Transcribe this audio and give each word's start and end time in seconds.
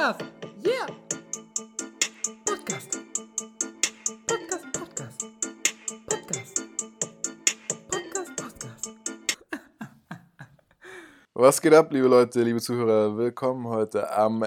Podcast. 0.00 0.24
Yeah. 0.64 0.86
Podcast. 2.46 2.98
Podcast, 4.26 4.72
Podcast. 4.72 5.26
Podcast. 6.06 6.62
Podcast, 7.90 8.36
Podcast. 8.36 8.88
Was 11.34 11.60
geht 11.60 11.74
ab, 11.74 11.92
liebe 11.92 12.08
Leute, 12.08 12.42
liebe 12.42 12.62
Zuhörer? 12.62 13.18
Willkommen 13.18 13.66
heute 13.66 14.10
am 14.10 14.46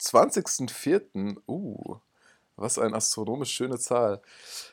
20.04. 0.00 1.36
Uh, 1.46 1.96
was 2.56 2.78
eine 2.78 2.96
astronomisch 2.96 3.52
schöne 3.52 3.78
Zahl. 3.78 4.22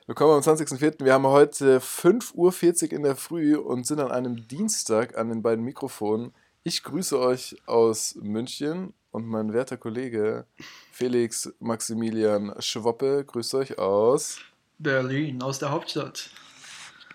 Willkommen 0.07 0.35
am 0.35 0.39
20.04. 0.39 1.03
Wir 1.03 1.13
haben 1.13 1.27
heute 1.27 1.81
5.40 1.81 2.35
Uhr 2.35 2.93
in 2.93 3.03
der 3.03 3.17
Früh 3.17 3.57
und 3.57 3.85
sind 3.85 3.99
an 3.99 4.11
einem 4.11 4.47
Dienstag 4.47 5.17
an 5.17 5.27
den 5.27 5.41
beiden 5.41 5.65
Mikrofonen. 5.65 6.33
Ich 6.63 6.83
grüße 6.83 7.19
euch 7.19 7.57
aus 7.65 8.15
München 8.21 8.93
und 9.11 9.25
mein 9.25 9.53
werter 9.53 9.77
Kollege 9.77 10.45
Felix 10.91 11.51
Maximilian 11.59 12.53
Schwoppe 12.59 13.23
grüßt 13.25 13.55
euch 13.55 13.77
aus, 13.79 14.37
Berlin, 14.77 15.41
aus 15.41 15.59
der 15.59 15.71
Hauptstadt. 15.71 16.29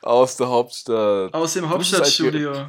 aus 0.03 0.37
der 0.37 0.49
Hauptstadt. 0.49 1.33
Aus 1.33 1.55
dem 1.55 1.69
Hauptstadtstudio. 1.69 2.67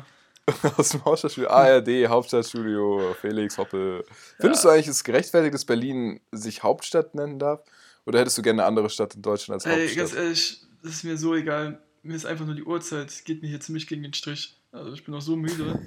Aus 0.77 0.89
dem 0.89 1.03
Hauptstadtstudio, 1.03 1.49
ARD, 1.49 2.07
Hauptstadtstudio, 2.07 3.15
Felix 3.19 3.57
Hoppe. 3.57 4.05
Findest 4.39 4.63
du 4.63 4.69
eigentlich 4.69 4.87
es 4.87 5.03
gerechtfertigt, 5.03 5.55
dass 5.55 5.65
Berlin 5.65 6.21
sich 6.31 6.61
Hauptstadt 6.61 7.15
nennen 7.15 7.39
darf? 7.39 7.61
Oder 8.05 8.19
hättest 8.19 8.37
du 8.37 8.43
gerne 8.43 8.61
eine 8.61 8.67
andere 8.67 8.91
Stadt 8.91 9.15
in 9.15 9.23
Deutschland 9.23 9.55
als 9.55 9.65
Ey, 9.65 9.87
Hauptstadt? 9.87 9.97
ganz 9.97 10.13
ehrlich, 10.13 10.61
das 10.83 10.91
ist 10.93 11.03
mir 11.03 11.17
so 11.17 11.33
egal. 11.33 11.81
Mir 12.03 12.15
ist 12.15 12.27
einfach 12.27 12.45
nur 12.45 12.53
die 12.53 12.63
Uhrzeit. 12.63 13.09
Es 13.09 13.23
geht 13.23 13.41
mir 13.41 13.47
hier 13.47 13.59
ziemlich 13.59 13.87
gegen 13.87 14.03
den 14.03 14.13
Strich. 14.13 14.55
Also 14.71 14.93
ich 14.93 15.03
bin 15.03 15.15
auch 15.15 15.21
so 15.21 15.35
müde. 15.35 15.79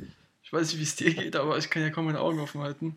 Ich 0.43 0.53
weiß 0.53 0.73
nicht, 0.73 0.79
wie 0.81 0.83
es 0.83 0.97
dir 0.97 1.15
geht, 1.15 1.37
aber 1.37 1.57
ich 1.57 1.71
kann 1.71 1.83
ja 1.83 1.91
kaum 1.91 2.07
meine 2.07 2.19
Augen 2.21 2.41
offen 2.41 2.61
halten. 2.61 2.97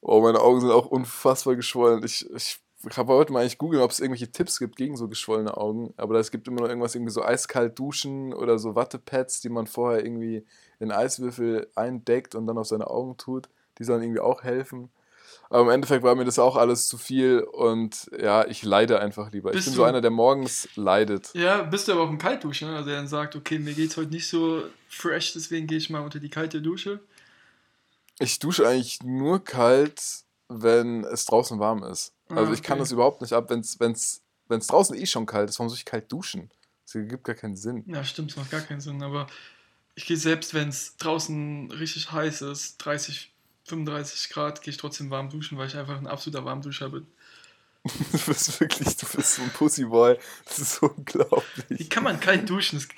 Oh, 0.00 0.20
meine 0.20 0.40
Augen 0.40 0.60
sind 0.60 0.70
auch 0.70 0.86
unfassbar 0.86 1.56
geschwollen. 1.56 2.04
Ich, 2.04 2.28
ich 2.34 2.60
habe 2.96 3.14
heute 3.14 3.32
mal 3.32 3.40
eigentlich 3.40 3.58
googeln, 3.58 3.82
ob 3.82 3.90
es 3.90 4.00
irgendwelche 4.00 4.30
Tipps 4.30 4.58
gibt 4.58 4.76
gegen 4.76 4.96
so 4.96 5.08
geschwollene 5.08 5.56
Augen. 5.56 5.92
Aber 5.96 6.18
es 6.18 6.30
gibt 6.30 6.46
immer 6.48 6.60
noch 6.60 6.68
irgendwas, 6.68 6.94
irgendwie 6.94 7.12
so 7.12 7.22
eiskalt 7.22 7.78
duschen 7.78 8.32
oder 8.32 8.58
so 8.58 8.74
Wattepads, 8.74 9.40
die 9.40 9.48
man 9.48 9.66
vorher 9.66 10.04
irgendwie 10.04 10.44
in 10.78 10.92
Eiswürfel 10.92 11.68
eindeckt 11.74 12.34
und 12.34 12.46
dann 12.46 12.58
auf 12.58 12.66
seine 12.66 12.88
Augen 12.88 13.16
tut. 13.16 13.48
Die 13.78 13.84
sollen 13.84 14.02
irgendwie 14.02 14.20
auch 14.20 14.42
helfen. 14.42 14.90
Aber 15.48 15.62
im 15.62 15.70
Endeffekt 15.70 16.02
war 16.02 16.14
mir 16.14 16.24
das 16.24 16.38
auch 16.38 16.56
alles 16.56 16.88
zu 16.88 16.98
viel 16.98 17.40
und 17.40 18.10
ja, 18.20 18.46
ich 18.46 18.64
leide 18.64 19.00
einfach 19.00 19.30
lieber. 19.30 19.52
Bist 19.52 19.66
ich 19.66 19.72
bin 19.72 19.76
so 19.76 19.84
einer, 19.84 20.00
der 20.00 20.10
morgens 20.10 20.68
leidet. 20.74 21.30
Ja, 21.34 21.62
bist 21.62 21.86
du 21.86 21.92
aber 21.92 22.02
auch 22.02 22.10
ein 22.10 22.18
Kaltduschen, 22.18 22.68
ne? 22.68 22.76
also 22.76 22.88
der 22.88 22.98
dann 22.98 23.06
sagt, 23.06 23.36
okay, 23.36 23.58
mir 23.58 23.74
geht's 23.74 23.96
heute 23.96 24.10
nicht 24.10 24.28
so 24.28 24.62
fresh, 24.88 25.34
deswegen 25.34 25.66
gehe 25.66 25.78
ich 25.78 25.88
mal 25.88 26.00
unter 26.00 26.18
die 26.18 26.30
kalte 26.30 26.60
Dusche. 26.60 27.00
Ich 28.18 28.38
dusche 28.38 28.66
eigentlich 28.66 29.02
nur 29.02 29.44
kalt, 29.44 30.02
wenn 30.48 31.04
es 31.04 31.24
draußen 31.26 31.58
warm 31.58 31.82
ist. 31.82 32.12
Ah, 32.28 32.36
Also 32.36 32.52
ich 32.52 32.62
kann 32.62 32.74
okay. 32.74 32.82
das 32.84 32.92
überhaupt 32.92 33.20
nicht 33.20 33.32
ab, 33.32 33.50
wenn 33.50 33.60
es 33.60 33.78
wenn's, 33.80 34.22
wenn's 34.48 34.66
draußen 34.68 34.96
eh 34.96 35.06
schon 35.06 35.26
kalt 35.26 35.50
ist. 35.50 35.58
Warum 35.58 35.68
soll 35.68 35.78
ich 35.78 35.84
kalt 35.84 36.10
duschen? 36.10 36.50
Das 36.84 36.94
ergibt 36.94 37.24
gar 37.24 37.34
keinen 37.34 37.56
Sinn. 37.56 37.84
Ja, 37.86 38.04
stimmt, 38.04 38.30
das 38.30 38.36
macht 38.36 38.50
gar 38.50 38.60
keinen 38.60 38.80
Sinn, 38.80 39.02
aber 39.02 39.26
ich 39.96 40.06
gehe 40.06 40.16
selbst, 40.16 40.54
wenn 40.54 40.68
es 40.68 40.96
draußen 40.98 41.70
richtig 41.72 42.12
heiß 42.12 42.42
ist, 42.42 42.78
30, 42.78 43.32
35 43.64 44.28
Grad, 44.30 44.62
gehe 44.62 44.70
ich 44.70 44.76
trotzdem 44.78 45.10
warm 45.10 45.28
duschen, 45.30 45.58
weil 45.58 45.66
ich 45.68 45.76
einfach 45.76 45.96
ein 45.98 46.06
absoluter 46.06 46.44
Warmduscher 46.44 46.90
bin. 46.90 47.06
Du 48.12 48.18
bist 48.26 48.58
wirklich, 48.60 48.96
du 48.96 49.06
bist 49.06 49.34
so 49.36 49.42
ein 49.42 49.50
Pussyboy. 49.50 50.18
Das 50.44 50.58
ist 50.58 50.74
so 50.76 50.86
Wie 50.88 50.94
unglaublich. 50.96 51.88
kann 51.90 52.02
man 52.04 52.18
kalt 52.18 52.48
duschen? 52.50 52.78
Das 52.78 52.88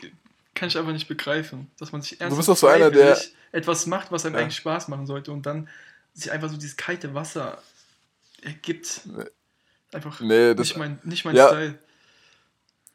kann 0.58 0.68
ich 0.68 0.76
einfach 0.78 0.92
nicht 0.92 1.08
begreifen. 1.08 1.70
Dass 1.78 1.92
man 1.92 2.02
sich 2.02 2.10
bist 2.12 2.20
ernsthaft 2.22 2.48
doch 2.48 2.56
so 2.56 2.66
einer, 2.66 2.90
etwas 3.52 3.86
macht, 3.86 4.10
was 4.12 4.26
einem 4.26 4.34
Ja. 4.34 4.42
eigentlich 4.42 4.56
Spaß 4.56 4.88
machen 4.88 5.06
sollte 5.06 5.32
und 5.32 5.46
dann 5.46 5.68
sich 6.14 6.30
einfach 6.32 6.48
so 6.50 6.56
dieses 6.56 6.76
kalte 6.76 7.14
Wasser 7.14 7.62
ergibt. 8.42 9.02
Nee. 9.06 9.24
Einfach 9.92 10.20
Nee, 10.20 10.54
das, 10.54 10.68
nicht 10.68 10.76
mein, 10.76 10.98
nicht 11.04 11.24
mein 11.24 11.34
Ja. 11.36 11.48
Style. 11.48 11.78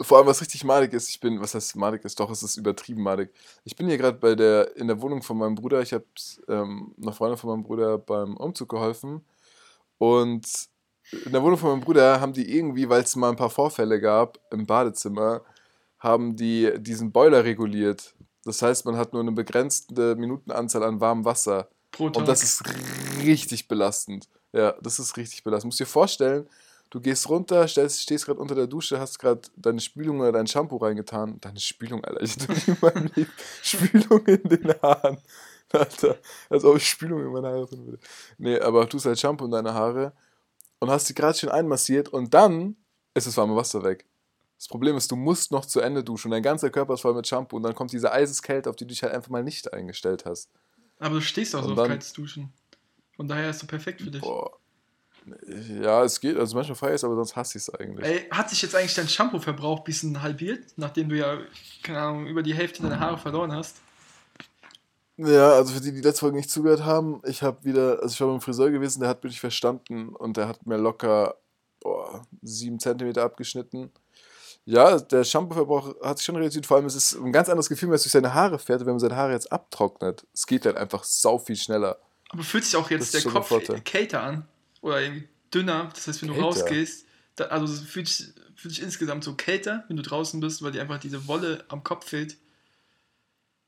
vor 0.02 0.18
allem 0.18 0.28
was 0.28 0.42
richtig 0.42 0.64
madig 0.64 0.94
ist, 0.94 1.10
ich 1.10 1.20
bin, 1.20 1.40
was 1.40 1.56
heißt 1.56 1.76
madig 1.76 2.04
ist, 2.06 2.20
doch, 2.20 2.30
es 2.30 2.44
ist 2.44 2.58
übertrieben 2.58 3.02
madig. 3.02 3.34
Ich 3.64 3.76
bin 3.76 3.88
hier 3.88 3.98
gerade 3.98 4.18
bei 4.18 4.36
der, 4.36 4.76
in 4.76 4.88
der 4.88 5.02
Wohnung 5.02 5.24
von 5.24 5.38
meinem 5.38 5.56
Bruder, 5.56 5.82
ich 5.82 5.94
habe 5.94 6.06
ähm, 6.48 6.94
einer 7.02 7.14
Freundin 7.14 7.38
von 7.38 7.50
meinem 7.52 7.64
Bruder 7.64 7.98
beim 7.98 8.36
Umzug 8.38 8.70
geholfen 8.70 9.24
und 9.98 10.46
in 11.26 11.32
der 11.32 11.42
Wohnung 11.44 11.58
von 11.58 11.72
meinem 11.72 11.82
Bruder 11.82 12.20
haben 12.20 12.34
die 12.34 12.56
irgendwie, 12.58 12.88
weil 12.90 13.04
es 13.04 13.16
mal 13.16 13.30
ein 13.30 13.36
paar 13.36 13.50
Vorfälle 13.50 14.00
gab 14.02 14.40
im 14.52 14.66
Badezimmer, 14.66 15.42
haben 16.04 16.36
die 16.36 16.72
diesen 16.78 17.12
Boiler 17.12 17.44
reguliert. 17.46 18.14
Das 18.44 18.62
heißt, 18.62 18.86
man 18.86 18.98
hat 18.98 19.14
nur 19.14 19.22
eine 19.22 19.32
begrenzte 19.32 20.16
Minutenanzahl 20.16 20.84
an 20.84 21.00
warmem 21.00 21.24
Wasser. 21.24 21.70
Pro 21.92 22.10
Tag. 22.10 22.18
Und 22.18 22.28
das 22.28 22.44
ist 22.44 22.64
richtig 23.24 23.68
belastend. 23.68 24.28
Ja, 24.52 24.76
das 24.82 25.00
ist 25.00 25.16
richtig 25.16 25.44
belastend. 25.44 25.64
Du 25.64 25.68
musst 25.68 25.80
dir 25.80 25.86
vorstellen, 25.86 26.48
du 26.90 27.00
gehst 27.00 27.30
runter, 27.30 27.68
stellst, 27.68 28.02
stehst 28.02 28.26
gerade 28.26 28.40
unter 28.40 28.54
der 28.54 28.68
Dusche, 28.68 29.00
hast 29.00 29.18
gerade 29.18 29.42
deine 29.56 29.80
Spülung 29.80 30.20
oder 30.20 30.34
dein 30.34 30.46
Shampoo 30.46 30.78
reingetan. 30.78 31.40
Deine 31.40 31.60
Spülung, 31.60 32.04
Alter. 32.04 32.22
Ich 32.22 32.34
hatte 32.34 32.72
in 32.72 32.78
meinem 32.82 33.10
Leben 33.16 33.32
Spülung 33.62 34.26
in 34.26 34.44
den 34.44 34.74
Haaren. 34.82 35.18
Alter, 35.72 36.18
als 36.50 36.66
ob 36.66 36.78
ich 36.78 36.88
Spülung 36.88 37.22
in 37.22 37.32
meine 37.32 37.48
Haare 37.48 37.68
tun 37.68 37.86
würde. 37.86 38.00
Nee, 38.38 38.60
aber 38.60 38.88
tust 38.88 39.06
halt 39.06 39.20
Shampoo 39.20 39.46
in 39.46 39.52
deine 39.52 39.74
Haare 39.74 40.14
und 40.80 40.92
hast 40.92 41.10
die 41.10 41.16
gerade 41.16 41.38
schön 41.38 41.50
einmassiert 41.50 42.10
und 42.10 42.34
dann 42.34 42.76
ist 43.16 43.26
das 43.26 43.38
warme 43.38 43.56
Wasser 43.56 43.84
weg. 43.84 44.06
Das 44.64 44.70
Problem 44.70 44.96
ist, 44.96 45.12
du 45.12 45.18
musst 45.18 45.52
noch 45.52 45.66
zu 45.66 45.82
Ende 45.82 46.06
duschen 46.06 46.32
dein 46.32 46.42
ganzer 46.42 46.70
Körper 46.70 46.94
ist 46.94 47.02
voll 47.02 47.14
mit 47.14 47.28
Shampoo 47.28 47.58
und 47.58 47.64
dann 47.64 47.76
kommt 47.76 47.92
diese 47.92 48.14
Eiseskälte, 48.14 48.70
auf 48.70 48.78
die 48.78 48.86
du 48.86 48.92
dich 48.92 49.04
halt 49.04 49.14
einfach 49.14 49.30
mal 49.30 49.44
nicht 49.44 49.74
eingestellt 49.74 50.24
hast. 50.24 50.50
aber 51.00 51.16
du 51.16 51.22
stehst 51.22 51.54
auch 51.54 51.64
so 51.64 51.72
Und 51.72 51.80
auf 51.80 51.88
kaltes 51.90 52.14
Duschen. 52.14 52.54
Von 53.18 53.28
daher 53.28 53.50
ist 53.50 53.62
es 53.62 53.68
perfekt 53.68 54.00
für 54.00 54.10
dich. 54.10 54.22
Boah. 54.22 54.58
Ja, 55.82 56.06
es 56.06 56.18
geht, 56.22 56.38
also 56.38 56.56
manchmal 56.56 56.78
feier 56.78 56.92
ich 56.92 56.96
es, 56.96 57.04
aber 57.04 57.16
sonst 57.16 57.36
hasse 57.36 57.58
ich 57.58 57.68
es 57.68 57.76
eigentlich. 57.76 58.08
Ey, 58.08 58.30
hat 58.32 58.50
sich 58.50 58.62
jetzt 58.62 58.74
eigentlich 58.74 58.94
dein 58.94 59.10
Shampoo-Verbrauch 59.10 59.80
ein 59.80 59.84
bisschen 59.84 60.22
halbiert, 60.22 60.64
nachdem 60.78 61.10
du 61.10 61.18
ja, 61.18 61.40
keine 61.82 62.00
Ahnung, 62.00 62.28
über 62.28 62.42
die 62.42 62.54
Hälfte 62.54 62.84
deiner 62.84 63.02
Haare 63.02 63.18
verloren 63.18 63.52
hast? 63.52 63.82
Ja, 65.18 65.56
also 65.56 65.74
für 65.74 65.82
die, 65.82 65.92
die 65.92 66.00
letzte 66.00 66.22
Folge 66.22 66.38
nicht 66.38 66.50
zugehört 66.50 66.86
haben, 66.86 67.22
ich 67.26 67.44
habe 67.44 67.66
wieder, 67.66 68.02
also 68.02 68.14
ich 68.14 68.22
war 68.22 68.30
beim 68.30 68.40
Friseur 68.40 68.72
gewesen, 68.72 69.02
der 69.02 69.10
hat 69.10 69.26
mich 69.26 69.42
verstanden 69.42 70.16
und 70.16 70.38
der 70.38 70.48
hat 70.48 70.66
mir 70.66 70.78
locker 70.78 71.36
boah, 71.82 72.22
7 72.42 72.80
cm 72.80 73.18
abgeschnitten. 73.18 73.92
Ja, 74.66 74.98
der 74.98 75.24
Shampoo-Verbrauch 75.26 75.96
hat 76.02 76.18
sich 76.18 76.26
schon 76.26 76.38
reduziert, 76.38 76.66
vor 76.66 76.78
allem 76.78 76.86
es 76.86 76.96
ist 76.96 77.16
ein 77.16 77.34
ganz 77.34 77.50
anderes 77.50 77.68
Gefühl, 77.68 77.90
wenn 77.90 77.96
es 77.96 78.04
durch 78.04 78.14
seine 78.14 78.34
Haare 78.34 78.60
fährt, 78.60 78.80
wenn 78.82 78.88
man 78.88 79.00
seine 79.00 79.16
Haare 79.16 79.34
jetzt 79.34 79.52
abtrocknet. 79.52 80.26
Es 80.34 80.48
geht 80.48 80.66
halt 80.66 80.78
einfach 80.78 81.04
sau 81.04 81.38
viel 81.38 81.58
schneller. 81.58 82.00
Aber 82.30 82.44
fühlt 82.44 82.64
sich 82.64 82.76
auch 82.78 82.90
jetzt 82.90 83.14
der 83.14 83.22
Kopf 83.24 83.52
kälter 83.84 84.24
an? 84.24 84.48
Oder 84.82 85.02
irgendwie 85.02 85.28
dünner? 85.54 85.90
Das 85.94 86.08
heißt, 86.08 86.22
wenn 86.22 86.30
du 86.30 86.36
Kälter? 86.36 86.48
rausgehst, 86.48 87.06
da, 87.36 87.46
also 87.46 87.72
es 87.74 87.82
fühlt 87.82 88.08
sich, 88.08 88.28
fühlt 88.56 88.74
sich 88.74 88.84
insgesamt 88.84 89.24
so 89.24 89.36
kälter, 89.36 89.84
wenn 89.88 89.98
du 89.98 90.04
draußen 90.04 90.40
bist, 90.40 90.64
weil 90.64 90.72
dir 90.72 90.82
einfach 90.82 91.00
diese 91.00 91.28
Wolle 91.28 91.66
am 91.68 91.84
Kopf 91.84 92.08
fehlt. 92.08 92.38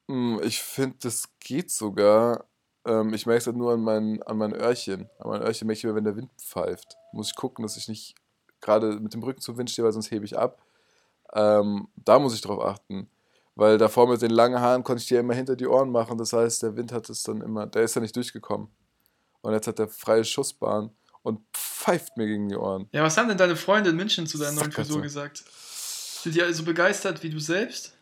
Hm, 0.09 0.39
Ich 0.43 0.61
finde, 0.61 0.97
das 1.01 1.29
geht 1.39 1.71
sogar. 1.71 2.45
Ähm, 2.85 3.13
ich 3.13 3.25
merke 3.25 3.39
es 3.39 3.47
halt 3.47 3.57
nur 3.57 3.73
an 3.73 3.81
meinen, 3.81 4.21
an 4.23 4.37
meinen 4.37 4.53
Öhrchen. 4.53 5.09
An 5.19 5.29
meinen 5.29 5.43
Öhrchen 5.43 5.67
merke 5.67 5.77
ich 5.79 5.83
immer, 5.83 5.95
wenn 5.95 6.03
der 6.03 6.15
Wind 6.15 6.31
pfeift. 6.39 6.95
Muss 7.11 7.29
ich 7.29 7.35
gucken, 7.35 7.63
dass 7.63 7.77
ich 7.77 7.87
nicht 7.87 8.15
gerade 8.61 8.99
mit 8.99 9.13
dem 9.13 9.23
Rücken 9.23 9.41
zum 9.41 9.57
Wind 9.57 9.69
stehe, 9.69 9.85
weil 9.85 9.91
sonst 9.93 10.11
hebe 10.11 10.25
ich 10.25 10.37
ab. 10.37 10.64
Ähm, 11.33 11.87
da 11.95 12.19
muss 12.19 12.33
ich 12.33 12.41
drauf 12.41 12.63
achten. 12.63 13.09
Weil 13.55 13.77
davor 13.77 14.09
mit 14.09 14.21
den 14.21 14.31
langen 14.31 14.59
Haaren 14.59 14.83
konnte 14.83 15.01
ich 15.01 15.07
die 15.07 15.13
ja 15.13 15.21
immer 15.21 15.33
hinter 15.33 15.55
die 15.55 15.67
Ohren 15.67 15.89
machen. 15.89 16.17
Das 16.17 16.33
heißt, 16.33 16.63
der 16.63 16.75
Wind 16.75 16.91
hat 16.91 17.09
es 17.09 17.23
dann 17.23 17.41
immer, 17.41 17.65
der 17.65 17.83
ist 17.83 17.95
ja 17.95 18.01
nicht 18.01 18.15
durchgekommen. 18.15 18.67
Und 19.41 19.53
jetzt 19.53 19.67
hat 19.67 19.79
er 19.79 19.87
freie 19.87 20.25
Schussbahn 20.25 20.89
und 21.23 21.39
pfeift 21.53 22.17
mir 22.17 22.25
gegen 22.25 22.49
die 22.49 22.55
Ohren. 22.55 22.89
Ja, 22.91 23.03
was 23.03 23.17
haben 23.17 23.29
denn 23.29 23.37
deine 23.37 23.55
Freunde 23.55 23.91
in 23.91 23.95
München 23.95 24.27
zu 24.27 24.37
deiner 24.37 24.53
neuen. 24.53 24.71
Frisur 24.71 25.01
gesagt? 25.01 25.43
Sind 25.47 26.35
die 26.35 26.41
alle 26.41 26.53
so 26.53 26.63
begeistert 26.63 27.23
wie 27.23 27.29
du 27.29 27.39
selbst? 27.39 27.93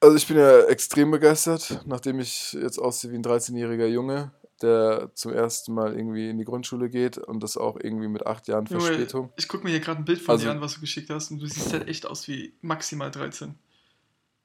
Also 0.00 0.16
ich 0.16 0.26
bin 0.26 0.38
ja 0.38 0.62
extrem 0.62 1.10
begeistert, 1.10 1.82
nachdem 1.84 2.20
ich 2.20 2.52
jetzt 2.52 2.78
aussehe 2.78 3.10
wie 3.10 3.16
ein 3.16 3.24
13-jähriger 3.24 3.86
Junge, 3.86 4.30
der 4.62 5.10
zum 5.14 5.32
ersten 5.32 5.72
Mal 5.74 5.94
irgendwie 5.96 6.28
in 6.30 6.38
die 6.38 6.44
Grundschule 6.44 6.90
geht 6.90 7.18
und 7.18 7.42
das 7.42 7.56
auch 7.56 7.76
irgendwie 7.82 8.08
mit 8.08 8.26
acht 8.26 8.48
Jahren 8.48 8.66
Junge, 8.66 8.82
Verspätung. 8.84 9.32
ich 9.36 9.48
gucke 9.48 9.64
mir 9.64 9.70
hier 9.70 9.80
gerade 9.80 10.00
ein 10.00 10.04
Bild 10.04 10.20
von 10.20 10.32
Also- 10.32 10.46
dir 10.46 10.52
an, 10.52 10.60
was 10.60 10.74
du 10.74 10.80
geschickt 10.80 11.10
hast, 11.10 11.30
und 11.30 11.38
du 11.40 11.46
siehst 11.46 11.72
halt 11.72 11.88
echt 11.88 12.06
aus 12.06 12.26
wie 12.28 12.54
maximal 12.60 13.10
13. 13.10 13.54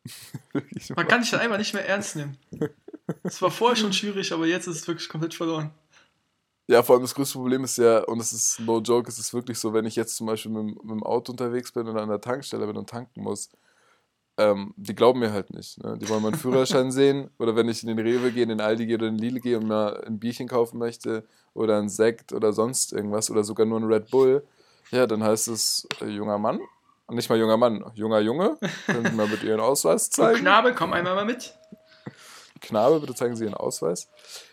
Ich 0.75 0.89
Man 0.95 1.07
kann 1.07 1.21
dich 1.21 1.31
dann 1.31 1.39
einfach 1.39 1.57
nicht 1.57 1.73
mehr 1.73 1.87
ernst 1.87 2.15
nehmen. 2.15 2.37
Es 3.23 3.41
war 3.41 3.51
vorher 3.51 3.75
schon 3.75 3.93
schwierig, 3.93 4.31
aber 4.33 4.45
jetzt 4.45 4.67
ist 4.67 4.77
es 4.81 4.87
wirklich 4.87 5.09
komplett 5.09 5.33
verloren. 5.33 5.71
Ja, 6.67 6.81
vor 6.83 6.95
allem 6.95 7.03
das 7.03 7.13
größte 7.15 7.37
Problem 7.37 7.63
ist 7.65 7.77
ja, 7.77 8.03
und 8.05 8.19
es 8.19 8.31
ist 8.31 8.59
no 8.61 8.79
joke, 8.79 9.09
es 9.09 9.19
ist 9.19 9.33
wirklich 9.33 9.59
so, 9.59 9.73
wenn 9.73 9.85
ich 9.85 9.95
jetzt 9.95 10.15
zum 10.15 10.27
Beispiel 10.27 10.51
mit, 10.51 10.81
mit 10.83 10.91
dem 10.91 11.03
Auto 11.03 11.31
unterwegs 11.33 11.71
bin 11.73 11.87
oder 11.87 12.01
an 12.01 12.09
der 12.09 12.21
Tankstelle 12.21 12.65
bin 12.67 12.77
und 12.77 12.89
tanken 12.89 13.21
muss, 13.21 13.49
ähm, 14.37 14.73
die 14.77 14.95
glauben 14.95 15.19
mir 15.19 15.31
halt 15.31 15.53
nicht. 15.53 15.83
Ne? 15.83 15.97
Die 15.99 16.09
wollen 16.09 16.23
meinen 16.23 16.35
Führerschein 16.35 16.91
sehen 16.91 17.29
oder 17.37 17.55
wenn 17.55 17.69
ich 17.69 17.83
in 17.83 17.89
den 17.89 17.99
Rewe 17.99 18.31
gehe, 18.31 18.43
in 18.43 18.49
den 18.49 18.61
Aldi 18.61 18.87
gehe 18.87 18.95
oder 18.95 19.07
in 19.07 19.17
den 19.17 19.23
Lidl 19.23 19.39
gehe 19.39 19.57
und 19.57 19.67
mal 19.67 20.03
ein 20.05 20.19
Bierchen 20.19 20.47
kaufen 20.47 20.79
möchte 20.79 21.23
oder 21.53 21.77
ein 21.77 21.89
Sekt 21.89 22.33
oder 22.33 22.53
sonst 22.53 22.93
irgendwas 22.93 23.29
oder 23.29 23.43
sogar 23.43 23.65
nur 23.65 23.79
ein 23.79 23.85
Red 23.85 24.09
Bull, 24.09 24.43
ja, 24.91 25.07
dann 25.07 25.23
heißt 25.23 25.47
es, 25.49 25.87
äh, 26.01 26.05
junger 26.05 26.37
Mann, 26.37 26.59
nicht 27.09 27.29
mal 27.29 27.37
junger 27.37 27.57
Mann, 27.57 27.83
junger 27.93 28.19
Junge, 28.19 28.57
können 28.85 29.05
Sie 29.05 29.15
mal 29.15 29.27
bitte 29.27 29.45
Ihren 29.45 29.59
Ausweis 29.59 30.09
zeigen? 30.09 30.39
Knabe, 30.39 30.73
komm 30.73 30.93
einmal 30.93 31.15
mal 31.15 31.25
mit. 31.25 31.53
Knabe, 32.61 32.99
bitte 32.99 33.13
zeigen 33.13 33.35
Sie 33.35 33.43
Ihren 33.43 33.53
Ausweis. 33.53 34.09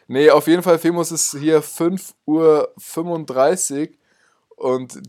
Nee, 0.09 0.31
auf 0.31 0.47
jeden 0.47 0.63
Fall, 0.63 0.79
Femos 0.79 1.13
ist 1.13 1.37
hier 1.39 1.63
5.35 1.63 2.15
Uhr 2.27 2.69
und 4.57 5.01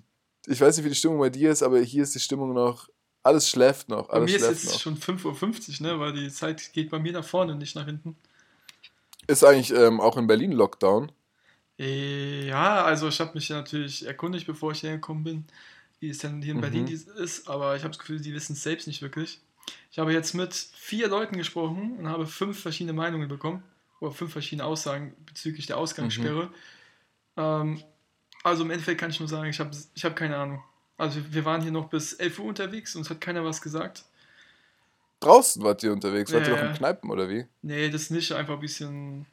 ich 0.48 0.62
weiß 0.62 0.78
nicht, 0.78 0.86
wie 0.86 0.90
die 0.90 0.96
Stimmung 0.96 1.20
bei 1.20 1.30
dir 1.30 1.52
ist, 1.52 1.64
aber 1.64 1.80
hier 1.80 2.04
ist 2.04 2.16
die 2.16 2.20
Stimmung 2.20 2.54
noch, 2.54 2.88
alles 3.24 3.50
schläft 3.50 3.90
noch. 3.90 4.10
Bei 4.14 4.20
Alles 4.20 4.32
mir 4.32 4.38
ist 4.38 4.48
jetzt 4.50 4.64
noch. 4.64 4.80
schon 4.80 4.96
5.50 4.98 5.82
Uhr, 5.82 5.88
ne? 5.88 6.00
weil 6.00 6.14
die 6.14 6.30
Zeit 6.30 6.72
geht 6.74 6.90
bei 6.92 7.00
mir 7.00 7.14
nach 7.14 7.26
vorne, 7.26 7.56
nicht 7.56 7.76
nach 7.76 7.86
hinten. 7.86 8.16
Ist 9.26 9.44
eigentlich 9.44 9.72
ähm, 9.76 10.00
auch 10.00 10.16
in 10.16 10.28
Berlin 10.28 10.52
Lockdown? 10.52 11.12
Äh, 11.80 12.48
Ja, 12.48 12.84
also 12.84 13.08
ich 13.08 13.20
habe 13.20 13.34
mich 13.34 13.50
ja 13.50 13.58
natürlich 13.58 14.06
erkundigt, 14.06 14.48
bevor 14.48 14.72
ich 14.72 14.84
hergekommen 14.84 15.24
bin, 15.24 15.46
wie 16.00 16.10
es 16.10 16.20
denn 16.20 16.42
hier 16.42 16.54
in 16.54 16.60
Mhm. 16.60 16.62
Berlin 16.62 16.88
ist, 16.88 17.48
aber 17.50 17.76
ich 17.76 17.84
habe 17.84 17.92
das 17.92 18.00
Gefühl, 18.00 18.20
die 18.22 18.34
wissen 18.34 18.54
es 18.54 18.64
selbst 18.64 18.88
nicht 18.88 19.02
wirklich. 19.02 19.40
Ich 19.92 20.00
habe 20.00 20.14
jetzt 20.14 20.34
mit 20.34 20.54
vier 20.54 21.08
Leuten 21.08 21.38
gesprochen 21.38 21.98
und 22.00 22.08
habe 22.10 22.28
fünf 22.28 22.62
verschiedene 22.62 22.94
Meinungen 22.94 23.28
bekommen, 23.30 23.64
oder 24.00 24.12
fünf 24.12 24.32
verschiedene 24.32 24.66
Aussagen 24.66 25.16
bezüglich 25.26 25.68
der 25.68 25.78
Ausgangssperre. 25.78 26.52
Ähm, 27.38 27.84
also 28.44 28.64
im 28.64 28.72
Endeffekt 28.72 29.00
kann 29.02 29.12
ich 29.12 29.20
nur 29.20 29.30
sagen, 29.30 29.50
ich 29.50 29.60
habe 29.60 29.72
ich 29.96 30.06
hab 30.06 30.16
keine 30.16 30.38
Ahnung. 30.38 30.64
Also 31.02 31.20
wir 31.34 31.46
waren 31.46 31.64
hier 31.64 31.72
noch 31.72 31.90
bis 31.90 32.14
11 32.14 32.38
Uhr 32.38 32.46
unterwegs 32.46 32.96
und 32.96 33.02
es 33.02 33.10
hat 33.10 33.20
keiner 33.20 33.44
was 33.44 33.60
gesagt. 33.60 34.04
Draußen 35.20 35.64
wart 35.64 35.82
ihr 35.82 35.92
unterwegs? 35.94 36.32
Wart 36.32 36.48
ihr 36.48 36.54
Ja, 36.54 36.62
noch 36.62 36.70
in. 36.72 36.78
Kneipen 36.78 37.10
oder 37.10 37.28
wie? 37.28 37.48
Nee, 37.64 37.90
das 37.90 38.12
nicht. 38.12 38.32
Einfach 38.34 38.54
ein 38.54 38.60
bisschen. 38.60 39.26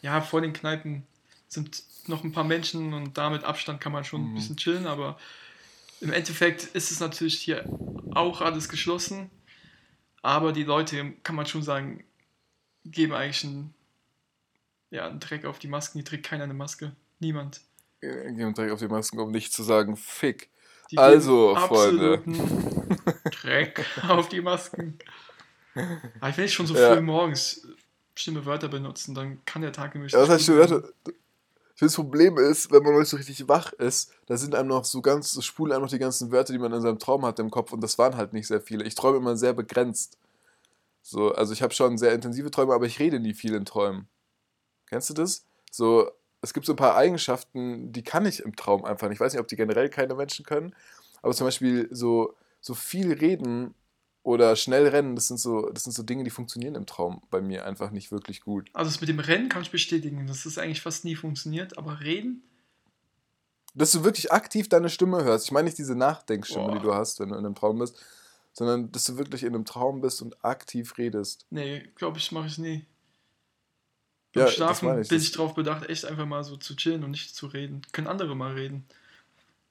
Ja, 0.00 0.22
vor 0.22 0.40
den 0.40 0.54
Kneipen 0.54 1.06
sind 1.48 1.82
noch 2.06 2.24
ein 2.24 2.32
paar 2.32 2.44
Menschen 2.44 2.94
und 2.94 3.18
damit 3.18 3.44
Abstand 3.44 3.82
kann 3.82 3.92
man 3.92 4.04
schon 4.04 4.22
ein 4.22 4.30
Mhm. 4.30 4.34
bisschen 4.36 4.56
chillen, 4.56 4.86
aber 4.86 5.18
im 6.00 6.12
Endeffekt 6.12 6.64
ist 6.64 6.90
es 6.90 6.98
natürlich 6.98 7.38
hier 7.38 7.66
auch 8.14 8.40
alles 8.40 8.70
geschlossen. 8.70 9.30
Aber 10.22 10.52
die 10.54 10.64
Leute, 10.64 11.12
kann 11.24 11.36
man 11.36 11.44
schon 11.44 11.62
sagen, 11.62 12.04
geben 12.86 13.12
eigentlich 13.12 13.44
einen, 13.44 13.74
ja, 14.90 15.06
einen 15.06 15.20
Dreck 15.20 15.44
auf 15.44 15.58
die 15.58 15.68
Masken. 15.68 15.98
Hier 15.98 16.06
trägt 16.06 16.24
keiner 16.24 16.44
eine 16.44 16.54
Maske. 16.54 16.96
Niemand. 17.18 17.60
Äh, 18.00 18.32
Gehen 18.32 18.54
direkt 18.54 18.72
auf 18.72 18.80
die 18.80 18.88
Masken, 18.88 19.18
um 19.18 19.30
nicht 19.30 19.52
zu 19.52 19.62
sagen, 19.62 19.98
fick. 19.98 20.48
Die 20.90 20.98
Also, 20.98 21.54
Freunde. 21.56 22.22
Dreck 23.30 23.84
auf 24.08 24.28
die 24.28 24.40
Masken. 24.40 24.98
Aber 26.20 26.38
ich 26.44 26.52
schon 26.52 26.66
so 26.66 26.74
Ja. 26.74 26.94
früh 26.94 27.00
morgens 27.00 27.66
bestimmte 28.14 28.44
Wörter 28.44 28.68
benutzen, 28.68 29.14
dann 29.14 29.44
kann 29.44 29.62
der 29.62 29.72
Tag 29.72 29.94
nämlich 29.94 30.12
Ja, 30.12 30.20
was 30.20 30.28
heißt 30.28 30.48
das 31.80 31.94
Problem 31.94 32.36
ist, 32.36 32.70
wenn 32.70 32.82
man 32.82 32.92
noch 32.92 33.00
nicht 33.00 33.08
so 33.08 33.16
richtig 33.16 33.48
wach 33.48 33.72
ist, 33.72 34.12
da 34.26 34.36
sind 34.36 34.54
einem 34.54 34.68
noch 34.68 34.84
so 34.84 35.00
ganz, 35.00 35.32
so 35.32 35.40
spulen 35.40 35.72
einem 35.72 35.82
noch 35.82 35.90
die 35.90 35.98
ganzen 35.98 36.30
Wörter, 36.30 36.52
die 36.52 36.58
man 36.58 36.72
in 36.74 36.82
seinem 36.82 36.98
Traum 36.98 37.24
hatte 37.24 37.40
im 37.40 37.50
Kopf 37.50 37.72
und 37.72 37.80
das 37.80 37.96
waren 37.96 38.16
halt 38.16 38.34
nicht 38.34 38.48
sehr 38.48 38.60
viele. 38.60 38.84
Ich 38.84 38.94
träume 38.94 39.16
immer 39.16 39.36
sehr 39.36 39.54
begrenzt. 39.54 40.18
So, 41.02 41.32
also 41.34 41.54
ich 41.54 41.62
habe 41.62 41.72
schon 41.72 41.96
sehr 41.96 42.12
intensive 42.12 42.50
Träume, 42.50 42.74
aber 42.74 42.84
ich 42.84 42.98
rede 42.98 43.18
nie 43.18 43.32
viel 43.32 43.54
in 43.54 43.64
Träumen. 43.64 44.08
Kennst 44.90 45.08
du 45.08 45.14
das? 45.14 45.46
So, 45.70 46.10
es 46.42 46.54
gibt 46.54 46.66
so 46.66 46.72
ein 46.72 46.76
paar 46.76 46.96
Eigenschaften, 46.96 47.92
die 47.92 48.02
kann 48.02 48.26
ich 48.26 48.40
im 48.40 48.56
Traum 48.56 48.84
einfach 48.84 49.08
nicht. 49.08 49.16
Ich 49.16 49.20
weiß 49.20 49.32
nicht, 49.32 49.40
ob 49.40 49.48
die 49.48 49.56
generell 49.56 49.88
keine 49.88 50.14
Menschen 50.14 50.44
können, 50.44 50.74
aber 51.22 51.34
zum 51.34 51.46
Beispiel 51.46 51.88
so, 51.90 52.34
so 52.60 52.74
viel 52.74 53.12
reden 53.12 53.74
oder 54.22 54.56
schnell 54.56 54.86
rennen, 54.88 55.16
das 55.16 55.28
sind, 55.28 55.38
so, 55.38 55.70
das 55.70 55.84
sind 55.84 55.92
so 55.92 56.02
Dinge, 56.02 56.24
die 56.24 56.30
funktionieren 56.30 56.74
im 56.74 56.86
Traum 56.86 57.22
bei 57.30 57.40
mir 57.40 57.64
einfach 57.64 57.90
nicht 57.90 58.12
wirklich 58.12 58.42
gut. 58.42 58.70
Also 58.72 58.90
das 58.90 59.00
mit 59.00 59.08
dem 59.08 59.18
Rennen 59.18 59.48
kann 59.48 59.62
ich 59.62 59.70
bestätigen, 59.70 60.26
dass 60.26 60.44
das 60.44 60.58
eigentlich 60.58 60.82
fast 60.82 61.04
nie 61.04 61.16
funktioniert, 61.16 61.78
aber 61.78 62.00
reden, 62.00 62.42
dass 63.74 63.92
du 63.92 64.04
wirklich 64.04 64.32
aktiv 64.32 64.68
deine 64.68 64.90
Stimme 64.90 65.24
hörst. 65.24 65.46
Ich 65.46 65.52
meine 65.52 65.66
nicht 65.66 65.78
diese 65.78 65.94
Nachdenkstimme, 65.94 66.66
Boah. 66.66 66.74
die 66.74 66.82
du 66.82 66.94
hast, 66.94 67.20
wenn 67.20 67.28
du 67.28 67.36
in 67.36 67.44
einem 67.44 67.54
Traum 67.54 67.78
bist, 67.78 67.96
sondern 68.52 68.90
dass 68.90 69.04
du 69.04 69.16
wirklich 69.16 69.44
in 69.44 69.54
einem 69.54 69.64
Traum 69.64 70.00
bist 70.00 70.22
und 70.22 70.44
aktiv 70.44 70.98
redest. 70.98 71.46
nee, 71.50 71.88
glaube 71.94 72.18
ich, 72.18 72.32
mache 72.32 72.48
ich 72.48 72.58
nie. 72.58 72.84
Ja, 74.34 74.42
Beim 74.42 74.44
das 74.46 74.54
Schlafen 74.54 75.00
ich, 75.02 75.08
bin 75.08 75.18
ich 75.18 75.32
darauf 75.32 75.54
bedacht, 75.54 75.88
echt 75.88 76.04
einfach 76.04 76.26
mal 76.26 76.44
so 76.44 76.56
zu 76.56 76.76
chillen 76.76 77.02
und 77.02 77.10
nicht 77.10 77.34
zu 77.34 77.46
reden. 77.46 77.82
Können 77.92 78.06
andere 78.06 78.36
mal 78.36 78.52
reden. 78.52 78.84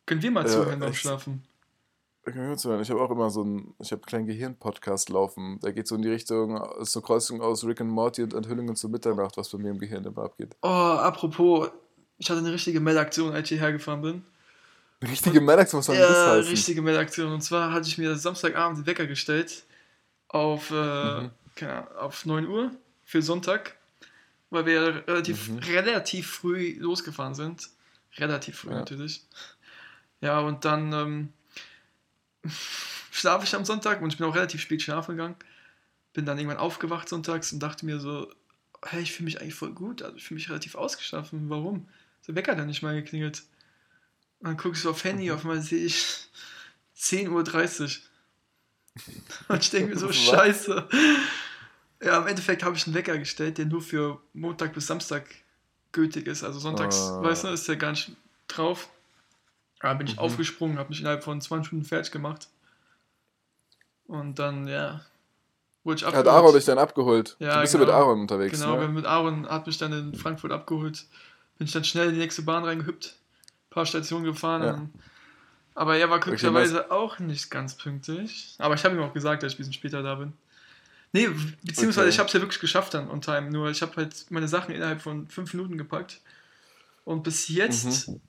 Können 0.06 0.22
wir 0.22 0.32
mal 0.32 0.46
Ja, 0.46 0.50
zuhören 0.52 0.80
beim. 0.80 0.94
Schlafen? 0.94 1.44
Ich 2.26 2.58
zuhören. 2.58 2.84
Habe 2.88 3.02
auch 3.02 3.10
immer 3.12 3.30
so 3.30 3.42
einen, 3.42 3.74
ich 3.80 3.92
habe 3.92 4.02
einen 4.02 4.06
kleinen 4.08 4.28
Gehirn-Podcast 4.28 5.10
laufen. 5.10 5.60
Der 5.62 5.72
geht 5.74 5.88
so 5.88 5.96
in 5.96 6.02
die 6.02 6.10
Richtung, 6.10 6.58
ist 6.82 6.92
so 6.92 7.00
eine 7.00 7.06
Kreuzung 7.06 7.42
aus 7.42 7.64
Rick 7.64 7.82
and 7.82 7.90
Morty 7.90 8.22
und 8.24 8.34
Enthüllungen 8.34 8.76
zur 8.76 8.90
Mitternacht, 8.90 9.38
was 9.38 9.50
bei 9.50 9.58
mir 9.58 9.72
im 9.72 9.80
Gehirn 9.80 10.04
immer 10.04 10.24
abgeht. 10.24 10.56
Oh, 10.62 10.68
apropos, 10.68 11.70
ich 12.18 12.30
hatte 12.30 12.40
eine 12.40 12.52
richtige 12.52 12.80
Meldaktion, 12.82 13.32
als 13.32 13.44
ich 13.50 13.58
hierher 13.58 13.72
gefahren 13.72 14.02
bin. 14.02 14.24
Eine 15.00 15.12
richtige 15.12 15.40
Maddox, 15.42 15.74
was 15.74 15.86
soll 15.86 15.96
denn 15.96 16.04
das 16.04 16.18
Ja, 16.18 16.32
heißen? 16.34 16.52
richtige 16.52 16.82
Meldaktion. 16.82 17.32
Und 17.32 17.42
zwar 17.42 17.72
hatte 17.72 17.88
ich 17.88 17.98
mir 17.98 18.16
Samstagabend 18.16 18.80
den 18.80 18.86
Wecker 18.86 19.08
gestellt 19.08 19.64
auf, 20.28 20.70
äh, 20.72 20.74
Mhm. 21.22 21.30
keine 21.56 21.74
Ahnung, 21.88 21.98
auf 22.00 22.26
9 22.26 22.46
Uhr 22.48 22.72
für 23.06 23.22
Sonntag, 23.22 23.78
weil 24.50 24.66
wir 24.66 25.08
relativ, 25.08 25.48
Mhm. 25.50 25.58
relativ 25.60 26.30
früh 26.30 26.76
losgefahren 26.80 27.36
sind. 27.36 27.70
Relativ 28.18 28.60
früh 28.60 28.72
Ja. 28.72 28.78
natürlich. 28.80 29.24
Ja, 30.22 30.40
und 30.40 30.66
dann 30.66 30.92
ähm, 30.94 31.34
schlafe 33.12 33.46
ich 33.46 33.56
am 33.56 33.66
Sonntag 33.66 34.02
und 34.02 34.12
ich 34.12 34.18
bin 34.18 34.28
auch 34.28 34.36
relativ 34.36 34.62
spät 34.62 34.82
schlafen 34.82 35.16
gegangen. 35.18 35.36
Bin 36.14 36.26
dann 36.26 36.38
irgendwann 36.38 36.58
aufgewacht 36.58 37.08
sonntags 37.08 37.52
und 37.54 37.60
dachte 37.60 37.86
mir 37.86 38.00
so, 38.00 38.32
hey, 38.86 39.02
ich 39.02 39.12
fühle 39.14 39.26
mich 39.26 39.42
eigentlich 39.42 39.56
voll 39.56 39.74
gut, 39.74 40.02
also 40.02 40.16
ich 40.18 40.24
fühle 40.24 40.38
mich 40.40 40.50
relativ 40.50 40.76
ausgeschlafen. 40.76 41.50
Warum? 41.50 41.88
Der 42.28 42.36
Wecker 42.36 42.52
hat 42.54 42.60
ja 42.60 42.66
nicht 42.66 42.82
mal 42.82 42.96
geklingelt. 42.96 43.44
Und 44.40 44.48
dann 44.48 44.58
gucke 44.58 44.76
ich 44.76 44.82
so 44.82 44.90
auf 44.92 45.04
Handy, 45.04 45.26
Mhm. 45.26 45.32
auf 45.32 45.42
einmal 45.42 45.62
sehe 45.62 45.86
ich 45.86 46.06
10.30 46.98 47.30
Uhr. 47.30 48.04
Und 49.50 49.64
ich 49.64 49.70
denke 49.70 49.94
mir 49.94 50.00
so, 50.00 50.10
Was? 50.10 50.16
scheiße. 50.18 50.90
Ja, 52.02 52.18
im 52.20 52.28
Endeffekt 52.28 52.64
habe 52.64 52.76
ich 52.78 52.86
einen 52.88 52.96
Wecker 52.96 53.18
gestellt, 53.18 53.58
der 53.58 53.66
nur 53.66 53.82
für 53.82 54.20
Montag 54.34 54.74
bis 54.74 54.88
Samstag 54.88 55.26
gültig 55.92 56.28
ist. 56.28 56.44
Also 56.44 56.60
sonntags, 56.60 56.98
Ah. 56.98 57.22
weißt 57.24 57.44
du, 57.44 57.48
ist 57.50 57.68
der 57.68 57.76
gar 57.76 57.92
nicht 57.92 58.12
drauf. 58.48 58.90
Da 59.82 59.94
bin 59.94 60.08
ich 60.08 60.14
Mhm. 60.14 60.20
aufgesprungen, 60.20 60.78
habe 60.78 60.90
mich 60.90 61.00
innerhalb 61.02 61.24
von 61.24 61.42
20 61.42 61.72
Minuten 61.74 61.88
fertig 61.90 62.12
gemacht. 62.12 62.48
Und 64.08 64.40
dann, 64.40 64.68
ja, 64.68 65.02
wurde 65.84 65.98
ich 66.00 66.06
Hat 66.06 66.16
abgeholt. 66.16 66.28
Aaron 66.36 66.54
dich 66.56 66.66
dann 66.66 66.78
abgeholt? 66.80 67.36
Ja, 67.40 67.56
du 67.56 67.62
bist 67.62 67.74
ja 67.74 67.80
genau. 67.80 67.92
mit 67.92 67.96
Aaron 68.02 68.22
unterwegs, 68.22 68.60
Genau, 68.60 68.78
ne? 68.78 68.88
mit 68.88 69.06
Aaron 69.06 69.48
hat 69.48 69.68
mich 69.68 69.78
dann 69.78 69.94
in 69.94 70.16
Frankfurt 70.16 70.52
abgeholt. 70.52 71.06
Bin 71.58 71.68
ich 71.68 71.74
dann 71.74 71.84
schnell 71.84 72.08
in 72.10 72.14
die 72.16 72.20
nächste 72.20 72.42
Bahn 72.42 72.64
reingehüpft, 72.64 73.16
paar 73.70 73.86
Stationen 73.86 74.24
gefahren. 74.26 74.64
Ja. 74.64 74.74
und- 74.76 74.94
Aber 75.76 75.96
er 75.96 76.10
war 76.10 76.20
glücklicherweise 76.20 76.92
auch 76.92 77.20
nicht 77.20 77.50
ganz 77.52 77.76
pünktlich. 77.76 78.56
Aber 78.58 78.74
ich 78.76 78.84
habe 78.84 78.96
ihm 78.96 79.02
auch 79.02 79.14
gesagt, 79.14 79.44
dass 79.44 79.54
ich 79.54 79.56
ein 79.56 79.60
bisschen 79.60 79.74
später 79.74 80.04
da 80.04 80.16
bin. 80.16 80.34
Nee, 81.12 81.28
beziehungsweise 81.64 82.02
Okay. 82.02 82.10
ich 82.10 82.20
habe 82.20 82.28
es 82.28 82.34
ja 82.34 82.40
wirklich 82.42 82.60
geschafft 82.60 82.94
dann 82.94 83.10
on 83.10 83.22
time. 83.22 83.50
Nur 83.50 83.70
ich 83.70 83.82
habe 83.82 83.96
halt 83.96 84.26
meine 84.30 84.48
Sachen 84.48 84.74
innerhalb 84.76 85.02
von 85.02 85.28
fünf 85.28 85.54
Minuten 85.54 85.78
gepackt. 85.78 86.22
Und 87.06 87.24
bis 87.24 87.48
jetzt 87.48 88.08
Mhm. 88.10 88.22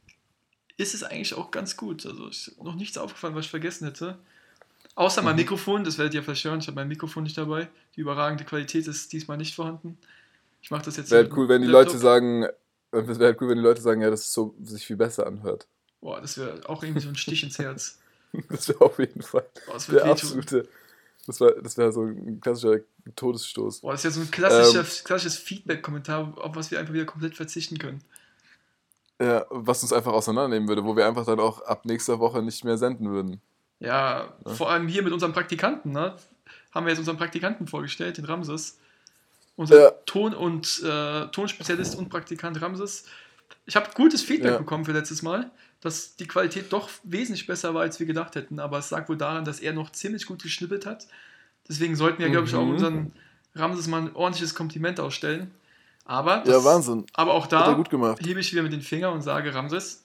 ist 0.79 0.95
es 0.95 1.03
eigentlich 1.03 1.35
auch 1.35 1.51
ganz 1.51 1.77
gut. 1.77 2.07
Also 2.07 2.29
ist 2.29 2.57
noch 2.63 2.75
nichts 2.75 2.97
aufgefallen, 2.97 3.35
was 3.35 3.45
ich 3.45 3.51
vergessen 3.51 3.85
hätte. 3.87 4.19
Außer 4.95 5.21
mein 5.23 5.35
Mhm. 5.35 5.41
Mikrofon, 5.43 5.85
das 5.85 5.99
werdet 5.99 6.15
ihr 6.15 6.23
vielleicht 6.23 6.45
hören. 6.45 6.61
Ich 6.61 6.67
habe 6.67 6.77
mein 6.77 6.89
Mikrofon 6.89 7.23
nicht 7.25 7.37
dabei. 7.37 7.69
Die 7.97 8.01
überragende 8.01 8.45
Qualität 8.45 8.87
ist 8.87 9.13
diesmal 9.13 9.37
nicht 9.37 9.55
vorhanden. 9.55 9.99
Ich 10.63 10.71
mache 10.71 10.85
das 10.85 10.97
jetzt 10.97 11.11
Wäre 11.11 11.25
halt 11.25 11.33
cool, 11.37 11.49
wenn 11.49 11.63
die 11.63 11.69
Laptop. 11.69 11.93
Leute 11.95 11.99
sagen, 11.99 12.45
es 12.93 13.07
wäre 13.19 13.27
halt 13.27 13.41
cool, 13.43 13.51
wenn 13.51 13.59
die 13.59 13.63
Leute 13.65 13.81
sagen, 13.83 14.01
ja, 14.01 14.11
das 14.11 14.23
ist 14.23 14.33
so, 14.33 14.55
sich 14.63 14.87
viel 14.87 14.97
besser 14.97 15.27
anhört. 15.27 15.67
Boah, 16.01 16.21
das 16.21 16.39
wäre 16.39 16.67
auch 16.69 16.83
irgendwie 16.83 17.03
so 17.03 17.09
ein 17.11 17.17
Stich 17.17 17.43
ins 17.43 17.59
Herz. 17.59 17.99
Das 18.49 18.69
wäre 18.69 18.81
auf 18.83 18.99
jeden 19.01 19.23
Fall 19.23 19.45
Boah, 19.67 19.79
der 19.91 20.05
absolute, 20.05 20.69
das 21.27 21.41
wäre 21.41 21.61
das 21.63 21.77
wär 21.79 21.93
so 21.93 22.03
ein 22.05 22.41
klassischer 22.41 22.81
Todesstoß. 23.17 23.81
Boah, 23.81 23.93
das 23.93 24.01
ist 24.01 24.05
ja 24.05 24.11
so 24.11 24.21
ein 24.21 24.31
klassischer, 24.31 24.81
Ähm. 24.81 24.87
klassisches 25.05 25.37
Feedback-Kommentar, 25.39 26.33
auf 26.37 26.57
was 26.57 26.71
wir 26.71 26.79
einfach 26.81 26.93
wieder 26.95 27.05
komplett 27.05 27.37
verzichten 27.37 27.79
können. 27.79 28.03
Ja, 29.21 29.45
was 29.51 29.83
uns 29.83 29.93
einfach 29.93 30.13
auseinandernehmen 30.13 30.69
würde, 30.69 30.85
wo 30.85 30.97
wir 30.97 31.07
einfach 31.07 31.27
dann 31.27 31.41
auch 31.41 31.61
ab 31.63 31.85
nächster 31.85 32.19
Woche 32.21 32.43
nicht 32.43 32.65
mehr 32.65 32.79
senden 32.79 33.11
würden. 33.11 33.41
Ja, 33.79 34.33
Ja. 34.47 34.55
vor 34.55 34.71
allem 34.71 34.89
hier 34.89 35.03
mit 35.03 35.13
unserem 35.13 35.33
Praktikanten, 35.33 35.93
ne? 35.93 36.17
Haben 36.75 36.87
wir 36.87 36.91
jetzt 36.91 37.01
unseren 37.01 37.17
Praktikanten 37.19 37.67
vorgestellt, 37.67 38.17
den 38.17 38.25
Ramses. 38.25 38.79
Unser 39.57 39.81
Ja. 39.83 39.91
Ton- 40.07 40.35
und 40.35 40.83
äh, 40.85 41.27
Tonspezialist 41.29 41.97
und 41.97 42.09
Praktikant 42.09 42.63
Ramses. 42.63 43.05
Ich 43.67 43.77
habe 43.77 43.91
gutes 43.95 44.23
Feedback 44.23 44.53
Ja. 44.53 44.59
bekommen 44.59 44.85
für 44.87 44.93
letztes 44.93 45.21
Mal, 45.23 45.51
dass 45.81 46.17
die 46.17 46.27
Qualität 46.27 46.73
doch 46.73 46.91
wesentlich 47.05 47.47
besser 47.47 47.73
war, 47.75 47.83
als 47.83 47.99
wir 48.01 48.07
gedacht 48.07 48.35
hätten. 48.35 48.59
Aber 48.59 48.79
es 48.79 48.91
lag 48.91 49.09
wohl 49.09 49.17
daran, 49.17 49.45
dass 49.45 49.61
er 49.61 49.73
noch 49.73 49.91
ziemlich 49.93 50.27
gut 50.27 50.43
geschnippelt 50.43 50.85
hat. 50.87 51.07
Deswegen 51.69 51.97
sollten 51.97 52.19
wir, 52.23 52.29
glaube 52.31 52.47
ich, 52.49 52.55
auch 52.55 52.65
Mhm. 52.65 52.71
unseren 52.73 53.13
Ramses 53.55 53.87
mal 53.87 54.03
ein 54.03 54.15
ordentliches 54.15 54.55
Kompliment 54.55 55.01
ausstellen. 55.01 55.51
Aber, 56.05 56.47
Ja, 56.47 56.65
Wahnsinn. 56.65 57.07
aber 57.15 57.35
auch 57.35 57.47
da 57.47 57.77
hebe 58.21 58.41
ich 58.41 58.53
wieder 58.53 58.63
mit 58.63 58.73
den 58.73 58.83
Fingern 58.83 59.13
und 59.15 59.23
sage, 59.23 59.55
Ramses, 59.55 60.05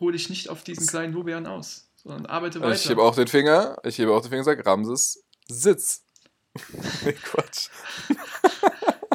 hol 0.00 0.12
dich 0.12 0.30
nicht 0.30 0.48
auf 0.48 0.62
diesen 0.64 0.86
kleinen 0.86 1.12
Lorbeeren 1.12 1.46
aus, 1.46 1.86
sondern 1.96 2.26
arbeite 2.26 2.60
weiter. 2.60 2.74
Ich 2.74 2.88
hebe 2.88 3.02
auch 3.02 3.14
den 3.14 3.28
Finger, 3.28 3.76
ich 3.84 3.98
hebe 3.98 4.12
auch 4.12 4.20
den 4.22 4.30
Finger 4.30 4.40
und 4.40 4.44
sage, 4.46 4.64
Ramses, 4.64 5.22
Sitz. 5.48 6.02
nee, 7.04 7.12
Quatsch. 7.12 7.68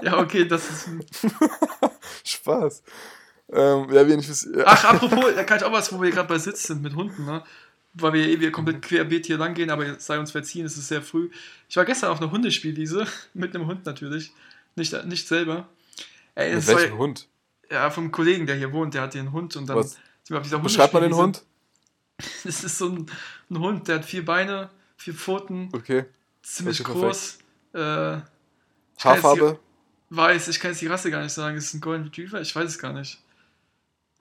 Ja, 0.04 0.20
okay, 0.20 0.46
das 0.48 0.70
ist. 0.70 0.90
Spaß. 2.24 2.84
Ähm, 3.54 3.88
ja, 3.94 4.04
nicht 4.04 4.30
wiss- 4.30 4.48
ja. 4.56 4.64
Ach, 4.66 4.84
apropos, 4.86 5.26
da 5.36 5.44
kann 5.44 5.58
ich 5.58 5.64
auch 5.64 5.72
was, 5.72 5.92
wo 5.94 6.02
wir 6.02 6.10
gerade 6.12 6.28
bei 6.28 6.38
Sitz 6.40 6.64
sind 6.64 6.82
mit 6.82 6.96
Hunden, 6.96 7.26
ne? 7.26 7.44
Weil 7.96 8.14
wir 8.14 8.28
eh 8.28 8.40
wieder 8.40 8.50
komplett 8.52 8.82
querbeet 8.82 9.28
hier 9.28 9.38
lang 9.38 9.54
gehen, 9.54 9.70
aber 9.70 10.00
sei 10.00 10.18
uns 10.18 10.32
verziehen, 10.32 10.66
es 10.66 10.78
ist 10.78 10.88
sehr 10.88 11.02
früh. 11.04 11.30
Ich 11.70 11.76
war 11.76 11.86
gestern 11.86 12.10
auf 12.10 12.20
einer 12.22 12.32
Hundespielwiese, 12.32 13.06
mit 13.36 13.54
einem 13.56 13.68
Hund 13.68 13.86
natürlich, 13.86 14.32
nicht, 14.76 15.06
nicht 15.06 15.28
selber. 15.28 15.68
Ey, 16.36 16.50
Mit 16.50 16.58
das 16.58 16.68
war, 16.74 16.82
welchem 16.82 16.98
Hund? 16.98 17.28
ja, 17.70 17.90
vom 17.92 18.12
Kollegen, 18.12 18.48
der 18.48 18.56
hier 18.56 18.72
wohnt, 18.74 18.96
der 18.96 19.04
hat 19.04 19.14
hier 19.14 19.22
einen 19.22 19.32
Hund 19.32 19.56
und 19.56 19.68
dann 19.68 19.78
Was? 19.78 19.92
sind 19.92 20.02
wir 20.30 20.38
auf 20.38 20.44
dieser 20.44 20.60
Beschreibt 20.60 20.94
man 20.94 21.04
den. 21.04 21.16
Hund? 21.16 21.44
Das 22.44 22.64
ist 22.64 22.78
so 22.78 22.90
ein, 22.90 23.06
ein 23.50 23.60
Hund, 23.60 23.88
der 23.88 23.96
hat 23.96 24.06
vier 24.06 24.24
Beine, 24.24 24.70
vier 24.98 25.14
Pfoten, 25.14 25.70
Okay. 25.74 26.06
ziemlich 26.42 26.84
groß. 26.84 27.40
Äh, 27.74 28.18
Haarfarbe? 29.00 29.60
weiß, 30.10 30.48
ich 30.48 30.60
kann 30.60 30.72
jetzt 30.72 30.82
die 30.82 30.88
Rasse 30.88 31.10
gar 31.12 31.22
nicht 31.24 31.34
sagen. 31.34 31.58
Ist 31.58 31.66
es 31.68 31.74
ein 31.74 31.82
Golden 31.82 32.04
Retriever? 32.06 32.40
Ich 32.40 32.56
weiß 32.56 32.70
es 32.70 32.78
gar 32.80 32.94
nicht. 32.94 33.20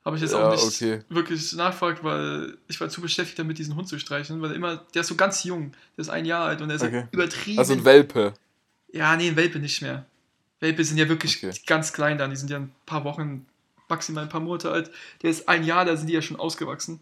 Habe 0.05 0.17
ich 0.17 0.23
jetzt 0.23 0.33
Ja, 0.33 0.49
auch 0.49 0.51
nicht 0.51 0.65
okay. 0.65 1.03
wirklich 1.09 1.53
nachfragt, 1.53 2.03
weil 2.03 2.57
ich 2.67 2.81
war 2.81 2.89
zu 2.89 3.01
beschäftigt 3.01 3.39
damit, 3.39 3.59
diesen 3.59 3.77
Hund 3.77 3.87
zu 3.89 3.99
streichen, 4.01 4.43
weil 4.43 4.51
er 4.51 4.57
immer, 4.57 4.77
der 4.95 5.03
ist 5.03 5.09
so 5.09 5.15
ganz 5.15 5.45
jung, 5.45 5.73
der 5.97 6.03
ist 6.03 6.09
ein 6.09 6.25
Jahr 6.25 6.47
alt 6.47 6.61
und 6.61 6.71
er 6.71 6.77
ist 6.77 6.83
Okay. 6.83 7.07
übertrieben. 7.13 7.59
Also 7.59 7.73
ein 7.75 7.85
Welpe. 7.85 8.35
ja, 8.93 9.15
nee, 9.17 9.29
ein 9.29 9.37
Welpe 9.37 9.59
nicht 9.61 9.81
mehr. 9.81 10.05
Welpe 10.61 10.85
sind 10.85 10.97
ja 10.99 11.09
wirklich 11.09 11.37
Okay. 11.45 11.57
ganz 11.67 11.93
klein 11.93 12.19
dann, 12.19 12.31
die 12.31 12.37
sind 12.37 12.51
ja 12.51 12.57
ein 12.59 12.73
paar 12.87 13.05
Wochen, 13.05 13.47
maximal 13.89 14.25
ein 14.25 14.29
paar 14.29 14.41
Monate 14.41 14.71
alt. 14.73 14.91
Der 15.23 15.31
ist 15.31 15.49
ein 15.49 15.63
Jahr, 15.65 15.85
da 15.85 15.97
sind 15.97 16.09
die 16.09 16.15
ja 16.15 16.23
schon 16.23 16.37
ausgewachsen. 16.37 17.01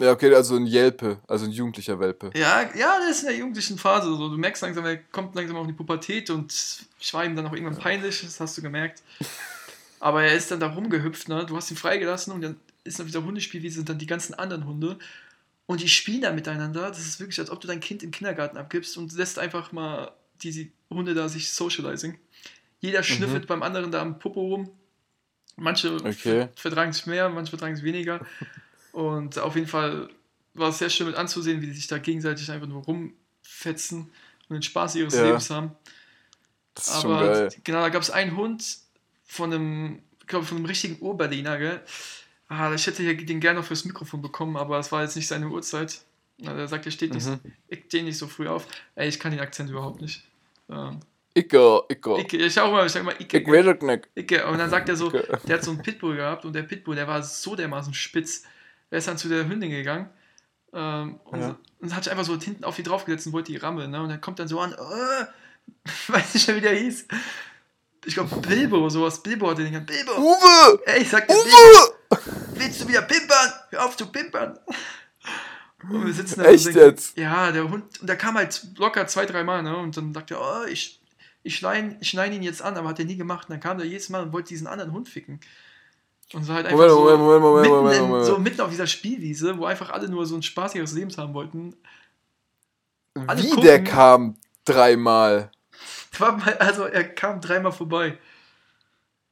Ja, 0.00 0.12
okay, 0.12 0.34
also 0.34 0.56
ein 0.56 0.66
Jelpe, 0.66 1.18
also 1.26 1.46
ein 1.46 1.50
jugendlicher 1.52 1.98
Welpe. 1.98 2.30
Ja, 2.34 2.62
ja, 2.74 2.98
der 3.00 3.10
ist 3.10 3.20
in 3.22 3.28
der 3.28 3.36
jugendlichen 3.36 3.78
Phase. 3.78 4.08
So. 4.08 4.28
Du 4.28 4.36
merkst 4.36 4.62
langsam, 4.62 4.84
er 4.84 4.96
kommt 4.98 5.34
langsam 5.34 5.56
auf 5.56 5.66
die 5.66 5.72
Pubertät 5.72 6.28
und 6.28 6.52
ich 7.00 7.14
war 7.14 7.24
ihm 7.24 7.34
dann 7.34 7.46
auch 7.46 7.52
irgendwann 7.54 7.78
peinlich, 7.78 8.20
das 8.22 8.38
hast 8.40 8.56
du 8.58 8.62
gemerkt. 8.62 9.02
Aber 10.00 10.22
er 10.22 10.34
ist 10.34 10.50
dann 10.50 10.60
da 10.60 10.68
rumgehüpft, 10.68 11.28
ne? 11.28 11.46
Du 11.46 11.56
hast 11.56 11.70
ihn 11.70 11.76
freigelassen 11.76 12.32
und 12.32 12.42
dann 12.42 12.56
ist 12.84 13.00
auf 13.00 13.06
dieser 13.06 13.24
Hundespielwiese 13.24 13.76
sind 13.76 13.88
dann 13.88 13.98
die 13.98 14.06
ganzen 14.06 14.34
anderen 14.34 14.66
Hunde 14.66 14.98
und 15.66 15.80
die 15.80 15.88
spielen 15.88 16.20
da 16.22 16.32
miteinander. 16.32 16.88
Das 16.88 16.98
ist 17.00 17.18
wirklich, 17.18 17.38
als 17.40 17.50
ob 17.50 17.60
du 17.60 17.66
dein 17.66 17.80
Kind 17.80 18.02
im 18.02 18.10
Kindergarten 18.10 18.56
abgibst 18.56 18.96
und 18.96 19.12
lässt 19.14 19.38
einfach 19.38 19.72
mal 19.72 20.12
diese 20.42 20.68
Hunde 20.90 21.14
da 21.14 21.28
sich 21.28 21.50
socializing. 21.50 22.18
Jeder 22.80 23.02
schnüffelt 23.02 23.46
beim 23.46 23.62
anderen 23.62 23.90
da 23.90 24.02
am 24.02 24.18
Popo 24.18 24.40
rum. 24.40 24.70
Manche 25.56 25.94
Okay. 25.94 26.12
ver 26.14 26.50
vertragen 26.56 26.90
es 26.90 27.06
mehr, 27.06 27.28
manche 27.30 27.50
vertragen 27.50 27.74
es 27.74 27.82
weniger. 27.82 28.24
Und 28.92 29.38
auf 29.38 29.54
jeden 29.56 29.66
Fall 29.66 30.08
war 30.54 30.70
es 30.70 30.78
sehr 30.78 30.90
schön 30.90 31.06
mit 31.06 31.16
anzusehen, 31.16 31.60
wie 31.60 31.66
die 31.66 31.72
sich 31.72 31.86
da 31.86 31.98
gegenseitig 31.98 32.50
einfach 32.50 32.66
nur 32.66 32.82
rumfetzen 32.84 34.10
und 34.48 34.54
den 34.54 34.62
Spaß 34.62 34.94
ihres 34.96 35.14
Ja. 35.14 35.24
Lebens 35.24 35.50
haben. 35.50 35.72
Das 36.74 36.88
ist 36.88 37.02
schon 37.02 37.12
Aber 37.12 37.26
geil. 37.26 37.48
genau, 37.64 37.80
da 37.80 37.88
gab 37.90 38.02
es 38.02 38.10
einen 38.10 38.36
Hund 38.36 38.78
von 39.26 39.52
einem, 39.52 40.02
ich 40.20 40.26
glaube, 40.26 40.46
von 40.46 40.56
einem 40.56 40.66
richtigen 40.66 40.98
Urberliner, 41.00 41.58
gell? 41.58 41.80
Ah, 42.48 42.72
ich 42.72 42.86
hätte 42.86 43.02
hier 43.02 43.16
den 43.16 43.40
gerne 43.40 43.58
noch 43.60 43.66
fürs 43.66 43.84
Mikrofon 43.84 44.22
bekommen, 44.22 44.56
aber 44.56 44.78
es 44.78 44.92
war 44.92 45.02
jetzt 45.02 45.16
nicht 45.16 45.26
seine 45.26 45.48
Uhrzeit. 45.48 46.00
Der 46.38 46.68
sagt, 46.68 46.86
er 46.86 46.92
steht 46.92 47.12
nicht, 47.14 47.26
Mhm. 47.26 47.40
ich 47.68 47.84
stehe 47.86 48.04
nicht 48.04 48.18
so 48.18 48.26
früh 48.26 48.46
auf. 48.46 48.66
Ey, 48.94 49.08
ich 49.08 49.18
kann 49.18 49.32
den 49.32 49.40
Akzent 49.40 49.70
überhaupt 49.70 50.00
nicht. 50.00 50.22
Ähm, 50.70 51.00
Icke, 51.36 51.82
Icke. 51.90 52.20
Icke, 52.20 52.36
ich 52.38 52.58
auch 52.60 52.68
immer, 52.70 52.86
ich 52.86 52.92
sag 52.92 53.00
immer 53.00 53.18
Icke. 53.20 53.38
Ich 53.38 53.46
es 53.48 53.82
nicht. 53.82 54.08
Icke. 54.14 54.46
Und 54.46 54.58
dann 54.58 54.70
sagt 54.70 54.88
er 54.88 54.96
so, 54.96 55.08
Icke. 55.08 55.38
der 55.46 55.56
hat 55.56 55.64
so 55.64 55.70
einen 55.70 55.82
Pitbull 55.82 56.16
gehabt 56.16 56.44
und 56.44 56.52
der 56.54 56.62
Pitbull, 56.62 56.94
der 56.94 57.08
war 57.08 57.22
so 57.22 57.56
dermaßen 57.56 57.92
spitz. 57.94 58.44
Er 58.90 58.98
ist 58.98 59.08
dann 59.08 59.18
zu 59.18 59.28
der 59.28 59.48
Hündin 59.48 59.70
gegangen 59.70 60.08
ähm, 60.72 61.18
und, 61.24 61.40
Ja. 61.40 61.58
und 61.80 61.94
hat 61.94 62.04
sich 62.04 62.10
einfach 62.10 62.24
so 62.24 62.38
hinten 62.40 62.64
auf 62.64 62.76
die 62.76 62.82
draufgesetzt 62.84 63.26
und 63.26 63.32
wollte 63.32 63.52
die 63.52 63.58
rammeln. 63.58 63.90
Ne? 63.90 64.00
Und 64.02 64.08
dann 64.10 64.20
kommt 64.20 64.38
dann 64.38 64.48
so 64.48 64.60
an, 64.60 64.72
äh, 64.72 65.26
weiß 66.12 66.34
nicht 66.34 66.46
mehr, 66.48 66.56
wie 66.56 66.60
der 66.60 66.74
hieß. 66.76 67.06
Ich 68.06 68.14
glaube, 68.14 68.36
Bilbo, 68.36 68.88
sowas. 68.88 69.20
Bilbo 69.22 69.50
hat 69.50 69.58
den 69.58 69.66
genannt. 69.66 69.86
Bilbo! 69.86 70.12
Uwe! 70.12 70.80
Ey, 70.86 71.02
ich 71.02 71.10
sag 71.10 71.26
dir, 71.26 71.34
Bilbo, 71.34 71.48
Uwe! 72.10 72.18
willst 72.54 72.80
du 72.80 72.88
wieder 72.88 73.02
pimpern? 73.02 73.52
Hör 73.70 73.84
auf 73.84 73.96
zu 73.96 74.06
pimpern! 74.06 74.58
Und 75.90 76.06
wir 76.06 76.12
sitzen 76.12 76.40
da 76.40 76.46
Echt 76.46 76.66
und 76.66 76.74
denken, 76.74 76.90
jetzt? 76.90 77.18
Ja, 77.18 77.52
der 77.52 77.68
Hund, 77.68 78.00
und 78.00 78.06
der 78.08 78.16
kam 78.16 78.36
halt 78.36 78.64
locker 78.76 79.06
zwei, 79.06 79.26
drei 79.26 79.44
Mal, 79.44 79.62
ne? 79.62 79.76
Und 79.76 79.96
dann 79.96 80.14
sagt 80.14 80.30
er, 80.30 80.40
oh, 80.40 80.64
ich, 80.68 81.00
ich 81.42 81.56
schneide 81.56 81.96
ich 82.00 82.08
schneid 82.08 82.32
ihn 82.32 82.42
jetzt 82.42 82.62
an, 82.62 82.76
aber 82.76 82.88
hat 82.88 82.98
er 82.98 83.04
nie 83.04 83.16
gemacht. 83.16 83.48
Und 83.48 83.54
dann 83.54 83.60
kam 83.60 83.78
der 83.78 83.86
jedes 83.86 84.08
Mal 84.08 84.22
und 84.22 84.32
wollte 84.32 84.48
diesen 84.48 84.66
anderen 84.66 84.92
Hund 84.92 85.08
ficken. 85.08 85.40
Und 86.32 86.44
so 86.44 86.52
halt 86.52 86.66
einfach 86.66 86.78
Moment, 86.78 86.92
so, 86.92 87.00
Moment, 87.00 87.20
Moment, 87.20 87.42
Moment, 87.42 87.62
mitten, 87.62 87.76
Moment, 87.76 87.96
in, 87.98 88.08
Moment. 88.08 88.26
so 88.26 88.38
mitten 88.38 88.60
auf 88.60 88.70
dieser 88.70 88.86
Spielwiese, 88.86 89.58
wo 89.58 89.64
einfach 89.64 89.90
alle 89.90 90.08
nur 90.08 90.26
so 90.26 90.34
ein 90.34 90.42
Spaß 90.42 90.74
ihres 90.74 90.92
Lebens 90.92 91.18
haben 91.18 91.34
wollten. 91.34 91.76
alle 93.14 93.42
Wie 93.42 93.48
gucken. 93.50 93.64
der 93.64 93.84
kam 93.84 94.36
dreimal. 94.64 95.50
Mal, 96.20 96.56
also 96.58 96.84
er 96.84 97.04
kam 97.04 97.40
dreimal 97.40 97.72
vorbei. 97.72 98.18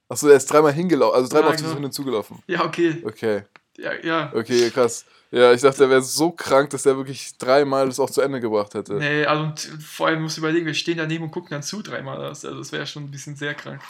Achso, 0.09 0.29
er 0.29 0.37
ist 0.37 0.47
dreimal 0.47 0.73
hingelaufen, 0.73 1.17
also 1.17 1.29
dreimal 1.29 1.57
Ja, 1.57 1.67
auf 1.67 1.77
genau. 1.77 1.89
Zugelaufen. 1.89 2.43
Ja, 2.47 2.65
okay. 2.65 3.03
Okay, 3.05 3.43
Ja, 3.77 3.93
ja. 4.03 4.33
okay, 4.35 4.71
krass. 4.71 5.05
Ja, 5.31 5.53
ich 5.53 5.63
dachte, 5.63 5.85
er 5.85 5.91
wäre 5.91 6.03
so 6.03 6.31
krank, 6.31 6.71
dass 6.71 6.87
er 6.87 6.97
wirklich 6.97 7.37
dreimal 7.39 7.89
das 7.89 7.99
auch 7.99 8.11
zu 8.11 8.21
Ende 8.21 8.41
gebracht 8.41 8.75
hätte. 8.75 8.95
Nee, 8.95 9.25
also 9.25 9.43
und 9.43 9.61
vor 9.61 10.07
allem 10.07 10.23
musst 10.23 10.37
du 10.37 10.43
überlegen, 10.43 10.67
wir 10.67 10.75
stehen 10.75 10.99
daneben 10.99 11.25
und 11.25 11.31
gucken 11.33 11.51
dann 11.51 11.63
zu 11.63 11.83
dreimal. 11.83 12.19
Das, 12.19 12.45
also 12.45 12.59
das 12.59 12.71
wäre 12.71 12.87
schon 12.87 13.05
ein 13.05 13.11
bisschen 13.11 13.35
sehr 13.35 13.55
krank. 13.55 13.81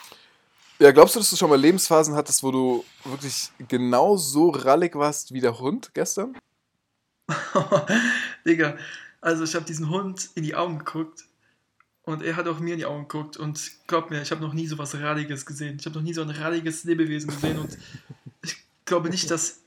Ja, 0.79 0.91
glaubst 0.91 1.15
du, 1.15 1.21
dass 1.21 1.31
du 1.31 1.37
schon 1.37 1.51
mal 1.51 1.61
Lebensphasen 1.61 2.15
hattest, 2.15 2.43
wo 2.43 2.51
du 2.51 2.85
wirklich 3.05 3.51
genau 3.69 4.17
so 4.17 4.51
rallig 4.51 4.95
warst 4.95 5.33
wie 5.35 5.41
der 5.41 5.59
Hund 5.59 5.91
gestern? 5.95 6.35
Digga, 8.47 8.77
also 9.21 9.45
ich 9.45 9.55
habe 9.55 9.65
diesen 9.65 9.89
Hund 9.91 10.31
in 10.35 10.43
die 10.45 10.55
Augen 10.55 10.79
geguckt 10.79 11.25
und 12.05 12.23
er 12.23 12.37
hat 12.37 12.47
auch 12.49 12.59
mir 12.61 12.73
in 12.75 12.79
die 12.79 12.87
Augen 12.87 13.09
geguckt 13.09 13.37
und 13.37 13.61
glaub 13.87 14.11
mir, 14.11 14.23
ich 14.23 14.31
habe 14.31 14.41
noch 14.43 14.53
nie 14.55 14.67
so 14.67 14.77
was 14.79 14.95
Radiges 14.99 15.47
gesehen. 15.47 15.77
Ich 15.81 15.87
habe 15.87 15.97
noch 15.97 16.03
nie 16.05 16.15
so 16.15 16.23
ein 16.23 16.31
radiges 16.31 16.85
Lebewesen 16.85 17.31
gesehen 17.31 17.59
und 17.59 17.77
ich 18.43 18.57
glaube 18.85 19.09
nicht, 19.11 19.31
dass 19.31 19.61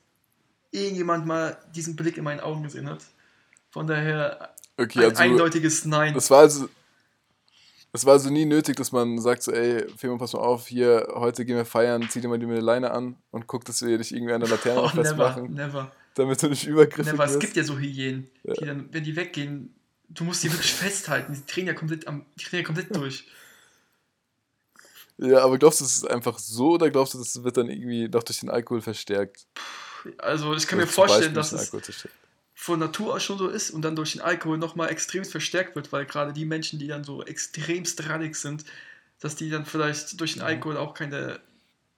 irgendjemand 0.71 1.25
mal 1.25 1.57
diesen 1.75 1.95
Blick 1.95 2.17
in 2.17 2.23
meinen 2.23 2.39
Augen 2.39 2.63
gesehen 2.63 2.89
hat. 2.89 3.03
Von 3.71 3.87
daher 3.87 4.53
Okay, 4.77 4.99
ein 4.99 5.05
also 5.11 5.21
eindeutiges 5.23 5.85
Nein. 5.85 6.13
das 6.13 6.29
war 6.29 6.39
also 6.41 6.69
es 7.93 8.05
war 8.05 8.13
also 8.13 8.29
nie 8.29 8.45
nötig, 8.45 8.75
dass 8.75 8.91
man 8.91 9.17
sagt 9.19 9.41
so, 9.41 9.51
ey, 9.51 9.87
Femo, 9.97 10.17
pass 10.17 10.33
mal 10.33 10.39
auf, 10.39 10.67
hier, 10.67 11.07
heute 11.15 11.45
gehen 11.45 11.55
wir 11.55 11.65
feiern, 11.65 12.07
zieh 12.09 12.21
dir 12.21 12.27
mal 12.27 12.37
die 12.37 12.45
Leine 12.45 12.91
an 12.91 13.15
und 13.31 13.47
guck, 13.47 13.65
dass 13.65 13.81
wir 13.83 13.97
dich 13.97 14.13
irgendwie 14.13 14.33
an 14.33 14.41
der 14.41 14.49
Laterne 14.49 14.81
Oh, 14.81 14.87
never, 14.89 15.03
festmachen, 15.03 15.53
never, 15.53 15.91
damit 16.13 16.43
du 16.43 16.49
nicht 16.49 16.67
übergriffig 16.67 17.13
never. 17.13 17.23
Es 17.23 17.31
wirst. 17.31 17.39
gibt 17.39 17.55
ja 17.55 17.63
so 17.63 17.79
Hyänen, 17.79 18.29
Ja. 18.43 18.53
die 18.53 18.65
dann, 18.65 18.89
wenn 18.91 19.03
die 19.03 19.15
weggehen, 19.15 19.73
du 20.09 20.23
musst 20.23 20.43
die 20.43 20.51
wirklich 20.51 20.73
festhalten. 20.73 21.33
Die 21.33 21.45
drehen 21.45 21.67
ja 21.67 21.73
komplett, 21.73 22.07
am, 22.07 22.25
die 22.35 22.45
drehen 22.45 22.59
ja 22.59 22.65
komplett 22.65 22.95
durch. 22.95 23.25
Ja, 25.17 25.39
aber 25.43 25.57
glaubst 25.57 25.79
du, 25.79 25.85
das 25.85 25.95
ist 25.95 26.09
einfach 26.09 26.37
so 26.39 26.73
oder 26.73 26.89
glaubst 26.91 27.13
du, 27.13 27.17
das 27.17 27.43
wird 27.43 27.57
dann 27.57 27.69
irgendwie 27.69 28.07
doch 28.09 28.23
durch 28.23 28.39
den 28.39 28.49
Alkohol 28.49 28.81
verstärkt? 28.81 29.47
Also 30.19 30.55
ich 30.55 30.67
kann 30.67 30.77
mir 30.77 30.83
Oder 30.83 30.91
zum 30.91 30.95
vorstellen, 31.05 31.33
dass 31.33 31.51
es 31.51 31.71
von 32.55 32.79
Natur 32.79 33.15
aus 33.15 33.23
schon 33.23 33.37
so 33.37 33.49
ist 33.49 33.71
und 33.71 33.81
dann 33.83 33.95
durch 33.95 34.13
den 34.13 34.21
Alkohol 34.21 34.57
nochmal 34.57 34.89
extrem 34.89 35.25
verstärkt 35.25 35.75
wird, 35.75 35.91
weil 35.91 36.05
gerade 36.05 36.33
die 36.33 36.45
Menschen, 36.45 36.79
die 36.79 36.87
dann 36.87 37.03
so 37.03 37.23
extremst 37.23 38.07
rannig 38.09 38.35
sind, 38.35 38.65
dass 39.19 39.35
die 39.35 39.49
dann 39.49 39.65
vielleicht 39.65 40.19
durch 40.19 40.33
den 40.33 40.41
Alkohol 40.43 40.77
auch 40.77 40.93
keine, 40.93 41.39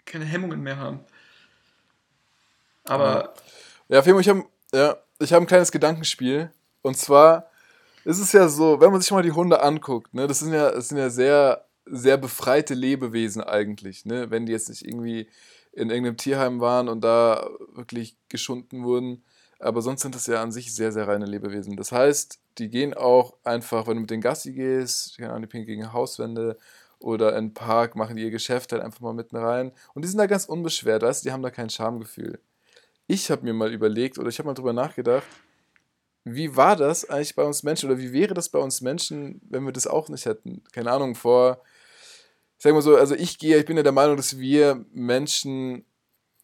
keine 0.06 0.26
Hemmungen 0.26 0.62
mehr 0.62 0.78
haben. 0.78 1.02
Aber 2.84 3.34
Ja, 3.90 4.02
Femo, 4.04 4.20
ich 4.20 4.30
habe 4.30 4.46
ja, 4.74 4.98
ich 5.20 5.34
hab 5.34 5.42
ein 5.42 5.48
kleines 5.48 5.72
Gedankenspiel. 5.72 6.52
Und 6.82 6.98
zwar 6.98 7.49
ist 8.10 8.20
es 8.20 8.32
ja 8.32 8.50
so, 8.50 8.82
wenn 8.82 8.92
man 8.92 9.02
sich 9.02 9.12
mal 9.12 9.22
die 9.22 9.32
Hunde 9.32 9.62
anguckt, 9.62 10.14
ne, 10.16 10.26
das 10.26 10.40
sind 10.40 10.52
ja, 10.52 10.72
das 10.72 10.90
sind 10.90 10.98
ja 10.98 11.12
sehr, 11.12 11.68
sehr 11.86 12.18
befreite 12.18 12.74
Lebewesen 12.74 13.44
eigentlich, 13.44 14.06
ne? 14.06 14.32
Wenn 14.32 14.48
die 14.48 14.52
jetzt 14.52 14.70
nicht 14.70 14.84
irgendwie 14.84 15.30
in 15.74 15.92
irgendeinem 15.92 16.18
Tierheim 16.18 16.60
waren 16.60 16.90
und 16.90 17.02
da 17.04 17.48
wirklich 17.74 18.18
geschunden 18.28 18.84
wurden. 18.84 19.24
Aber 19.60 19.82
sonst 19.82 20.02
sind 20.02 20.16
das 20.16 20.26
ja 20.26 20.42
an 20.42 20.52
sich 20.52 20.74
sehr, 20.74 20.92
sehr 20.92 21.08
reine 21.08 21.26
Lebewesen. 21.26 21.76
Das 21.76 21.92
heißt, 21.92 22.40
die 22.58 22.70
gehen 22.70 22.96
auch 22.96 23.36
einfach, 23.44 23.86
wenn 23.86 23.96
du 23.96 24.02
mit 24.02 24.10
den 24.10 24.22
Gassi 24.22 24.54
gehst, 24.54 25.20
Ahnung, 25.22 25.42
die 25.42 25.48
pinkeln 25.48 25.78
gegen 25.78 25.94
Hauswände 25.94 26.58
oder 26.98 27.38
in 27.38 27.50
den 27.50 27.54
Park, 27.54 27.96
machen 27.96 28.16
die 28.16 28.24
ihr 28.24 28.32
Geschäft 28.32 28.72
halt 28.72 28.82
einfach 28.82 29.02
mal 29.02 29.14
mitten 29.14 29.38
rein. 29.38 29.72
Und 29.94 30.04
die 30.04 30.10
sind 30.10 30.18
da 30.18 30.26
ganz 30.26 30.46
unbeschwert, 30.46 31.04
weißt 31.04 31.24
du, 31.24 31.30
die 31.30 31.34
haben 31.34 31.44
da 31.44 31.52
kein 31.52 31.70
Schamgefühl. 31.70 32.40
Ich 33.08 33.30
habe 33.30 33.44
mir 33.44 33.54
mal 33.54 33.72
überlegt 33.72 34.18
oder 34.18 34.30
ich 34.30 34.40
habe 34.40 34.48
mal 34.48 34.56
drüber 34.56 34.74
nachgedacht, 34.74 35.28
wie 36.24 36.56
war 36.56 36.76
das 36.76 37.10
eigentlich 37.10 37.36
bei 37.36 37.44
uns 37.44 37.64
Menschen 37.64 37.90
oder 37.90 38.00
wie 38.00 38.14
wäre 38.14 38.34
das 38.34 38.50
bei 38.50 38.60
uns 38.60 38.82
Menschen, 38.82 39.42
wenn 39.50 39.66
wir 39.66 39.72
das 39.72 39.88
auch 39.88 40.10
nicht 40.10 40.26
hätten? 40.26 40.64
Keine 40.72 40.92
Ahnung, 40.92 41.16
vor, 41.16 41.62
ich 42.58 42.64
sag 42.64 42.74
mal 42.74 42.82
so, 42.82 42.96
also 42.96 43.16
ich 43.16 43.40
gehe, 43.40 43.58
ich 43.58 43.66
bin 43.66 43.78
ja 43.78 43.84
der 43.84 43.92
Meinung, 43.92 44.18
dass 44.18 44.38
wir 44.38 44.86
Menschen 44.92 45.86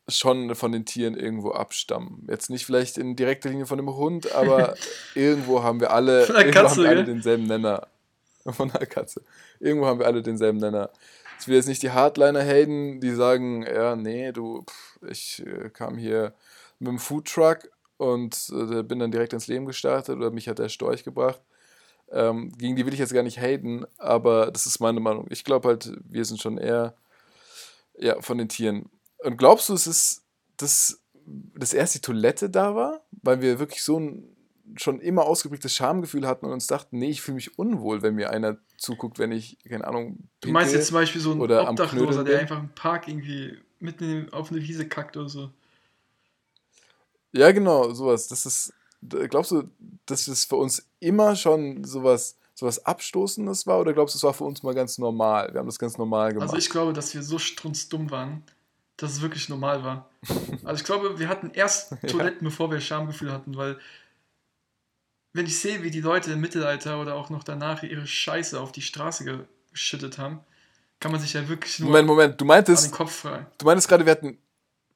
schon 0.07 0.53
von 0.55 0.71
den 0.71 0.85
Tieren 0.85 1.15
irgendwo 1.15 1.51
abstammen. 1.51 2.27
Jetzt 2.29 2.49
nicht 2.49 2.65
vielleicht 2.65 2.97
in 2.97 3.15
direkter 3.15 3.49
Linie 3.49 3.65
von 3.65 3.77
dem 3.77 3.93
Hund, 3.95 4.31
aber 4.33 4.75
irgendwo 5.15 5.63
haben 5.63 5.79
wir 5.79 5.91
alle, 5.91 6.25
irgendwo 6.25 6.51
Katze, 6.51 6.69
haben 6.69 6.83
wir 6.83 6.89
alle 6.89 7.03
denselben 7.03 7.43
Nenner. 7.45 7.87
Von 8.47 8.69
der 8.69 8.85
Katze. 8.85 9.23
Irgendwo 9.59 9.87
haben 9.87 9.99
wir 9.99 10.05
alle 10.05 10.21
denselben 10.21 10.59
Nenner. 10.59 10.91
Ich 11.39 11.47
will 11.47 11.55
jetzt 11.55 11.67
nicht 11.67 11.81
die 11.81 11.91
Hardliner-Helden, 11.91 13.01
die 13.01 13.11
sagen, 13.11 13.63
ja, 13.63 13.95
nee, 13.95 14.31
du, 14.31 14.61
pff, 14.61 14.99
ich 15.09 15.43
äh, 15.45 15.69
kam 15.69 15.97
hier 15.97 16.33
mit 16.79 16.89
dem 16.89 16.99
Foodtruck 16.99 17.69
und 17.97 18.51
äh, 18.51 18.83
bin 18.83 18.99
dann 18.99 19.11
direkt 19.11 19.33
ins 19.33 19.47
Leben 19.47 19.65
gestartet 19.65 20.17
oder 20.17 20.31
mich 20.31 20.47
hat 20.47 20.59
der 20.59 20.69
Storch 20.69 21.03
gebracht. 21.03 21.41
Ähm, 22.11 22.51
gegen 22.57 22.75
die 22.75 22.85
will 22.85 22.93
ich 22.93 22.99
jetzt 22.99 23.13
gar 23.13 23.23
nicht 23.23 23.39
haten, 23.39 23.85
aber 23.97 24.51
das 24.51 24.65
ist 24.65 24.79
meine 24.79 24.99
Meinung. 24.99 25.27
Ich 25.29 25.43
glaube 25.43 25.69
halt, 25.69 25.91
wir 26.07 26.23
sind 26.25 26.41
schon 26.41 26.57
eher 26.57 26.95
ja, 27.97 28.21
von 28.21 28.37
den 28.37 28.49
Tieren. 28.49 28.89
Und 29.19 29.37
glaubst 29.37 29.69
du, 29.69 29.73
es 29.73 29.87
ist, 29.87 30.23
dass, 30.57 31.01
dass 31.25 31.73
erst 31.73 31.95
die 31.95 32.01
Toilette 32.01 32.49
da 32.49 32.75
war? 32.75 33.01
Weil 33.23 33.41
wir 33.41 33.59
wirklich 33.59 33.83
so 33.83 33.99
ein 33.99 34.35
schon 34.77 34.99
immer 34.99 35.25
ausgeprägtes 35.25 35.75
Schamgefühl 35.75 36.27
hatten 36.27 36.45
und 36.45 36.51
uns 36.51 36.67
dachten, 36.67 36.97
nee, 36.97 37.09
ich 37.09 37.21
fühle 37.21 37.35
mich 37.35 37.57
unwohl, 37.59 38.01
wenn 38.01 38.15
mir 38.15 38.31
einer 38.31 38.57
zuguckt, 38.77 39.19
wenn 39.19 39.31
ich, 39.31 39.57
keine 39.67 39.85
Ahnung, 39.85 40.27
Du 40.41 40.49
meinst 40.49 40.73
jetzt 40.73 40.87
zum 40.87 40.95
Beispiel 40.95 41.21
so 41.21 41.31
ein 41.33 41.41
Obdachloser, 41.41 42.23
der 42.23 42.39
einfach 42.39 42.59
im 42.59 42.69
Park 42.69 43.07
irgendwie 43.07 43.57
mitten 43.79 44.31
auf 44.33 44.51
eine 44.51 44.61
Wiese 44.61 44.87
kackt 44.87 45.17
oder 45.17 45.29
so. 45.29 45.51
Ja, 47.35 47.51
genau, 47.51 47.93
sowas. 47.93 48.27
Das 48.27 48.45
ist, 48.45 48.73
glaubst 49.29 49.51
du, 49.51 49.69
dass 50.05 50.27
es 50.27 50.45
für 50.45 50.55
uns 50.55 50.87
immer 50.99 51.35
schon 51.35 51.83
sowas, 51.83 52.37
sowas 52.53 52.85
Abstoßendes 52.85 53.67
war 53.67 53.79
oder 53.79 53.93
glaubst 53.93 54.15
du, 54.15 54.17
es 54.17 54.23
war 54.23 54.33
für 54.33 54.45
uns 54.45 54.63
mal 54.63 54.73
ganz 54.73 54.97
normal? 54.97 55.49
Wir 55.51 55.59
haben 55.59 55.67
das 55.67 55.77
ganz 55.77 55.97
normal 55.97 56.31
gemacht. 56.31 56.49
Also 56.49 56.57
ich 56.57 56.69
glaube, 56.69 56.93
dass 56.93 57.13
wir 57.13 57.23
so 57.23 57.37
strunzdumm 57.37 58.09
waren, 58.09 58.43
dass 58.95 59.11
es 59.11 59.21
wirklich 59.21 59.49
normal 59.49 59.83
war. 59.83 60.09
Also 60.63 60.79
ich 60.79 60.83
glaube, 60.83 61.19
wir 61.19 61.27
hatten 61.27 61.51
erst 61.53 61.93
Toiletten, 62.07 62.45
bevor 62.45 62.71
wir 62.71 62.79
Schamgefühl 62.79 63.31
hatten, 63.31 63.55
weil 63.55 63.77
wenn 65.33 65.45
ich 65.45 65.59
sehe, 65.59 65.83
wie 65.83 65.91
die 65.91 66.01
Leute 66.01 66.31
im 66.31 66.41
Mittelalter 66.41 66.99
oder 66.99 67.13
auch 67.13 67.29
noch 67.29 67.43
danach 67.43 67.83
ihre 67.83 68.07
Scheiße 68.07 68.59
auf 68.59 68.71
die 68.71 68.81
Straße 68.81 69.45
geschüttet 69.71 70.17
haben, 70.17 70.39
kann 70.99 71.11
man 71.11 71.21
sich 71.21 71.33
ja 71.33 71.47
wirklich 71.47 71.77
nur 71.79 71.89
Moment, 71.89 72.07
Moment, 72.07 72.41
du 72.41 72.45
an 72.45 72.47
meintest, 72.47 72.87
den 72.87 72.91
Kopf 72.93 73.11
fragen. 73.11 73.45
du 73.57 73.65
meintest 73.65 73.87
gerade, 73.87 74.05
wir 74.05 74.11
hatten, 74.11 74.39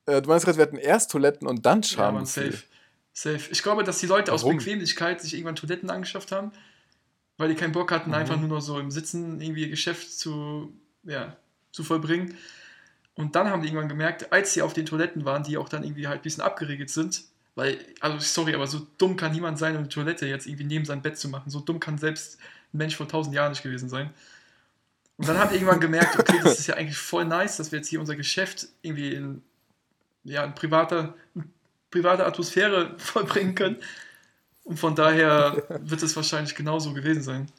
äh, 0.09 0.21
du 0.21 0.29
meinst 0.29 0.45
gerade, 0.45 0.57
wir 0.57 0.63
hatten 0.63 0.77
erst 0.77 1.11
Toiletten 1.11 1.47
und 1.47 1.65
dann 1.65 1.81
Ja, 1.81 2.11
man, 2.11 2.25
Schamgefühl. 2.25 2.51
safe. 2.51 2.63
Safe. 3.13 3.51
Ich 3.51 3.63
glaube, 3.63 3.83
dass 3.83 3.99
die 3.99 4.05
Leute 4.07 4.31
aus 4.31 4.43
Warum? 4.43 4.57
Bequemlichkeit 4.57 5.21
sich 5.21 5.33
irgendwann 5.33 5.55
Toiletten 5.55 5.89
angeschafft 5.89 6.31
haben, 6.31 6.51
weil 7.37 7.49
die 7.49 7.55
keinen 7.55 7.71
Bock 7.73 7.91
hatten, 7.91 8.09
Mhm. 8.09 8.15
einfach 8.15 8.37
nur 8.39 8.47
noch 8.49 8.61
so 8.61 8.79
im 8.79 8.91
Sitzen 8.91 9.41
irgendwie 9.41 9.63
ihr 9.63 9.69
Geschäft 9.69 10.11
zu, 10.17 10.71
ja, 11.03 11.35
zu 11.71 11.83
vollbringen. 11.83 12.35
Und 13.15 13.35
dann 13.35 13.49
haben 13.49 13.61
die 13.61 13.67
irgendwann 13.67 13.89
gemerkt, 13.89 14.31
als 14.31 14.53
sie 14.53 14.61
auf 14.61 14.73
den 14.73 14.85
Toiletten 14.85 15.25
waren, 15.25 15.43
die 15.43 15.57
auch 15.57 15.67
dann 15.67 15.83
irgendwie 15.83 16.07
halt 16.07 16.21
ein 16.21 16.23
bisschen 16.23 16.41
abgeregelt 16.43 16.89
sind, 16.89 17.23
weil, 17.55 17.77
also 17.99 18.17
sorry, 18.19 18.55
aber 18.55 18.67
so 18.67 18.87
dumm 18.97 19.17
kann 19.17 19.33
niemand 19.33 19.57
sein, 19.59 19.73
um 19.73 19.79
eine 19.79 19.89
Toilette 19.89 20.25
jetzt 20.25 20.47
irgendwie 20.47 20.63
neben 20.63 20.85
sein 20.85 21.01
Bett 21.01 21.17
zu 21.17 21.27
machen. 21.27 21.49
So 21.49 21.59
dumm 21.59 21.81
kann 21.81 21.97
selbst 21.97 22.37
ein 22.73 22.77
Mensch 22.77 22.95
vor 22.95 23.07
tausend 23.09 23.35
Jahren 23.35 23.49
nicht 23.51 23.63
gewesen 23.63 23.89
sein. 23.89 24.11
Und 25.17 25.27
dann 25.27 25.37
haben 25.37 25.49
die 25.49 25.55
irgendwann 25.55 25.81
gemerkt, 25.81 26.17
okay, 26.17 26.39
das 26.41 26.59
ist 26.59 26.67
ja 26.67 26.75
eigentlich 26.75 26.97
voll 26.97 27.25
nice, 27.25 27.57
dass 27.57 27.73
wir 27.73 27.79
jetzt 27.79 27.89
hier 27.89 27.99
unser 27.99 28.15
Geschäft 28.15 28.67
irgendwie 28.81 29.13
in, 29.13 29.41
ja, 30.23 30.43
in 30.43 30.53
privater, 30.55 31.15
in 31.35 31.51
private 31.91 32.25
Atmosphäre 32.25 32.95
vollbringen 32.97 33.55
können. 33.55 33.77
Und 34.63 34.77
von 34.79 34.95
daher 34.95 35.63
wird 35.81 36.03
es 36.03 36.15
wahrscheinlich 36.15 36.55
genauso 36.55 36.93
gewesen 36.93 37.23
sein. 37.23 37.51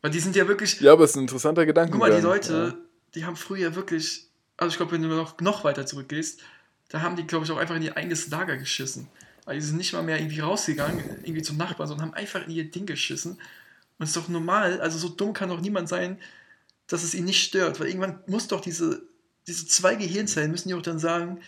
Weil 0.00 0.10
die 0.10 0.20
sind 0.20 0.34
ja 0.36 0.48
wirklich, 0.48 0.80
Ja, 0.80 0.92
aber 0.92 1.04
es 1.04 1.10
ist 1.10 1.16
ein 1.16 1.22
interessanter 1.22 1.66
Gedanke. 1.66 1.92
guck 1.92 2.00
mal, 2.00 2.14
die 2.14 2.22
Leute, 2.22 2.78
die 3.14 3.26
haben 3.26 3.36
früher 3.36 3.74
wirklich, 3.74 4.26
also 4.56 4.70
ich 4.70 4.76
glaube, 4.78 4.92
wenn 4.92 5.02
du 5.02 5.08
noch, 5.08 5.38
noch 5.40 5.64
weiter 5.64 5.84
zurückgehst, 5.84 6.40
da 6.88 7.02
haben 7.02 7.16
die, 7.16 7.26
glaube 7.26 7.44
ich, 7.44 7.50
auch 7.50 7.58
einfach 7.58 7.76
in 7.76 7.82
ihr 7.82 7.96
eigenes 7.96 8.30
Lager 8.30 8.56
geschissen. 8.56 9.08
Also 9.44 9.60
die 9.60 9.66
sind 9.66 9.76
nicht 9.76 9.92
mal 9.92 10.02
mehr 10.02 10.18
irgendwie 10.18 10.40
rausgegangen, 10.40 11.02
irgendwie 11.22 11.42
zum 11.42 11.56
Nachbarn, 11.56 11.88
sondern 11.88 12.08
haben 12.08 12.14
einfach 12.14 12.46
in 12.46 12.50
ihr 12.52 12.70
Ding 12.70 12.86
geschissen. 12.86 13.32
Und 13.32 14.04
es 14.04 14.10
ist 14.10 14.16
doch 14.16 14.28
normal, 14.28 14.80
also 14.80 14.98
so 14.98 15.08
dumm 15.08 15.32
kann 15.32 15.50
doch 15.50 15.60
niemand 15.60 15.88
sein, 15.88 16.18
dass 16.86 17.04
es 17.04 17.14
ihn 17.14 17.24
nicht 17.24 17.42
stört. 17.42 17.80
Weil 17.80 17.88
irgendwann 17.88 18.20
muss 18.26 18.48
doch 18.48 18.60
diese, 18.60 19.02
diese 19.46 19.66
zwei 19.66 19.94
Gehirnzellen 19.94 20.50
müssen 20.50 20.68
die 20.68 20.74
auch 20.74 20.82
dann 20.82 20.98
sagen, 20.98 21.40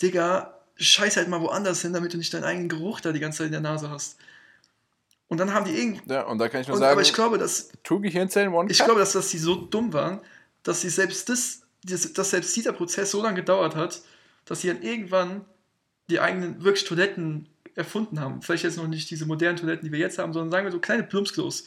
Digga, 0.00 0.54
scheiß 0.76 1.16
halt 1.16 1.28
mal 1.28 1.40
woanders 1.40 1.82
hin, 1.82 1.92
damit 1.92 2.12
du 2.12 2.18
nicht 2.18 2.32
deinen 2.32 2.44
eigenen 2.44 2.68
Geruch 2.68 3.00
da 3.00 3.12
die 3.12 3.20
ganze 3.20 3.38
Zeit 3.38 3.46
in 3.46 3.52
der 3.52 3.60
Nase 3.60 3.90
hast. 3.90 4.16
Und 5.28 5.38
dann 5.38 5.52
haben 5.52 5.66
die 5.66 5.78
irgendwie. 5.78 6.00
Ja, 6.10 6.22
und 6.22 6.38
da 6.38 6.48
kann 6.48 6.62
ich 6.62 6.68
nur 6.68 6.76
Und, 6.76 6.80
sagen, 6.80 6.92
aber 6.92 7.02
ich 7.02 7.12
glaube, 7.12 7.38
dass 7.38 7.70
Two 7.82 8.00
Gehirnzellen, 8.00 8.52
One 8.52 8.70
ich 8.70 8.78
glaube, 8.78 9.00
dass, 9.00 9.12
dass 9.12 9.28
die 9.28 9.38
so 9.38 9.56
dumm 9.56 9.92
waren, 9.92 10.20
dass 10.62 10.80
sie 10.80 10.88
selbst 10.88 11.28
das, 11.28 11.62
dass 11.82 12.30
selbst 12.30 12.56
dieser 12.56 12.72
Prozess 12.72 13.10
so 13.10 13.22
lange 13.22 13.36
gedauert 13.36 13.76
hat, 13.76 14.00
dass 14.46 14.62
sie 14.62 14.68
dann 14.68 14.82
irgendwann 14.82 15.44
die 16.08 16.20
eigenen 16.20 16.64
wirklich 16.64 16.84
Toiletten 16.84 17.48
erfunden 17.74 18.20
haben. 18.20 18.40
Vielleicht 18.40 18.64
jetzt 18.64 18.78
noch 18.78 18.88
nicht 18.88 19.10
diese 19.10 19.26
modernen 19.26 19.58
Toiletten, 19.58 19.84
die 19.84 19.92
wir 19.92 19.98
jetzt 19.98 20.18
haben, 20.18 20.32
sondern 20.32 20.50
sagen 20.50 20.66
wir 20.66 20.72
so 20.72 20.80
kleine 20.80 21.02
Plumpsklos. 21.02 21.64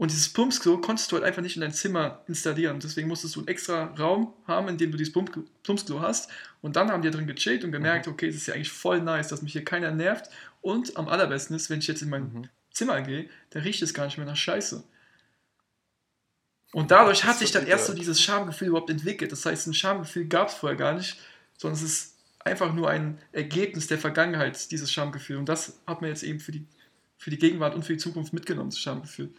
Und 0.00 0.10
dieses 0.10 0.30
Plumpsklo 0.30 0.78
konntest 0.78 1.12
du 1.12 1.16
halt 1.16 1.26
einfach 1.26 1.42
nicht 1.42 1.56
in 1.56 1.60
dein 1.60 1.74
Zimmer 1.74 2.22
installieren. 2.26 2.80
Deswegen 2.80 3.06
musstest 3.06 3.36
du 3.36 3.40
einen 3.40 3.48
extra 3.48 3.84
Raum 3.98 4.32
haben, 4.46 4.68
in 4.68 4.78
dem 4.78 4.90
du 4.90 4.96
dieses 4.96 5.12
Plump 5.12 5.38
Plumpsklo 5.62 6.00
hast. 6.00 6.30
Und 6.62 6.76
dann 6.76 6.90
haben 6.90 7.02
die 7.02 7.10
drin 7.10 7.26
gechillt 7.26 7.64
und 7.64 7.70
gemerkt, 7.70 8.08
okay, 8.08 8.28
das 8.28 8.36
ist 8.36 8.46
ja 8.46 8.54
eigentlich 8.54 8.72
voll 8.72 9.02
nice, 9.02 9.28
dass 9.28 9.42
mich 9.42 9.52
hier 9.52 9.62
keiner 9.62 9.90
nervt. 9.90 10.30
Und 10.62 10.96
am 10.96 11.06
allerbesten 11.06 11.54
ist, 11.54 11.68
wenn 11.68 11.80
ich 11.80 11.86
jetzt 11.86 12.00
in 12.00 12.08
mein 12.08 12.32
Mhm. 12.32 12.48
Zimmer 12.72 13.02
gehe, 13.02 13.28
da 13.50 13.60
riecht 13.60 13.82
es 13.82 13.92
gar 13.92 14.06
nicht 14.06 14.16
mehr 14.16 14.24
nach 14.24 14.36
Scheiße. 14.36 14.82
Und 16.72 16.90
dadurch 16.90 17.24
hat 17.24 17.36
sich 17.36 17.52
dann 17.52 17.66
erst 17.66 17.84
so 17.84 17.92
dieses 17.92 18.22
Schamgefühl 18.22 18.68
überhaupt 18.68 18.88
entwickelt. 18.88 19.32
Das 19.32 19.44
heißt, 19.44 19.66
ein 19.66 19.74
Schamgefühl 19.74 20.24
gab 20.28 20.48
es 20.48 20.54
vorher 20.54 20.78
gar 20.78 20.94
nicht, 20.94 21.18
sondern 21.58 21.76
es 21.76 21.82
ist 21.82 22.16
einfach 22.38 22.72
nur 22.72 22.88
ein 22.88 23.18
Ergebnis 23.32 23.86
der 23.86 23.98
Vergangenheit, 23.98 24.70
dieses 24.70 24.90
Schamgefühl. 24.90 25.36
Und 25.36 25.50
das 25.50 25.78
hat 25.86 26.00
man 26.00 26.08
jetzt 26.08 26.22
eben 26.22 26.40
für 26.40 26.52
die, 26.52 26.64
für 27.18 27.28
die 27.28 27.38
Gegenwart 27.38 27.74
und 27.74 27.84
für 27.84 27.92
die 27.92 27.98
Zukunft 27.98 28.32
mitgenommen, 28.32 28.70
das 28.70 28.78
Schamgefühl. 28.78 29.34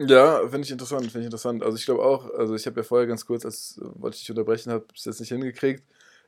Ja, 0.00 0.40
finde 0.48 0.62
ich 0.62 0.70
interessant, 0.70 1.02
finde 1.04 1.20
ich 1.20 1.26
interessant. 1.26 1.62
Also 1.62 1.76
ich 1.76 1.84
glaube 1.84 2.02
auch, 2.02 2.28
also 2.34 2.54
ich 2.54 2.66
habe 2.66 2.80
ja 2.80 2.84
vorher 2.84 3.06
ganz 3.06 3.24
kurz, 3.26 3.44
als 3.44 3.78
wollte 3.80 4.16
ich 4.16 4.22
dich 4.22 4.30
unterbrechen, 4.30 4.72
habe 4.72 4.86
es 4.94 5.04
jetzt 5.04 5.20
nicht 5.20 5.28
hingekriegt. 5.28 5.84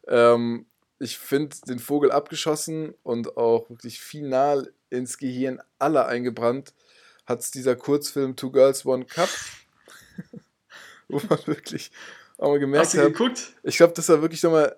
Ähm, 0.06 0.66
ich 0.98 1.18
finde 1.18 1.56
den 1.66 1.78
Vogel 1.80 2.12
abgeschossen 2.12 2.94
und 3.02 3.36
auch 3.36 3.68
wirklich 3.70 4.00
final 4.00 4.72
ins 4.90 5.18
Gehirn 5.18 5.60
aller 5.78 6.06
eingebrannt 6.06 6.72
hat 7.26 7.40
es 7.40 7.50
dieser 7.50 7.74
Kurzfilm 7.74 8.36
Two 8.36 8.50
Girls, 8.52 8.84
One 8.84 9.06
Cup, 9.06 9.30
wo 11.08 11.20
man 11.28 11.38
wirklich 11.46 11.90
auch 12.38 12.50
mal 12.50 12.58
gemerkt 12.58 12.86
Hast 12.86 12.94
du 12.94 12.98
hat, 12.98 13.06
geguckt? 13.14 13.54
ich 13.62 13.76
glaube, 13.76 13.94
das 13.94 14.08
war 14.08 14.20
wirklich 14.20 14.42
nochmal, 14.42 14.76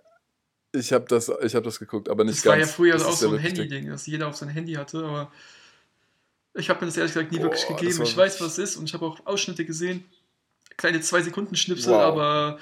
ich 0.73 0.93
habe 0.93 1.07
das, 1.09 1.31
ich 1.43 1.55
hab 1.55 1.65
das 1.65 1.79
geguckt, 1.79 2.09
aber 2.09 2.25
nicht 2.25 2.37
Das 2.39 2.43
ganz. 2.45 2.53
war 2.53 2.61
ja 2.61 2.67
früher 2.67 2.93
Das 2.95 3.05
auch 3.05 3.13
so 3.13 3.33
ein 3.33 3.39
Handy-Ding, 3.39 3.89
dass 3.89 4.07
jeder 4.07 4.29
auf 4.29 4.37
sein 4.37 4.49
Handy 4.49 4.75
hatte, 4.75 5.05
aber 5.05 5.33
ich 6.57 6.69
habe 6.71 6.81
mir 6.81 6.87
das 6.87 6.97
ehrlich 6.97 7.13
gesagt 7.13 7.33
nie 7.33 7.39
Boah, 7.39 7.45
wirklich 7.45 7.67
gegeben. 7.67 8.03
Ich 8.03 8.17
weiß, 8.17 8.41
was 8.41 8.53
es 8.53 8.59
ist 8.59 8.77
und 8.77 8.85
ich 8.87 8.95
habe 8.95 9.07
auch 9.07 9.25
Ausschnitte 9.27 9.65
gesehen, 9.65 10.05
kleine 10.77 11.01
zwei 11.01 11.23
Sekunden 11.23 11.57
Schnipsel, 11.57 11.93
Wow. 11.93 12.03
aber 12.03 12.59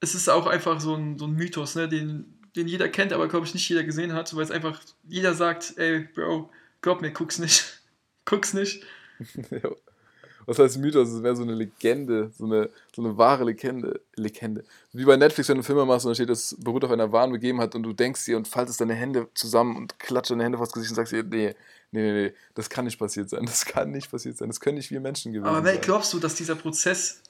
es 0.00 0.14
ist 0.14 0.28
auch 0.28 0.46
einfach 0.46 0.80
so 0.80 0.94
ein, 0.94 1.18
so 1.18 1.26
ein 1.26 1.32
Mythos, 1.32 1.74
ne, 1.74 1.88
den, 1.88 2.38
den 2.54 2.68
jeder 2.68 2.88
kennt, 2.88 3.12
aber 3.12 3.28
glaube 3.28 3.46
ich 3.46 3.54
nicht 3.54 3.68
jeder 3.68 3.84
gesehen 3.84 4.12
hat, 4.12 4.34
weil 4.34 4.42
es 4.44 4.50
einfach 4.50 4.80
jeder 5.08 5.34
sagt, 5.34 5.74
ey, 5.76 6.00
Bro, 6.14 6.50
glaub 6.82 7.00
mir, 7.00 7.10
guck's 7.12 7.38
nicht. 7.38 7.80
guck's 8.24 8.54
nicht. 8.54 8.84
Was 10.46 10.58
heißt 10.60 10.78
Mythos? 10.78 11.08
Es 11.10 11.22
wäre 11.22 11.34
so 11.34 11.42
eine 11.42 11.54
Legende, 11.54 12.30
so 12.38 12.44
eine, 12.44 12.70
so 12.94 13.02
eine 13.02 13.18
wahre 13.18 13.44
Legende, 13.44 14.00
Legende. 14.14 14.64
Wie 14.92 15.04
bei 15.04 15.16
Netflix, 15.16 15.48
wenn 15.48 15.56
du 15.56 15.64
Filme 15.64 15.84
machst 15.84 16.06
und 16.06 16.10
da 16.10 16.14
steht, 16.14 16.28
das 16.28 16.56
beruht 16.58 16.84
auf 16.84 16.90
einer 16.92 17.10
wahren 17.10 17.32
Begebenheit 17.32 17.74
und 17.74 17.82
du 17.82 17.92
denkst 17.92 18.24
dir 18.24 18.36
und 18.36 18.46
faltest 18.46 18.80
deine 18.80 18.94
Hände 18.94 19.28
zusammen 19.34 19.76
und 19.76 19.98
klatscht 19.98 20.30
deine 20.30 20.44
Hände 20.44 20.58
vors 20.58 20.72
Gesicht 20.72 20.92
und 20.92 20.96
sagst 20.96 21.12
dir, 21.12 21.24
nee, 21.24 21.54
nee, 21.90 22.00
nee, 22.00 22.12
nee, 22.12 22.32
das 22.54 22.70
kann 22.70 22.84
nicht 22.84 22.98
passiert 22.98 23.28
sein, 23.28 23.44
das 23.44 23.64
kann 23.64 23.90
nicht 23.90 24.10
passiert 24.10 24.38
sein, 24.38 24.48
das 24.48 24.60
können 24.60 24.76
nicht 24.76 24.90
wir 24.90 25.00
Menschen 25.00 25.32
gewesen 25.32 25.48
Aber 25.48 25.62
sein. 25.66 25.80
glaubst 25.80 26.12
du, 26.12 26.20
dass 26.20 26.36
dieser 26.36 26.54
Prozess 26.54 27.22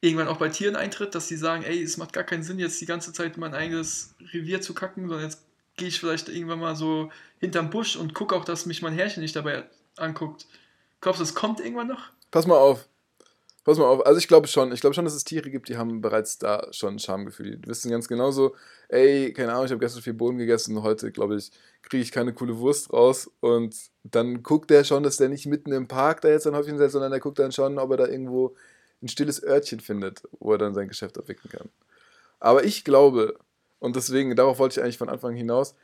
irgendwann 0.00 0.28
auch 0.28 0.38
bei 0.38 0.48
Tieren 0.48 0.76
eintritt, 0.76 1.14
dass 1.14 1.28
sie 1.28 1.36
sagen, 1.36 1.62
ey, 1.62 1.82
es 1.82 1.96
macht 1.96 2.12
gar 2.12 2.24
keinen 2.24 2.42
Sinn, 2.42 2.58
jetzt 2.58 2.80
die 2.80 2.86
ganze 2.86 3.12
Zeit 3.12 3.36
mein 3.36 3.54
eigenes 3.54 4.14
Revier 4.32 4.60
zu 4.60 4.74
kacken, 4.74 5.08
sondern 5.08 5.24
jetzt 5.28 5.42
gehe 5.76 5.88
ich 5.88 6.00
vielleicht 6.00 6.28
irgendwann 6.28 6.60
mal 6.60 6.76
so 6.76 7.10
hinterm 7.38 7.70
Busch 7.70 7.96
und 7.96 8.14
gucke 8.14 8.34
auch, 8.34 8.44
dass 8.44 8.66
mich 8.66 8.82
mein 8.82 8.94
Herrchen 8.94 9.22
nicht 9.22 9.36
dabei 9.36 9.64
anguckt. 9.96 10.46
Glaubst 11.00 11.20
du, 11.20 11.24
es 11.24 11.34
kommt 11.34 11.60
irgendwann 11.60 11.86
noch? 11.86 12.10
Pass 12.30 12.46
mal 12.46 12.56
auf. 12.56 12.88
Pass 13.64 13.78
mal 13.78 13.84
auf. 13.84 14.06
Also 14.06 14.18
ich 14.18 14.28
glaube 14.28 14.46
schon. 14.46 14.72
Ich 14.72 14.80
glaube 14.80 14.94
schon, 14.94 15.04
dass 15.04 15.14
es 15.14 15.24
Tiere 15.24 15.50
gibt, 15.50 15.68
die 15.68 15.76
haben 15.76 16.00
bereits 16.00 16.38
da 16.38 16.68
schon 16.72 16.98
Schamgefühl. 16.98 17.58
Die 17.58 17.68
wissen 17.68 17.90
ganz 17.90 18.08
genauso, 18.08 18.54
ey, 18.88 19.32
keine 19.32 19.52
Ahnung, 19.52 19.66
ich 19.66 19.70
habe 19.70 19.80
gestern 19.80 20.02
viel 20.02 20.14
Bohnen 20.14 20.38
gegessen, 20.38 20.82
heute, 20.82 21.12
glaube 21.12 21.36
ich, 21.36 21.50
kriege 21.82 22.02
ich 22.02 22.12
keine 22.12 22.32
coole 22.32 22.58
Wurst 22.58 22.92
raus. 22.92 23.30
Und 23.40 23.76
dann 24.04 24.42
guckt 24.42 24.70
der 24.70 24.84
schon, 24.84 25.02
dass 25.02 25.16
der 25.18 25.28
nicht 25.28 25.46
mitten 25.46 25.72
im 25.72 25.88
Park 25.88 26.22
da 26.22 26.28
jetzt 26.28 26.46
ein 26.46 26.54
Häufchen 26.54 26.78
setzt, 26.78 26.92
sondern 26.92 27.10
der 27.10 27.20
guckt 27.20 27.38
dann 27.38 27.52
schon, 27.52 27.78
ob 27.78 27.90
er 27.90 27.98
da 27.98 28.06
irgendwo 28.06 28.56
ein 29.02 29.08
stilles 29.08 29.42
Örtchen 29.42 29.80
findet, 29.80 30.22
wo 30.40 30.52
er 30.52 30.58
dann 30.58 30.74
sein 30.74 30.88
Geschäft 30.88 31.18
abwickeln 31.18 31.50
kann. 31.50 31.68
Aber 32.40 32.64
ich 32.64 32.84
glaube, 32.84 33.36
und 33.78 33.96
deswegen, 33.96 34.34
darauf 34.36 34.58
wollte 34.58 34.80
ich 34.80 34.84
eigentlich 34.84 34.98
von 34.98 35.08
Anfang 35.08 35.34
hinaus, 35.34 35.74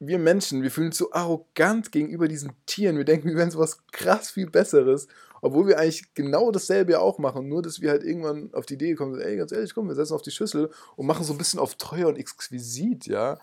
wir 0.00 0.18
Menschen, 0.18 0.62
wir 0.62 0.70
fühlen 0.70 0.88
uns 0.88 0.98
so 0.98 1.12
arrogant 1.12 1.92
gegenüber 1.92 2.26
diesen 2.26 2.52
Tieren. 2.64 2.96
Wir 2.96 3.04
denken, 3.04 3.28
wir 3.28 3.36
wären 3.36 3.50
so 3.50 3.58
was 3.58 3.86
krass 3.92 4.30
viel 4.30 4.48
Besseres. 4.48 5.08
Obwohl 5.40 5.66
wir 5.66 5.78
eigentlich 5.78 6.14
genau 6.14 6.50
dasselbe 6.50 6.92
ja 6.92 7.00
auch 7.00 7.18
machen, 7.18 7.48
nur 7.48 7.62
dass 7.62 7.80
wir 7.80 7.90
halt 7.90 8.04
irgendwann 8.04 8.52
auf 8.54 8.66
die 8.66 8.74
Idee 8.74 8.90
gekommen 8.90 9.14
sind, 9.14 9.24
ey, 9.24 9.36
ganz 9.36 9.52
ehrlich, 9.52 9.74
komm, 9.74 9.88
wir 9.88 9.94
setzen 9.94 10.14
auf 10.14 10.22
die 10.22 10.30
Schüssel 10.30 10.70
und 10.96 11.06
machen 11.06 11.24
so 11.24 11.32
ein 11.32 11.38
bisschen 11.38 11.60
auf 11.60 11.76
teuer 11.76 12.08
und 12.08 12.16
exquisit, 12.16 13.06
ja. 13.06 13.38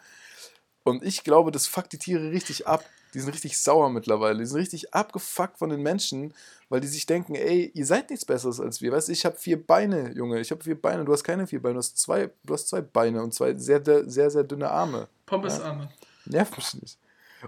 Und 0.83 1.03
ich 1.03 1.23
glaube, 1.23 1.51
das 1.51 1.67
fuckt 1.67 1.91
die 1.91 1.97
Tiere 1.97 2.31
richtig 2.31 2.65
ab. 2.65 2.85
Die 3.13 3.19
sind 3.19 3.33
richtig 3.33 3.57
sauer 3.57 3.89
mittlerweile. 3.89 4.39
Die 4.39 4.45
sind 4.45 4.57
richtig 4.57 4.93
abgefuckt 4.93 5.57
von 5.57 5.69
den 5.69 5.81
Menschen, 5.81 6.33
weil 6.69 6.79
die 6.79 6.87
sich 6.87 7.05
denken, 7.05 7.35
ey, 7.35 7.71
ihr 7.73 7.85
seid 7.85 8.09
nichts 8.09 8.25
Besseres 8.25 8.59
als 8.59 8.81
wir. 8.81 8.91
Weißt 8.91 9.07
du, 9.07 9.11
ich 9.11 9.25
habe 9.25 9.35
vier 9.35 9.65
Beine, 9.65 10.11
Junge. 10.13 10.39
Ich 10.39 10.51
habe 10.51 10.63
vier 10.63 10.79
Beine. 10.79 11.03
Du 11.03 11.11
hast 11.11 11.23
keine 11.23 11.47
vier 11.47 11.61
Beine. 11.61 11.75
Du 11.75 11.79
hast 11.79 11.97
zwei, 11.97 12.29
du 12.43 12.53
hast 12.53 12.69
zwei 12.69 12.81
Beine 12.81 13.21
und 13.21 13.33
zwei 13.33 13.55
sehr, 13.55 13.83
sehr, 13.83 14.09
sehr, 14.09 14.29
sehr 14.29 14.43
dünne 14.43 14.69
Arme. 14.69 15.07
Pommesarme. 15.25 15.89
Nervt 16.25 16.55
mich 16.57 16.73
nicht. 16.75 16.99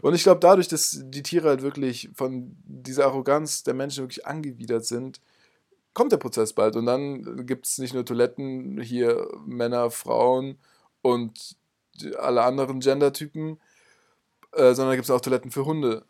Und 0.02 0.14
ich 0.14 0.24
glaube, 0.24 0.40
dadurch, 0.40 0.68
dass 0.68 1.00
die 1.04 1.24
Tiere 1.24 1.50
halt 1.50 1.62
wirklich 1.62 2.10
von 2.14 2.56
dieser 2.64 3.06
Arroganz 3.06 3.64
der 3.64 3.74
Menschen 3.74 4.04
wirklich 4.04 4.26
angewidert 4.26 4.86
sind, 4.86 5.20
kommt 5.94 6.12
der 6.12 6.18
Prozess 6.18 6.54
bald. 6.54 6.76
Und 6.76 6.86
dann 6.86 7.46
gibt 7.46 7.66
es 7.66 7.78
nicht 7.80 7.94
nur 7.94 8.06
Toiletten, 8.06 8.80
hier 8.82 9.28
Männer, 9.46 9.90
Frauen 9.92 10.58
und 11.02 11.56
alle 12.18 12.44
anderen 12.44 12.80
Gendertypen. 12.80 13.60
Äh, 14.54 14.74
sondern 14.74 14.96
gibt 14.96 15.06
es 15.06 15.12
auch 15.12 15.22
Toiletten 15.22 15.52
für 15.52 15.66
Hunde. 15.66 16.06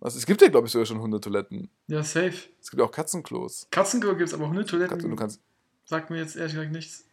Also, 0.00 0.18
es 0.18 0.26
gibt 0.26 0.42
ja, 0.42 0.48
glaube 0.48 0.66
ich, 0.66 0.72
sogar 0.72 0.84
schon 0.86 1.00
Hundetoiletten. 1.00 1.70
Ja, 1.86 2.02
safe. 2.02 2.34
Es 2.60 2.70
gibt 2.70 2.82
auch 2.82 2.90
Katzenklos. 2.90 3.68
Katzenklo 3.70 4.16
gibt 4.16 4.28
es 4.28 4.34
aber 4.34 4.48
Hundetoiletten. 4.48 4.98
Katze- 4.98 5.08
Du 5.08 5.16
kannst 5.16 5.40
Sagt 5.86 6.10
mir 6.10 6.16
jetzt 6.18 6.34
ehrlich 6.34 6.54
gesagt 6.54 6.72
nichts. 6.72 7.04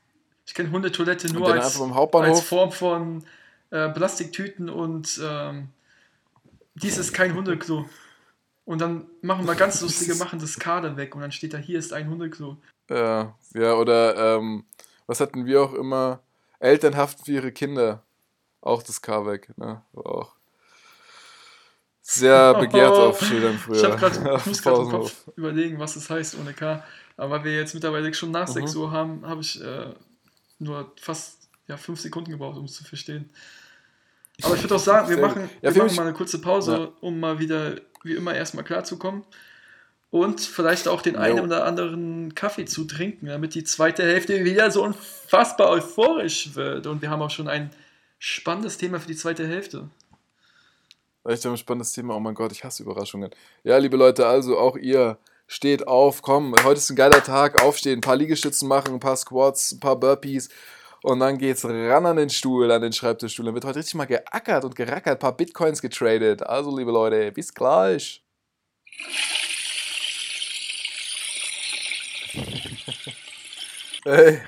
Ich 0.46 0.54
kenne 0.54 0.72
Hundetoilette 0.72 1.28
und 1.28 1.34
nur 1.34 1.54
als, 1.54 1.80
als. 1.80 2.42
Form 2.42 2.72
von 2.72 3.24
äh, 3.70 3.90
Plastiktüten 3.90 4.70
und 4.70 5.20
ähm, 5.24 5.68
dies 6.76 6.98
ist 6.98 7.14
kein 7.14 7.34
Hundeklo. 7.34 7.88
Und 8.66 8.80
dann 8.80 9.08
machen 9.22 9.48
wir 9.48 9.56
ganz 9.56 9.82
lustige, 9.82 10.16
machen 10.16 10.40
das 10.40 10.58
Kader 10.58 10.96
weg 10.96 11.16
und 11.16 11.22
dann 11.22 11.32
steht 11.32 11.54
da, 11.54 11.58
hier 11.58 11.80
ist 11.80 11.94
ein 11.94 12.10
Hundeklo. 12.10 12.58
Ja, 12.90 13.36
ja, 13.54 13.74
oder 13.74 14.38
ähm, 14.38 14.66
was 15.08 15.20
hatten 15.20 15.46
wir 15.46 15.62
auch 15.64 15.74
immer? 15.74 16.22
Eltern 16.60 16.96
haften 16.96 17.26
für 17.26 17.32
ihre 17.32 17.52
Kinder. 17.52 18.04
Auch 18.62 18.84
das 18.84 19.02
K 19.02 19.26
weg, 19.26 19.50
ne? 19.58 19.82
War 19.94 20.06
auch 20.06 20.36
sehr 22.02 22.54
begehrt 22.60 22.94
auf 22.94 23.20
Schildern 23.26 23.58
früher. 23.58 23.78
Ich 23.78 23.84
habe 23.84 23.98
gerade, 23.98 24.42
muss 24.46 24.62
gerade 24.64 24.82
im. 24.82 24.90
Kopf 24.90 25.28
überlegen, 25.36 25.80
was 25.80 25.96
das 25.96 26.10
heißt 26.10 26.38
ohne 26.40 26.54
K. 26.54 26.84
Aber 27.18 27.32
weil 27.32 27.44
wir 27.46 27.56
jetzt 27.56 27.74
mittlerweile 27.74 28.14
schon 28.14 28.32
nach 28.32 28.48
Mhm. 28.48 28.54
6 28.54 28.76
Uhr 28.76 28.92
haben, 28.92 29.26
habe 29.26 29.42
ich 29.42 29.62
äh, 29.62 29.94
nur 30.60 30.92
fast 31.00 31.40
ja, 31.68 31.78
5 31.78 32.00
Sekunden 32.00 32.32
gebraucht, 32.32 32.58
um 32.58 32.66
es 32.66 32.74
zu 32.74 32.84
verstehen. 32.84 33.30
Aber 34.44 34.56
ich 34.56 34.63
würde 34.63 34.76
auch 34.76 34.80
sagen, 34.80 35.10
wir 35.10 35.17
machen. 35.17 35.50
Ja, 35.62 35.74
wir 35.76 35.84
machen 35.84 35.96
mal 35.96 36.04
eine 36.04 36.13
kurze 36.13 36.39
Pause, 36.39 36.72
Ja. 36.78 36.89
um 37.02 37.20
mal 37.20 37.39
wieder, 37.39 37.76
wie 38.04 38.13
immer, 38.15 38.34
erstmal 38.34 38.63
klarzukommen. 38.63 39.24
Und 40.10 40.41
vielleicht 40.41 40.88
auch 40.89 41.02
den 41.02 41.15
einen 41.15 41.38
Jo. 41.38 41.44
oder 41.44 41.65
anderen 41.65 42.36
Kaffee 42.36 42.65
zu 42.65 42.84
trinken, 42.86 43.28
damit 43.28 43.56
die 43.56 43.63
zweite 43.63 44.04
Hälfte 44.04 44.44
wieder 44.44 44.70
so 44.70 44.84
unfassbar 44.84 45.70
euphorisch 45.70 46.56
wird. 46.56 46.86
Und 46.88 47.02
wir 47.02 47.10
haben 47.10 47.22
auch 47.22 47.30
schon 47.30 47.48
ein 47.48 47.70
spannendes 48.20 48.78
Thema 48.78 49.00
für 49.00 49.08
die 49.08 49.15
zweite 49.15 49.48
Hälfte. 49.48 49.89
Echt 51.24 51.46
ein 51.46 51.56
spannendes 51.56 51.91
Thema. 51.91 52.15
Oh 52.15 52.20
mein 52.20 52.34
Gott, 52.34 52.52
ich 52.52 52.63
hasse 52.63 52.84
Überraschungen. 52.84 53.30
Ja, 53.63 53.78
liebe 53.78 53.96
Leute, 53.96 54.26
also 54.26 54.58
auch 54.58 54.76
ihr 54.76 55.17
steht 55.48 55.88
auf, 55.88 56.22
komm, 56.22 56.56
heute 56.63 56.80
ist 56.80 56.89
ein 56.89 56.96
geiler 56.96 57.24
Tag, 57.24 57.62
aufstehen, 57.62 58.00
ein 58.00 58.02
paar 58.02 58.15
Liegestützen 58.15 58.67
machen, 58.67 58.94
ein 58.96 59.00
paar 59.00 59.17
Squats, 59.17 59.74
ein 59.74 59.80
paar 59.80 59.98
Burpees 59.98 60.50
und 61.04 61.20
dann 61.20 61.38
geht's 61.38 61.66
ran 61.66 62.06
an 62.06 62.18
den 62.18 62.30
Stuhl, 62.30 62.72
an 62.72 62.82
den 62.82 62.94
Schreibtischstuhl. 62.94 63.46
Dann 63.46 63.56
wird 63.56 63.66
heute 63.66 63.80
richtig 63.80 63.96
mal 63.96 64.06
geackert 64.06 64.64
und 64.66 64.76
gerackert, 64.76 65.18
ein 65.18 65.20
paar 65.20 65.36
Bitcoins 65.36 65.82
getradet. 65.82 66.44
Also, 66.44 66.76
liebe 66.78 66.92
Leute, 66.92 67.32
bis 67.32 67.54
gleich. 67.54 68.24
Ey. 74.06 74.42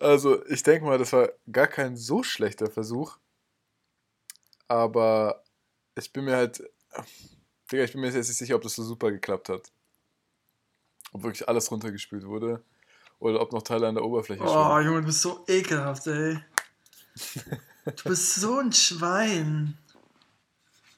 Also, 0.00 0.44
ich 0.46 0.62
denke 0.62 0.84
mal, 0.86 0.98
das 0.98 1.12
war 1.12 1.30
gar 1.50 1.68
kein 1.68 1.96
so 1.96 2.22
schlechter 2.22 2.70
Versuch. 2.70 3.16
Aber 4.68 5.44
ich 5.96 6.12
bin 6.12 6.24
mir 6.24 6.36
halt. 6.36 6.62
Digga, 7.70 7.84
ich 7.84 7.92
bin 7.92 8.00
mir 8.02 8.08
jetzt 8.08 8.28
nicht 8.28 8.36
sicher, 8.36 8.56
ob 8.56 8.62
das 8.62 8.74
so 8.74 8.82
super 8.82 9.10
geklappt 9.10 9.48
hat. 9.48 9.72
Ob 11.12 11.22
wirklich 11.22 11.48
alles 11.48 11.70
runtergespült 11.70 12.26
wurde. 12.26 12.64
Oder 13.22 13.40
ob 13.40 13.52
noch 13.52 13.62
Teile 13.62 13.86
an 13.86 13.94
der 13.94 14.04
Oberfläche 14.04 14.42
Oh, 14.42 14.48
schwimmen. 14.48 14.86
Junge, 14.86 15.00
du 15.00 15.06
bist 15.06 15.22
so 15.22 15.44
ekelhaft, 15.46 16.06
ey. 16.08 16.38
Du 17.84 18.10
bist 18.10 18.36
so 18.36 18.58
ein 18.60 18.72
Schwein. 18.72 19.76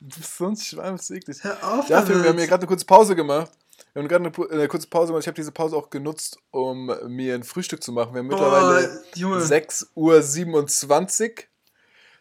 Du 0.00 0.18
bist 0.18 0.36
so 0.36 0.46
ein 0.48 0.56
Schwein, 0.56 0.94
was 0.94 1.10
eklig. 1.10 1.42
Hör 1.42 1.56
auf 1.62 1.88
Ja, 1.88 2.02
Film, 2.02 2.22
wir 2.22 2.28
haben 2.28 2.36
hier 2.36 2.46
gerade 2.46 2.62
eine 2.62 2.68
kurze 2.68 2.84
Pause 2.84 3.16
gemacht. 3.16 3.50
Wir 3.94 4.02
haben 4.02 4.08
gerade 4.08 4.26
eine, 4.26 4.50
eine 4.50 4.68
kurze 4.68 4.86
Pause 4.86 5.08
gemacht. 5.08 5.22
Ich 5.22 5.26
habe 5.26 5.36
diese 5.36 5.50
Pause 5.50 5.76
auch 5.76 5.88
genutzt, 5.88 6.38
um 6.50 6.92
mir 7.06 7.34
ein 7.34 7.42
Frühstück 7.42 7.82
zu 7.82 7.92
machen. 7.92 8.12
Wir 8.12 8.18
haben 8.18 8.26
mittlerweile 8.26 9.02
Junge. 9.14 9.38
6.27 9.38 11.30
Uhr. 11.30 11.44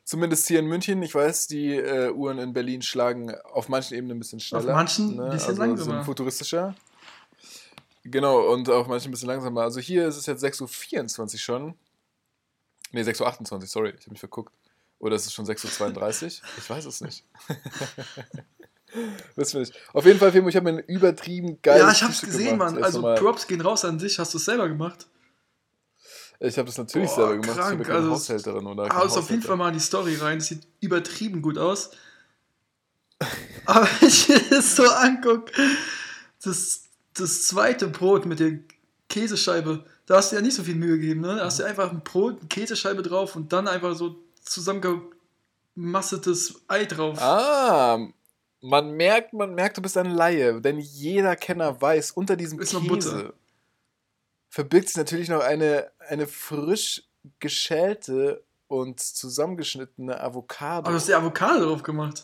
Zumindest 0.06 0.48
hier 0.48 0.60
in 0.60 0.68
München. 0.68 1.04
Ich 1.04 1.14
weiß, 1.14 1.48
die 1.48 1.76
äh, 1.76 2.10
Uhren 2.12 2.40
in 2.40 2.54
Berlin 2.54 2.82
schlagen 2.82 3.36
auf 3.54 3.68
manchen 3.68 3.96
Ebenen 3.98 4.16
ein 4.18 4.20
bisschen 4.20 4.40
schneller. 4.40 4.74
manchen 4.74 5.20
ein 5.20 5.30
bisschen 5.30 5.50
also 5.50 5.62
langsamer. 5.62 5.96
Sind 5.96 6.06
futuristischer. 6.06 6.74
Genau, 8.04 8.52
und 8.52 8.70
auf 8.70 8.88
manchen 8.88 9.10
ein 9.10 9.12
bisschen 9.12 9.30
langsamer. 9.30 9.62
Also 9.62 9.80
hier 9.80 10.08
ist 10.08 10.18
es 10.18 10.26
jetzt 10.26 10.44
6.24 10.44 11.34
Uhr 11.34 11.40
schon. 11.40 11.76
Ne, 12.92 13.02
6.28 13.04 13.52
Uhr, 13.54 13.62
sorry, 13.68 13.90
ich 13.98 14.02
habe 14.02 14.12
mich 14.12 14.20
verguckt. 14.20 14.54
Oder 15.00 15.16
ist 15.16 15.26
es 15.26 15.34
schon 15.34 15.46
6.32 15.46 16.24
Uhr? 16.42 16.48
Ich 16.58 16.70
weiß 16.70 16.86
es 16.86 17.02
nicht. 17.02 17.26
Wissen 19.36 19.54
wir 19.54 19.60
nicht. 19.62 19.74
Auf 19.94 20.06
jeden 20.06 20.20
Fall, 20.20 20.32
Fimo, 20.32 20.50
ich 20.50 20.56
habe 20.56 20.72
mir 20.72 20.78
ein 20.80 20.86
übertrieben 20.86 21.60
geiles 21.62 21.82
Ja, 21.82 21.92
ich 21.92 22.04
hab's 22.04 22.20
Frühstück 22.20 22.30
gesehen, 22.30 22.50
gemacht. 22.60 22.76
Mann. 22.76 22.84
Also 22.84 23.02
mal- 23.02 23.16
Props 23.16 23.48
gehen 23.48 23.62
raus 23.62 23.84
an 23.86 23.98
dich. 23.98 24.20
Hast 24.20 24.34
du 24.34 24.38
es 24.38 24.46
selber 24.46 24.68
gemacht? 24.68 25.08
Ich 26.40 26.58
habe 26.58 26.68
das 26.68 26.78
natürlich 26.78 27.08
Boah, 27.10 27.16
selber 27.16 27.32
gemacht. 27.38 27.50
ich 27.50 27.56
krank, 27.56 27.72
habe 27.72 27.82
ja 27.84 27.88
keine 27.88 28.00
also- 28.00 28.12
Haushälterin 28.12 28.66
oder 28.68 28.84
Hau 28.84 28.90
keinen 28.90 29.08
es 29.08 29.14
auf 29.18 29.30
jeden 29.30 29.42
Haushälter. 29.42 29.48
Fall 29.48 29.58
mal 29.58 29.68
in 29.70 29.74
die 29.74 29.80
Story 29.80 30.16
rein. 30.18 30.38
Das 30.40 30.48
sieht 30.48 30.68
übertrieben 30.82 31.42
gut 31.42 31.58
aus. 31.58 31.92
Aber 33.66 33.88
wenn 34.00 34.08
ich 34.10 34.28
das 34.50 34.76
so 34.76 34.84
angucke, 34.90 35.52
das, 36.44 36.84
das 37.14 37.48
zweite 37.48 37.88
Brot 37.88 38.26
mit 38.26 38.40
der 38.40 38.60
Käsescheibe, 39.10 39.86
da 40.06 40.18
hast 40.18 40.32
du 40.32 40.36
ja 40.36 40.42
nicht 40.42 40.56
so 40.56 40.64
viel 40.64 40.76
Mühe 40.76 41.00
gegeben, 41.00 41.22
ne? 41.22 41.38
Da 41.38 41.46
hast 41.46 41.60
du 41.60 41.64
einfach 41.64 41.92
ein 41.92 42.04
Brot, 42.04 42.40
eine 42.40 42.48
Käsescheibe 42.48 43.04
drauf 43.04 43.36
und 43.36 43.54
dann 43.54 43.68
einfach 43.68 43.96
so 43.96 44.16
zusammengemassetes 44.44 46.62
Ei 46.68 46.86
drauf. 46.86 47.22
Ah, 47.22 48.00
man 48.62 48.92
merkt, 48.92 49.34
man 49.34 49.54
merkt, 49.54 49.78
du 49.78 49.82
bist 49.82 49.98
ein 49.98 50.12
Laie, 50.12 50.62
denn 50.62 50.80
jeder 50.80 51.36
Kenner 51.36 51.82
weiß, 51.82 52.12
unter 52.12 52.36
diesem 52.36 52.60
Ist 52.60 52.76
Käse 52.76 53.34
verbirgt 54.54 54.90
sich 54.90 54.98
natürlich 54.98 55.30
noch 55.30 55.42
eine, 55.42 55.90
eine 55.98 56.28
frisch 56.28 57.02
geschälte 57.40 58.44
und 58.68 59.00
zusammengeschnittene 59.00 60.20
Avocado. 60.20 60.82
Aber 60.82 60.92
du 60.92 60.96
hast 60.96 61.08
die 61.08 61.16
Avocado 61.16 61.66
drauf 61.66 61.82
gemacht. 61.82 62.24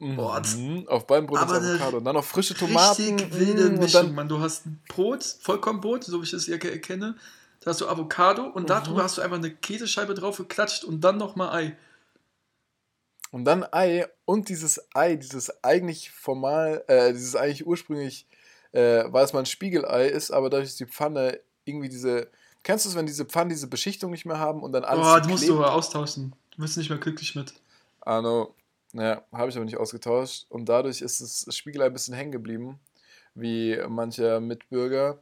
Mhm, 0.00 0.16
Boah, 0.16 0.40
das- 0.40 0.56
auf 0.88 1.06
beiden 1.06 1.26
Brot 1.26 1.38
eine 1.40 1.50
Avocado. 1.52 1.98
Und 1.98 2.04
dann 2.04 2.14
noch 2.16 2.24
frische 2.24 2.54
Tomaten. 2.54 3.02
Richtig 3.16 3.32
wilde 3.38 3.66
und 3.68 3.78
Mischung, 3.78 4.06
dann, 4.06 4.14
Mann. 4.14 4.28
Du 4.28 4.40
hast 4.40 4.66
ein 4.66 4.82
Brot, 4.88 5.22
Vollkornbrot, 5.42 6.04
so 6.04 6.20
wie 6.20 6.24
ich 6.24 6.32
es 6.32 6.46
ja 6.46 6.56
ke- 6.58 6.78
kenne. 6.80 7.16
Da 7.60 7.70
hast 7.70 7.80
du 7.82 7.86
Avocado 7.88 8.44
und 8.46 8.70
darüber 8.70 9.00
Mhm. 9.00 9.02
hast 9.04 9.18
du 9.18 9.22
einfach 9.22 9.36
eine 9.36 9.50
Käsescheibe 9.54 10.14
drauf 10.14 10.38
geklatscht 10.38 10.82
und 10.84 11.02
dann 11.02 11.18
nochmal 11.18 11.50
Ei. 11.54 11.76
und 13.30 13.44
dann 13.44 13.64
Ei 13.72 14.06
und 14.24 14.48
dieses 14.48 14.80
Ei, 14.94 15.16
dieses 15.16 15.62
eigentlich 15.62 16.10
formal, 16.10 16.82
äh, 16.88 17.12
dieses 17.12 17.36
eigentlich 17.36 17.66
ursprünglich, 17.66 18.26
äh, 18.72 19.04
weil 19.08 19.24
es 19.24 19.32
mal 19.34 19.40
ein 19.40 19.46
Spiegelei 19.46 20.06
ist, 20.06 20.30
aber 20.30 20.48
dadurch 20.50 20.70
ist 20.70 20.80
die 20.80 20.86
Pfanne 20.86 21.38
irgendwie 21.64 21.88
diese. 21.90 22.30
Kennst 22.62 22.84
du 22.84 22.88
es, 22.90 22.94
wenn 22.96 23.06
diese 23.06 23.24
Pfannen 23.26 23.50
diese 23.50 23.66
Beschichtung 23.68 24.10
nicht 24.10 24.24
mehr 24.26 24.38
haben 24.38 24.62
und 24.62 24.72
dann 24.72 24.84
alles 24.84 25.02
Boah, 25.06 25.20
die 25.20 25.28
musst 25.28 25.48
du 25.48 25.62
austauschen. 25.64 26.34
Du 26.56 26.62
bist 26.62 26.76
nicht 26.78 26.90
mehr 26.90 26.98
glücklich 26.98 27.34
mit. 27.34 27.52
Arno, 28.00 28.54
naja, 28.92 29.24
habe 29.32 29.50
ich 29.50 29.56
aber 29.56 29.64
nicht 29.64 29.76
ausgetauscht. 29.76 30.46
Und 30.48 30.68
dadurch 30.68 31.00
ist 31.00 31.20
das 31.20 31.46
Spiegelei 31.56 31.86
ein 31.86 31.92
bisschen 31.92 32.14
hängen 32.14 32.32
geblieben, 32.32 32.78
wie 33.34 33.78
mancher 33.88 34.40
Mitbürger. 34.40 35.18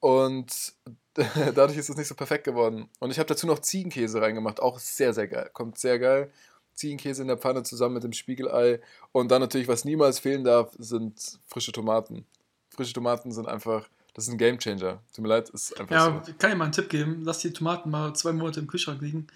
Und 0.00 0.74
dadurch 1.54 1.78
ist 1.78 1.88
es 1.88 1.96
nicht 1.96 2.08
so 2.08 2.14
perfekt 2.14 2.44
geworden. 2.44 2.88
Und 3.00 3.10
ich 3.10 3.18
habe 3.18 3.28
dazu 3.28 3.46
noch 3.46 3.60
Ziegenkäse 3.60 4.20
reingemacht, 4.20 4.60
auch 4.60 4.78
sehr, 4.78 5.14
sehr 5.14 5.28
geil. 5.28 5.50
Kommt 5.52 5.78
sehr 5.78 5.98
geil. 5.98 6.30
Ziegenkäse 6.74 7.22
in 7.22 7.28
der 7.28 7.38
Pfanne 7.38 7.62
zusammen 7.62 7.94
mit 7.94 8.04
dem 8.04 8.12
Spiegelei. 8.12 8.80
Und 9.12 9.30
dann 9.30 9.40
natürlich, 9.40 9.66
was 9.68 9.84
niemals 9.84 10.18
fehlen 10.18 10.44
darf, 10.44 10.74
sind 10.78 11.40
frische 11.46 11.72
Tomaten. 11.72 12.26
Frische 12.68 12.92
Tomaten 12.92 13.32
sind 13.32 13.48
einfach, 13.48 13.88
das 14.12 14.26
ist 14.26 14.32
ein 14.34 14.38
Gamechanger. 14.38 15.00
Tut 15.14 15.22
mir 15.22 15.28
leid, 15.28 15.48
ist 15.48 15.80
einfach 15.80 15.94
Ja, 15.94 16.22
so. 16.22 16.30
ich 16.30 16.36
kann 16.36 16.50
dir 16.50 16.56
mal 16.56 16.64
einen 16.64 16.72
Tipp 16.72 16.90
geben. 16.90 17.22
Lass 17.24 17.38
die 17.38 17.52
Tomaten 17.52 17.88
mal 17.90 18.14
zwei 18.14 18.32
Monate 18.32 18.60
im 18.60 18.66
Kühlschrank 18.66 19.00
liegen. 19.00 19.26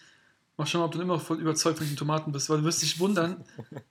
Mal 0.57 0.67
schauen, 0.67 0.83
ob 0.83 0.93
du 0.93 1.01
immer 1.01 1.19
voll 1.19 1.41
überzeugt 1.41 1.79
von 1.79 1.87
den 1.87 1.97
Tomaten 1.97 2.33
bist, 2.33 2.51
weil 2.51 2.59
du 2.59 2.65
wirst 2.65 2.83
dich 2.83 2.99
wundern, 3.01 3.45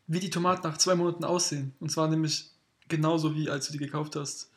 wie 0.08 0.20
die 0.20 0.30
Tomaten 0.30 0.68
nach 0.68 0.78
zwei 0.78 0.96
Monaten 0.96 1.24
aussehen. 1.24 1.74
Und 1.80 1.92
zwar 1.92 2.08
nämlich 2.08 2.52
genauso 2.88 3.34
wie 3.36 3.50
als 3.50 3.68
du 3.68 3.74
die 3.74 3.80
gekauft 3.80 4.16
hast. 4.16 4.50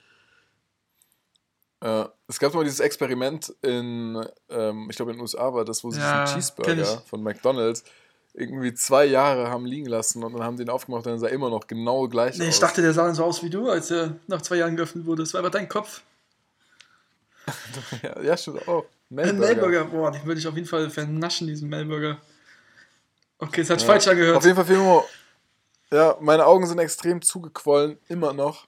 Äh, 1.80 2.04
es 2.28 2.38
gab 2.38 2.54
mal 2.54 2.64
dieses 2.64 2.80
Experiment 2.80 3.54
in, 3.62 4.24
ähm, 4.48 4.88
ich 4.90 4.96
glaube 4.96 5.10
in 5.12 5.16
den 5.18 5.22
USA 5.22 5.52
war 5.52 5.64
das, 5.64 5.82
wo 5.82 5.90
sie 5.90 6.00
Ja, 6.00 6.24
diesen 6.24 6.34
Cheeseburger 6.40 7.02
von 7.06 7.22
McDonalds 7.22 7.82
irgendwie 8.34 8.72
zwei 8.72 9.04
Jahre 9.04 9.50
haben 9.50 9.66
liegen 9.66 9.86
lassen 9.86 10.22
und 10.22 10.32
dann 10.32 10.42
haben 10.42 10.56
die 10.56 10.62
ihn 10.62 10.70
aufgemacht 10.70 11.04
und 11.06 11.12
dann 11.12 11.18
sah 11.18 11.26
er 11.26 11.32
immer 11.32 11.50
noch 11.50 11.66
genau 11.66 12.08
gleich 12.08 12.38
Nee, 12.38 12.48
aus. 12.48 12.54
ich 12.54 12.60
dachte, 12.60 12.80
der 12.80 12.94
sah 12.94 13.12
so 13.14 13.24
aus 13.24 13.42
wie 13.42 13.50
du, 13.50 13.68
als 13.68 13.90
er 13.90 14.16
nach 14.26 14.40
zwei 14.42 14.56
Jahren 14.56 14.76
geöffnet 14.76 15.04
wurde. 15.06 15.22
Das 15.22 15.34
war 15.34 15.40
aber 15.40 15.50
dein 15.50 15.68
Kopf. 15.68 16.02
Ja, 18.02 18.22
ja, 18.22 18.36
stimmt 18.36 18.66
auch. 18.68 18.84
Melburger. 19.10 19.46
Melburger, 19.46 19.84
boah, 19.86 20.10
den 20.10 20.24
würde 20.24 20.40
ich 20.40 20.46
auf 20.46 20.54
jeden 20.54 20.66
Fall 20.66 20.88
vernaschen, 20.90 21.46
diesen 21.46 21.68
Melburger. 21.68 22.18
Okay, 23.38 23.60
es 23.62 23.70
hat 23.70 23.80
Ja. 23.80 23.86
falsch 23.86 24.06
angehört. 24.08 24.36
Auf 24.36 24.44
jeden 24.44 24.56
Fall, 24.56 24.64
Fimo, 24.64 25.04
ja, 25.90 26.16
meine 26.20 26.46
Augen 26.46 26.66
sind 26.66 26.78
extrem 26.78 27.20
zugequollen, 27.20 27.98
immer 28.08 28.32
noch. 28.32 28.66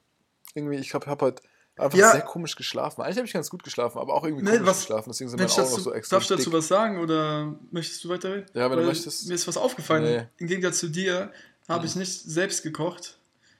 Irgendwie, 0.54 0.76
ich 0.76 0.92
habe 0.94 1.06
hab 1.06 1.22
halt 1.22 1.40
einfach 1.76 1.96
Ja. 1.98 2.10
sehr 2.12 2.20
komisch 2.22 2.56
geschlafen. 2.56 3.02
Eigentlich 3.02 3.16
habe 3.16 3.26
ich 3.26 3.32
ganz 3.32 3.48
gut 3.50 3.62
geschlafen, 3.62 3.98
aber 3.98 4.12
auch 4.14 4.24
irgendwie 4.24 4.44
Nee, 4.44 4.50
komisch 4.58 4.66
was- 4.66 4.80
geschlafen, 4.80 5.10
deswegen 5.10 5.30
sind 5.30 5.38
meine 5.40 5.50
Augen 5.50 5.60
noch 5.62 5.68
dazu, 5.70 5.80
so 5.80 5.92
extrem 5.94 6.16
darfst 6.18 6.30
du 6.30 6.36
dazu 6.36 6.52
was 6.52 6.68
sagen 6.68 6.98
oder 6.98 7.54
möchtest 7.70 8.04
du 8.04 8.08
weiterreden? 8.10 8.46
Ja, 8.52 8.64
wenn 8.64 8.70
du 8.72 8.76
Weil 8.78 8.86
möchtest. 8.86 9.26
Mir 9.28 9.34
ist 9.34 9.48
was 9.48 9.56
aufgefallen. 9.56 10.04
Nee. 10.04 10.26
Im 10.38 10.46
Gegensatz 10.48 10.78
zu 10.78 10.88
dir 10.88 11.32
habe 11.68 11.86
ich 11.86 11.96
nicht 11.96 12.22
selbst 12.24 12.62
gekocht, 12.62 13.16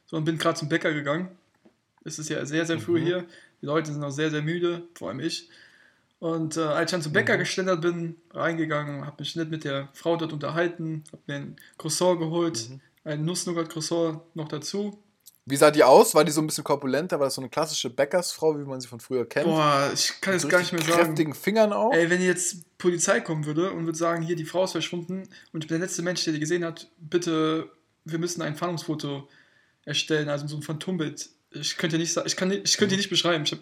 sondern 0.07 0.25
bin 0.27 0.39
gerade 0.39 0.59
zum 0.59 0.69
Bäcker 0.69 0.93
gegangen. 0.93 1.29
Es 2.05 2.19
ist 2.19 2.29
ja 2.29 2.45
sehr, 2.45 2.67
sehr 2.67 2.79
früh 2.79 3.01
Mhm. 3.01 3.05
hier. 3.07 3.25
Die 3.65 3.67
Leute 3.67 3.95
sind 3.95 4.05
auch 4.05 4.11
sehr, 4.11 4.31
sehr 4.31 4.43
müde, 4.43 4.83
vor 4.93 5.09
allem 5.09 5.21
ich. 5.21 5.49
Und 6.19 6.59
äh, 6.59 6.61
als 6.61 6.91
ich 6.91 6.91
dann 6.91 7.01
zum 7.01 7.15
Bäcker 7.15 7.39
geschlendert 7.39 7.81
bin, 7.81 8.17
reingegangen, 8.35 9.07
habe 9.07 9.17
mich 9.21 9.37
nett 9.37 9.51
mit 9.51 9.65
der 9.65 9.89
Frau 9.95 10.19
dort 10.19 10.35
unterhalten, 10.35 11.03
habe 11.11 11.23
mir 11.27 11.35
ein 11.37 11.57
Croissant 11.79 12.19
geholt, 12.19 12.69
ein 13.05 13.25
Nuss-Nougat-Croissant 13.25 14.21
noch 14.35 14.49
dazu. 14.49 15.03
Wie 15.47 15.57
sah 15.57 15.71
die 15.71 15.83
aus? 15.83 16.15
War 16.15 16.27
die 16.27 16.33
so 16.33 16.43
ein 16.43 16.47
bisschen 16.47 16.63
korpulenter? 16.63 17.19
War 17.19 17.29
das 17.29 17.37
so 17.37 17.41
eine 17.41 17.49
klassische 17.49 17.89
Bäckersfrau, 17.89 18.59
wie 18.59 18.65
man 18.65 18.83
sie 18.83 18.87
von 18.89 19.01
früher 19.01 19.27
kennt? 19.27 19.47
Boah, 19.47 19.91
ich 19.95 20.21
kann 20.21 20.35
jetzt 20.35 20.43
Mit 20.43 20.53
gar 20.53 20.59
nicht 20.59 20.73
mehr 20.75 20.83
sagen. 20.83 20.93
kräftigen 20.93 21.33
Fingern 21.33 21.73
auch? 21.73 21.95
Ey, 21.95 22.11
wenn 22.11 22.21
jetzt 22.21 22.77
Polizei 22.77 23.21
kommen 23.21 23.47
würde 23.47 23.71
und 23.71 23.87
würde 23.87 23.97
sagen, 23.97 24.23
hier, 24.23 24.37
die 24.37 24.45
Frau 24.45 24.65
ist 24.65 24.73
verschwunden 24.73 25.23
und 25.55 25.65
ich 25.65 25.69
bin 25.69 25.79
der 25.79 25.87
letzte 25.87 26.03
Mensch, 26.03 26.23
der 26.25 26.35
die 26.35 26.41
gesehen 26.41 26.67
hat, 26.67 26.91
bitte, 26.99 27.71
wir 28.05 28.19
müssen 28.19 28.43
ein 28.43 28.57
Fahndungsfoto 28.57 29.27
erstellen, 29.87 30.29
also 30.29 30.47
so 30.47 30.57
ein 30.57 30.63
Phantombild. 30.63 31.31
Ich 31.55 31.77
könnte 31.77 31.99
nicht 31.99 32.13
sagen, 32.13 32.27
ich 32.27 32.37
kann, 32.37 32.51
ich 32.51 32.77
könnte 32.77 32.91
die 32.95 32.97
nicht 32.97 33.11
beschreiben. 33.11 33.45
Ich 33.45 33.53
hab, 33.53 33.61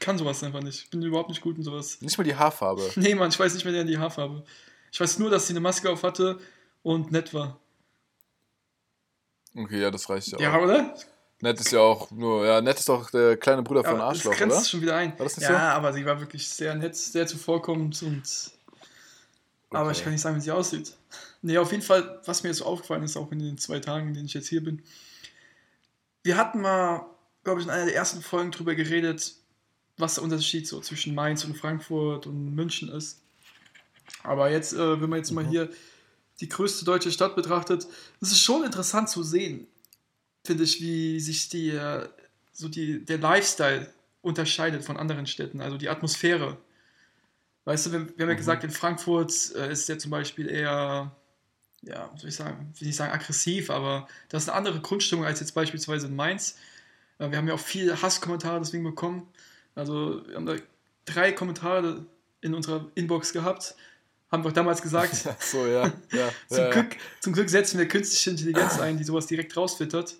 kann 0.00 0.18
sowas 0.18 0.42
einfach 0.42 0.62
nicht. 0.62 0.84
Ich 0.84 0.90
bin 0.90 1.02
überhaupt 1.02 1.28
nicht 1.28 1.40
gut 1.40 1.56
in 1.56 1.62
sowas. 1.62 2.00
Nicht 2.00 2.16
mal 2.18 2.24
die 2.24 2.34
Haarfarbe. 2.36 2.90
Nee, 2.96 3.14
Mann, 3.14 3.30
ich 3.30 3.38
weiß 3.38 3.54
nicht 3.54 3.64
mehr 3.64 3.84
die 3.84 3.98
Haarfarbe. 3.98 4.44
Ich 4.92 5.00
weiß 5.00 5.18
nur, 5.18 5.30
dass 5.30 5.46
sie 5.46 5.52
eine 5.52 5.60
Maske 5.60 5.90
auf 5.90 6.02
hatte 6.02 6.38
und 6.82 7.12
nett 7.12 7.34
war. 7.34 7.58
Okay, 9.56 9.80
ja, 9.80 9.90
das 9.90 10.08
reicht 10.08 10.28
ja, 10.28 10.38
Ja, 10.40 10.56
auch. 10.56 10.62
oder? 10.62 10.94
Nett 11.40 11.60
ist 11.60 11.72
ja 11.72 11.80
auch 11.80 12.10
nur, 12.10 12.46
ja, 12.46 12.60
nett 12.60 12.78
ist 12.78 12.88
doch 12.88 13.10
der 13.10 13.36
kleine 13.36 13.62
Bruder 13.62 13.82
von 13.84 13.94
Aber 14.00 14.12
das 14.12 14.18
Arschloch, 14.18 14.36
grenzt 14.36 14.56
oder? 14.56 14.64
schon 14.66 14.80
wieder 14.80 14.96
ein. 14.96 15.10
War 15.18 15.24
das 15.26 15.36
nicht 15.36 15.48
ja, 15.48 15.50
so? 15.50 15.56
aber 15.76 15.92
sie 15.92 16.04
war 16.06 16.18
wirklich 16.20 16.48
sehr 16.48 16.74
nett, 16.74 16.96
sehr 16.96 17.26
zuvorkommend 17.26 18.02
und. 18.02 18.22
Aber 19.70 19.88
Okay. 19.88 19.92
ich 19.98 20.04
kann 20.04 20.12
nicht 20.12 20.22
sagen, 20.22 20.36
wie 20.36 20.40
sie 20.40 20.52
aussieht. 20.52 20.94
Nee, 21.42 21.58
auf 21.58 21.70
jeden 21.72 21.82
Fall, 21.82 22.20
was 22.24 22.42
mir 22.42 22.50
jetzt 22.50 22.58
so 22.60 22.64
aufgefallen 22.64 23.02
ist, 23.02 23.16
auch 23.16 23.30
in 23.32 23.40
den 23.40 23.58
zwei 23.58 23.80
Tagen, 23.80 24.08
in 24.08 24.14
denen 24.14 24.26
ich 24.26 24.34
jetzt 24.34 24.48
hier 24.48 24.62
bin. 24.62 24.82
Wir 26.22 26.36
hatten 26.36 26.60
mal, 26.60 27.04
glaube 27.44 27.60
ich, 27.60 27.66
in 27.66 27.70
einer 27.72 27.84
der 27.86 27.94
ersten 27.94 28.22
Folgen 28.22 28.50
drüber 28.50 28.74
geredet, 28.74 29.34
was 29.98 30.14
der 30.16 30.24
Unterschied 30.24 30.66
so 30.66 30.80
zwischen 30.80 31.14
Mainz 31.14 31.44
und 31.44 31.56
Frankfurt 31.56 32.26
und 32.26 32.54
München 32.54 32.88
ist. 32.88 33.20
Aber 34.22 34.50
jetzt, 34.50 34.72
äh, 34.72 35.00
wenn 35.00 35.08
man 35.10 35.18
jetzt 35.18 35.30
mal 35.30 35.44
Mhm. 35.44 35.50
hier 35.50 35.70
die 36.40 36.48
größte 36.48 36.84
deutsche 36.84 37.12
Stadt 37.12 37.36
betrachtet, 37.36 37.86
es 38.20 38.32
ist 38.32 38.40
schon 38.40 38.64
interessant 38.64 39.08
zu 39.08 39.22
sehen, 39.22 39.66
finde 40.44 40.64
ich, 40.64 40.80
wie 40.80 41.20
sich 41.20 41.48
die, 41.48 41.70
äh, 41.70 42.08
so 42.52 42.68
die, 42.68 43.04
der 43.04 43.18
Lifestyle 43.18 43.92
unterscheidet 44.22 44.84
von 44.84 44.96
anderen 44.96 45.26
Städten, 45.26 45.60
also 45.60 45.76
die 45.76 45.88
Atmosphäre. 45.88 46.56
Weißt 47.66 47.86
du, 47.86 47.92
wir, 47.92 48.00
wir 48.00 48.08
haben 48.24 48.28
ja 48.30 48.34
Mhm. 48.34 48.38
gesagt, 48.38 48.64
in 48.64 48.70
Frankfurt 48.70 49.54
äh, 49.54 49.70
ist 49.72 49.88
der 49.88 49.98
zum 49.98 50.10
Beispiel 50.10 50.48
eher, 50.50 51.14
ja, 51.82 52.10
wie 52.14 52.18
soll 52.20 52.28
ich 52.30 52.34
sagen, 52.36 52.72
will 52.78 52.86
nicht 52.88 52.96
sagen 52.96 53.12
aggressiv, 53.12 53.70
aber 53.70 54.08
das 54.28 54.44
ist 54.44 54.48
eine 54.48 54.58
andere 54.58 54.80
Grundstimmung 54.80 55.24
als 55.24 55.40
jetzt 55.40 55.52
beispielsweise 55.54 56.08
in 56.08 56.16
Mainz. 56.16 56.56
Äh, 57.24 57.30
wir 57.30 57.38
haben 57.38 57.48
ja 57.48 57.54
auch 57.54 57.60
viel 57.60 58.00
Hasskommentare 58.00 58.60
deswegen 58.60 58.84
bekommen. 58.84 59.26
Also 59.74 60.22
wir 60.26 60.36
haben 60.36 60.46
da 60.46 60.56
drei 61.04 61.32
Kommentare 61.32 62.06
in 62.40 62.54
unserer 62.54 62.86
Inbox 62.94 63.32
gehabt, 63.32 63.74
haben 64.30 64.44
wir 64.44 64.52
damals 64.52 64.82
gesagt, 64.82 65.14
so, 65.40 65.66
ja. 65.66 65.86
ja, 66.12 66.30
zum, 66.48 66.58
ja, 66.58 66.70
Glück, 66.70 66.96
zum 67.20 67.32
Glück 67.32 67.48
setzen 67.50 67.78
wir 67.78 67.88
künstliche 67.88 68.30
Intelligenz 68.30 68.78
ein, 68.78 68.98
die 68.98 69.04
sowas 69.04 69.26
direkt 69.26 69.56
rausfiltert. 69.56 70.14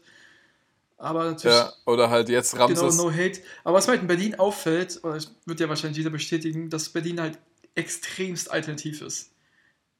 Aber 0.96 1.24
natürlich, 1.24 1.56
Ja, 1.56 1.72
oder 1.86 2.08
halt 2.08 2.28
jetzt 2.28 2.52
genau, 2.52 2.66
Ramses. 2.66 2.96
no 2.96 3.10
hate. 3.10 3.40
Aber 3.64 3.76
was 3.76 3.86
mir 3.86 3.92
halt 3.92 4.02
in 4.02 4.06
Berlin 4.06 4.34
auffällt, 4.36 5.00
oder 5.02 5.14
das 5.14 5.34
wird 5.44 5.60
ja 5.60 5.68
wahrscheinlich 5.68 5.98
jeder 5.98 6.10
bestätigen, 6.10 6.70
dass 6.70 6.88
Berlin 6.88 7.20
halt 7.20 7.38
extremst 7.74 8.50
alternativ 8.50 9.02
ist. 9.02 9.30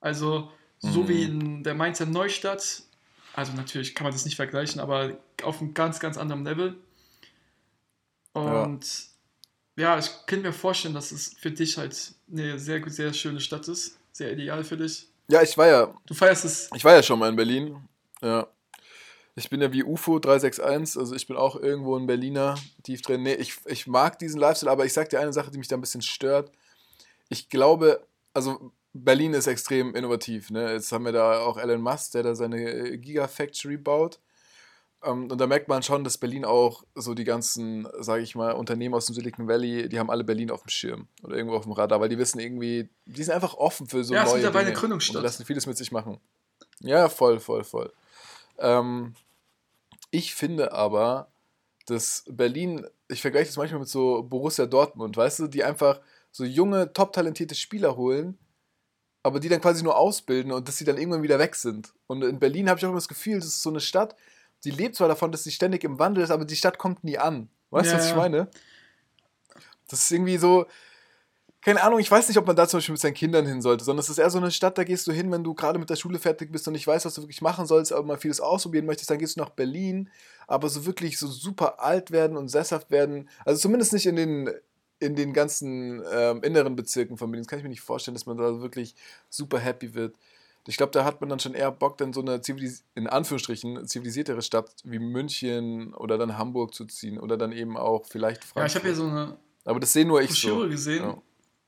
Also, 0.01 0.51
so 0.79 1.03
Mhm. 1.03 1.09
wie 1.09 1.23
in 1.25 1.65
der 1.65 1.75
Mainzer 1.75 2.07
Neustadt, 2.07 2.83
also 3.35 3.53
natürlich 3.53 3.95
kann 3.95 4.05
man 4.05 4.13
das 4.13 4.25
nicht 4.25 4.37
vergleichen, 4.37 4.81
aber 4.81 5.19
auf 5.43 5.61
einem 5.61 5.75
ganz, 5.75 5.99
ganz 5.99 6.17
anderen 6.17 6.45
Level. 6.45 6.77
Und 8.35 8.81
ja, 9.77 9.99
ich 9.99 10.11
könnte 10.27 10.47
mir 10.49 10.53
vorstellen, 10.53 10.95
dass 10.95 11.11
es 11.13 11.35
für 11.39 11.51
dich 11.51 11.79
halt 11.79 12.13
eine 12.31 12.59
sehr, 12.59 12.81
gut- 12.81 12.93
sehr 12.93 13.13
schöne 13.13 13.41
Stadt 13.41 13.67
ist. 13.69 13.99
Sehr 14.13 14.33
ideal 14.33 14.63
für 14.65 14.77
dich. 14.77 15.09
Ja, 15.29 15.43
ich 15.43 15.57
war 15.57 15.67
ja, 15.67 15.95
Du 16.07 16.15
feierst 16.15 16.45
es 16.45 16.69
ich 16.75 16.85
war 16.85 16.95
ja 16.95 17.03
schon 17.03 17.19
mal 17.19 17.29
in 17.31 17.37
Berlin. 17.37 17.77
Ja. 18.21 18.47
Ich 19.37 19.51
bin 19.51 19.61
ja 19.61 19.73
wie 19.73 19.83
UFO 19.83 20.21
361, 20.21 20.97
also 21.01 21.15
ich 21.17 21.27
bin 21.27 21.37
auch 21.37 21.57
irgendwo 21.57 21.97
ein 21.97 22.07
Berliner 22.07 22.55
tief 22.85 23.03
drin. 23.03 23.23
Nee, 23.25 23.35
ich, 23.35 23.55
ich 23.67 23.87
mag 23.89 24.17
diesen 24.21 24.39
Lifestyle, 24.39 24.71
aber 24.71 24.85
ich 24.85 24.93
sag 24.93 25.09
dir 25.11 25.19
eine 25.19 25.33
Sache, 25.33 25.51
die 25.51 25.59
mich 25.59 25.67
da 25.67 25.77
ein 25.77 25.81
bisschen 25.81 26.03
stört. 26.03 26.53
Ich 27.29 27.49
glaube, 27.49 28.07
also 28.33 28.71
Berlin 28.93 29.35
ist 29.35 29.49
extrem 29.49 29.93
innovativ. 29.97 30.51
Ne? 30.51 30.73
Jetzt 30.75 30.93
haben 30.93 31.05
wir 31.05 31.11
da 31.11 31.41
auch 31.41 31.57
Elon 31.57 31.81
Musk, 31.81 32.13
der 32.13 32.23
da 32.23 32.35
seine 32.37 32.97
Gigafactory 32.97 33.77
baut. 33.77 34.21
Ähm, 35.05 35.31
und 35.31 35.39
da 35.41 35.47
merkt 35.47 35.69
man 35.69 35.83
schon, 35.83 36.05
dass 36.05 36.19
Berlin 36.19 36.45
auch 36.45 36.85
so 36.95 37.15
die 37.15 37.25
ganzen, 37.25 37.87
sage 37.99 38.23
ich 38.23 38.35
mal, 38.35 38.53
Unternehmen 38.53 38.95
aus 38.95 39.07
dem 39.07 39.15
Silicon 39.15 39.49
Valley, 39.49 39.89
die 39.89 39.99
haben 39.99 40.11
alle 40.11 40.25
Berlin 40.25 40.51
auf 40.51 40.63
dem 40.63 40.69
Schirm 40.71 41.09
oder 41.23 41.37
irgendwo 41.37 41.57
auf 41.57 41.65
dem 41.65 41.73
Radar, 41.73 42.01
weil 42.01 42.09
die 42.09 42.19
wissen 42.19 42.39
irgendwie, 42.41 42.89
die 43.07 43.23
sind 43.23 43.35
einfach 43.35 43.55
offen 43.55 43.87
für 43.87 44.05
so 44.05 44.15
Ja, 44.15 44.23
es 44.23 44.27
ist 44.27 44.33
neue 44.33 44.43
mittlerweile 44.43 44.67
Dinge 44.67 44.79
Gründungsstadt. 44.79 45.17
und 45.17 45.23
lassen 45.23 45.45
vieles 45.45 45.67
mit 45.67 45.77
sich 45.77 45.93
machen. 45.93 46.19
Ja, 46.81 47.09
voll, 47.09 47.41
voll, 47.41 47.65
voll. 47.65 47.93
Ähm, 48.59 49.15
ich 50.11 50.35
finde 50.35 50.73
aber, 50.73 51.29
dass 51.87 52.25
Berlin, 52.29 52.87
ich 53.09 53.21
vergleiche 53.21 53.47
das 53.47 53.57
manchmal 53.57 53.81
mit 53.81 53.89
so 53.89 54.23
Borussia 54.23 54.67
Dortmund, 54.67 55.17
weißt 55.17 55.41
du, 55.41 55.47
die 55.49 55.65
einfach 55.65 56.01
so 56.31 56.45
junge, 56.45 56.93
top 56.93 57.13
talentierte 57.13 57.55
Spieler 57.55 57.97
holen, 57.97 58.39
aber 59.23 59.41
die 59.41 59.49
dann 59.49 59.61
quasi 59.61 59.83
nur 59.83 59.97
ausbilden 59.97 60.53
und 60.53 60.69
dass 60.69 60.77
sie 60.77 60.85
dann 60.85 60.99
irgendwann 60.99 61.23
wieder 61.23 61.39
weg 61.39 61.55
sind. 61.55 61.95
Und 62.07 62.23
in 62.23 62.39
Berlin 62.39 62.69
habe 62.69 62.79
ich 62.79 62.85
auch 62.85 62.91
immer 62.91 62.99
das 62.99 63.09
Gefühl, 63.09 63.37
das 63.37 63.47
ist 63.47 63.63
so 63.63 63.71
eine 63.71 63.81
Stadt, 63.81 64.17
die 64.65 64.71
lebt 64.71 64.97
zwar 64.97 65.09
davon, 65.09 65.31
dass 65.33 65.45
sie 65.45 65.51
ständig 65.51 65.85
im 65.85 65.99
Wandel 65.99 66.25
ist, 66.25 66.31
aber 66.31 66.45
die 66.45 66.57
Stadt 66.57 66.79
kommt 66.79 67.05
nie 67.05 67.19
an. 67.19 67.49
Weißt 67.71 67.91
du, 67.91 67.93
Ja, 67.93 67.99
was 67.99 68.09
ich 68.09 68.17
meine? 68.17 68.49
Das 69.89 70.01
ist 70.01 70.11
irgendwie 70.11 70.39
so, 70.39 70.67
keine 71.65 71.83
Ahnung, 71.83 71.99
ich 71.99 72.11
weiß 72.11 72.29
nicht, 72.29 72.37
ob 72.37 72.47
man 72.47 72.57
da 72.57 72.69
zum 72.69 72.79
Beispiel 72.79 72.93
mit 72.93 73.01
seinen 73.01 73.15
Kindern 73.15 73.47
hin 73.47 73.63
sollte, 73.63 73.85
sondern 73.85 74.03
es 74.03 74.11
ist 74.11 74.19
eher 74.19 74.29
so 74.29 74.37
eine 74.37 74.51
Stadt, 74.51 74.77
da 74.77 74.85
gehst 74.85 75.07
du 75.07 75.13
hin, 75.13 75.33
wenn 75.33 75.43
du 75.43 75.55
gerade 75.55 75.79
mit 75.79 75.89
der 75.89 75.97
Schule 75.97 76.19
fertig 76.19 76.53
bist 76.53 76.67
und 76.67 76.75
nicht 76.75 76.87
weißt, 76.87 77.07
was 77.07 77.15
du 77.15 77.23
wirklich 77.23 77.41
machen 77.41 77.67
sollst, 77.67 77.91
aber 77.93 78.03
mal 78.03 78.19
vieles 78.19 78.41
ausprobieren 78.41 78.85
möchtest, 78.85 79.11
dann 79.11 79.19
gehst 79.19 79.37
du 79.37 79.41
nach 79.41 79.49
Berlin, 79.49 80.11
aber 80.47 80.69
so 80.69 80.85
wirklich 80.85 81.19
so 81.19 81.27
super 81.27 81.81
alt 81.81 82.11
werden 82.11 82.37
und 82.37 82.49
sesshaft 82.49 82.91
werden, 82.91 83.31
also 83.47 83.59
zumindest 83.59 83.95
nicht 83.95 84.05
in 84.05 84.17
den, 84.17 84.51
in 85.01 85.17
den 85.17 85.33
ganzen 85.33 86.03
ähm, 86.13 86.43
inneren 86.43 86.77
Bezirken 86.77 87.17
von 87.17 87.31
Berlin, 87.31 87.45
das 87.45 87.49
kann 87.49 87.59
ich 87.59 87.63
mir 87.63 87.71
nicht 87.71 87.81
vorstellen, 87.81 88.15
dass 88.15 88.27
man 88.27 88.37
da 88.37 88.61
wirklich 88.61 88.95
super 89.31 89.59
happy 89.59 89.95
wird. 89.95 90.17
Ich 90.67 90.77
glaube, 90.79 90.93
da 90.93 91.05
hat 91.05 91.21
man 91.21 91.29
dann 91.29 91.39
schon 91.41 91.55
eher 91.55 91.71
Bock, 91.71 91.99
dann 91.99 92.13
so 92.13 92.21
eine 92.23 92.41
zivilis 92.41 92.85
in 92.95 93.07
Anführungsstrichen 93.07 93.87
zivilisiertere 93.87 94.41
Stadt 94.41 94.71
wie 94.85 94.99
München 94.99 95.93
oder 95.95 96.17
dann 96.17 96.39
Hamburg 96.39 96.75
zu 96.75 96.87
ziehen 96.87 97.19
oder 97.19 97.37
dann 97.37 97.53
eben 97.53 97.77
auch 97.77 98.07
vielleicht 98.07 98.45
Frankfurt. 98.45 98.61
Ja, 98.63 98.67
ich 98.67 98.75
habe 98.77 98.89
ja 98.89 98.95
so 98.95 99.05
eine 99.07 99.37
aber 99.67 99.81
das 99.81 99.93
sehe 99.93 100.05
nur 100.07 100.21
ich 100.21 100.29
Broschüre 100.29 100.63
so. 100.65 100.69
gesehen, 100.69 101.05
Ja. 101.05 101.23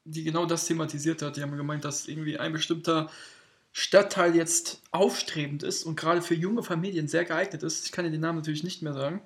die 0.04 0.24
genau 0.24 0.44
das 0.46 0.66
thematisiert 0.66 1.22
hat. 1.22 1.36
Die 1.36 1.42
haben 1.42 1.56
gemeint, 1.56 1.84
dass 1.84 2.08
irgendwie 2.08 2.38
ein 2.38 2.52
bestimmter 2.52 3.10
Stadtteil 3.72 4.34
jetzt 4.34 4.80
aufstrebend 4.90 5.62
ist 5.62 5.84
und 5.84 5.96
gerade 5.96 6.22
für 6.22 6.34
junge 6.34 6.62
Familien 6.62 7.08
sehr 7.08 7.24
geeignet 7.24 7.62
ist. 7.62 7.84
Ich 7.86 7.92
kann 7.92 8.04
dir 8.06 8.10
den 8.10 8.20
Namen 8.22 8.38
natürlich 8.38 8.64
nicht 8.64 8.82
mehr 8.82 8.94
sagen. 8.94 9.20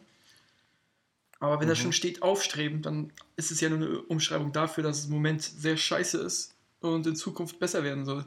Aber 1.39 1.61
wenn 1.61 1.69
da 1.69 1.75
Mhm. 1.75 1.79
schon 1.79 1.93
steht 1.93 2.23
aufstrebend, 2.23 2.87
dann 2.87 3.13
ist 3.37 3.51
es 3.51 3.61
ja 3.61 3.69
nur 3.71 3.79
eine 3.79 4.03
Umschreibung 4.03 4.53
dafür, 4.53 4.83
dass 4.85 4.99
es 4.99 5.05
im 5.07 5.13
Moment 5.13 5.43
sehr 5.43 5.77
scheiße 5.77 6.19
ist 6.19 6.55
und 6.81 7.07
in 7.07 7.17
Zukunft 7.17 7.59
besser 7.59 7.83
werden 7.83 8.05
soll. 8.05 8.25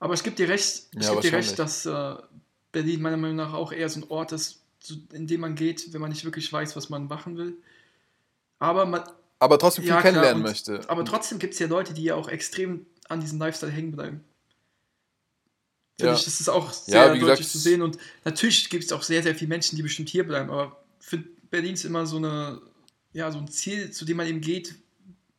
Aber 0.00 0.14
ich 0.14 0.22
gebe 0.24 0.34
dir 0.34 0.48
recht, 0.48 0.88
ich 0.96 1.02
Ja, 1.04 1.10
gebe 1.10 1.22
dir 1.22 1.32
recht, 1.34 1.58
dass 1.58 1.86
äh, 1.86 2.16
Berlin 2.72 3.02
meiner 3.02 3.16
Meinung 3.16 3.36
nach 3.36 3.52
auch 3.52 3.70
eher 3.72 3.88
so 3.88 4.00
ein 4.00 4.04
Ort 4.10 4.32
ist, 4.32 4.60
in 5.12 5.26
dem 5.26 5.40
man 5.42 5.54
geht, 5.54 5.92
wenn 5.92 6.00
man 6.00 6.10
nicht 6.10 6.24
wirklich 6.24 6.52
weiß, 6.52 6.74
was 6.74 6.88
man 6.88 7.06
machen 7.06 7.36
will. 7.36 7.54
Aber 8.58 8.86
man, 8.86 9.02
Aber 9.38 9.58
trotzdem 9.58 9.82
viel 9.84 9.90
Ja, 9.90 10.00
klar, 10.00 10.12
kennenlernen 10.12 10.42
und- 10.42 10.48
möchte. 10.50 10.80
aber 10.88 11.04
trotzdem 11.04 11.38
gibt 11.38 11.52
es 11.54 11.60
ja 11.60 11.66
Leute, 11.66 11.92
die 11.94 12.04
ja 12.04 12.14
auch 12.14 12.28
extrem 12.28 12.86
an 13.08 13.20
diesem 13.20 13.38
Lifestyle 13.38 13.70
hängen 13.72 13.92
bleiben. 13.92 14.24
Finde 15.98 16.12
Ja. 16.12 16.18
ich, 16.18 16.24
das 16.24 16.40
ist 16.40 16.48
auch 16.48 16.72
sehr 16.72 17.08
deutlich 17.08 17.20
gesagt, 17.20 17.44
zu 17.44 17.58
sehen. 17.58 17.82
Und 17.82 17.98
natürlich 18.24 18.70
gibt 18.70 18.84
es 18.84 18.92
auch 18.92 19.02
sehr, 19.02 19.22
sehr 19.22 19.34
viele 19.34 19.48
Menschen, 19.50 19.76
die 19.76 19.82
bestimmt 19.82 20.08
hier 20.08 20.26
bleiben. 20.26 20.48
Aber 20.50 20.82
für 20.98 21.18
Berlin 21.50 21.74
ist 21.74 21.84
immer 21.84 22.06
so, 22.06 22.16
eine, 22.16 22.60
ja, 23.12 23.30
so 23.30 23.38
ein 23.38 23.48
Ziel, 23.48 23.90
zu 23.90 24.04
dem 24.06 24.16
man 24.16 24.26
eben 24.26 24.40
geht, 24.40 24.76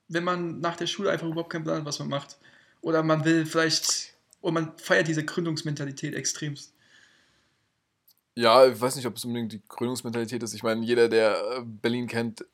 wenn 0.07 0.23
man 0.23 0.59
nach 0.59 0.75
der 0.75 0.85
Schule 0.87 1.09
einfach 1.09 1.25
überhaupt 1.27 1.49
keinen 1.51 1.63
Plan 1.63 1.77
hat, 1.77 1.85
was 1.85 1.97
man 1.99 2.09
macht. 2.09 2.37
Oder 2.81 3.01
man 3.01 3.23
will 3.25 3.45
vielleicht, 3.45 4.10
oder 4.41 4.53
man 4.53 4.77
feiert 4.77 5.07
diese 5.07 5.23
Gründungsmentalität 5.23 6.15
extremst. 6.15 6.73
Ja, 8.35 8.65
ich 8.65 8.79
weiß 8.79 8.95
nicht, 8.95 9.05
ob 9.05 9.17
es 9.17 9.25
unbedingt 9.25 9.51
die 9.51 9.61
Gründungsmentalität 9.67 10.41
ist. 10.41 10.53
Ich 10.53 10.63
meine, 10.63 10.85
jeder, 10.85 11.09
der 11.09 11.35
äh, 11.57 11.61
Berlin 11.63 12.07
kennt 12.07 12.45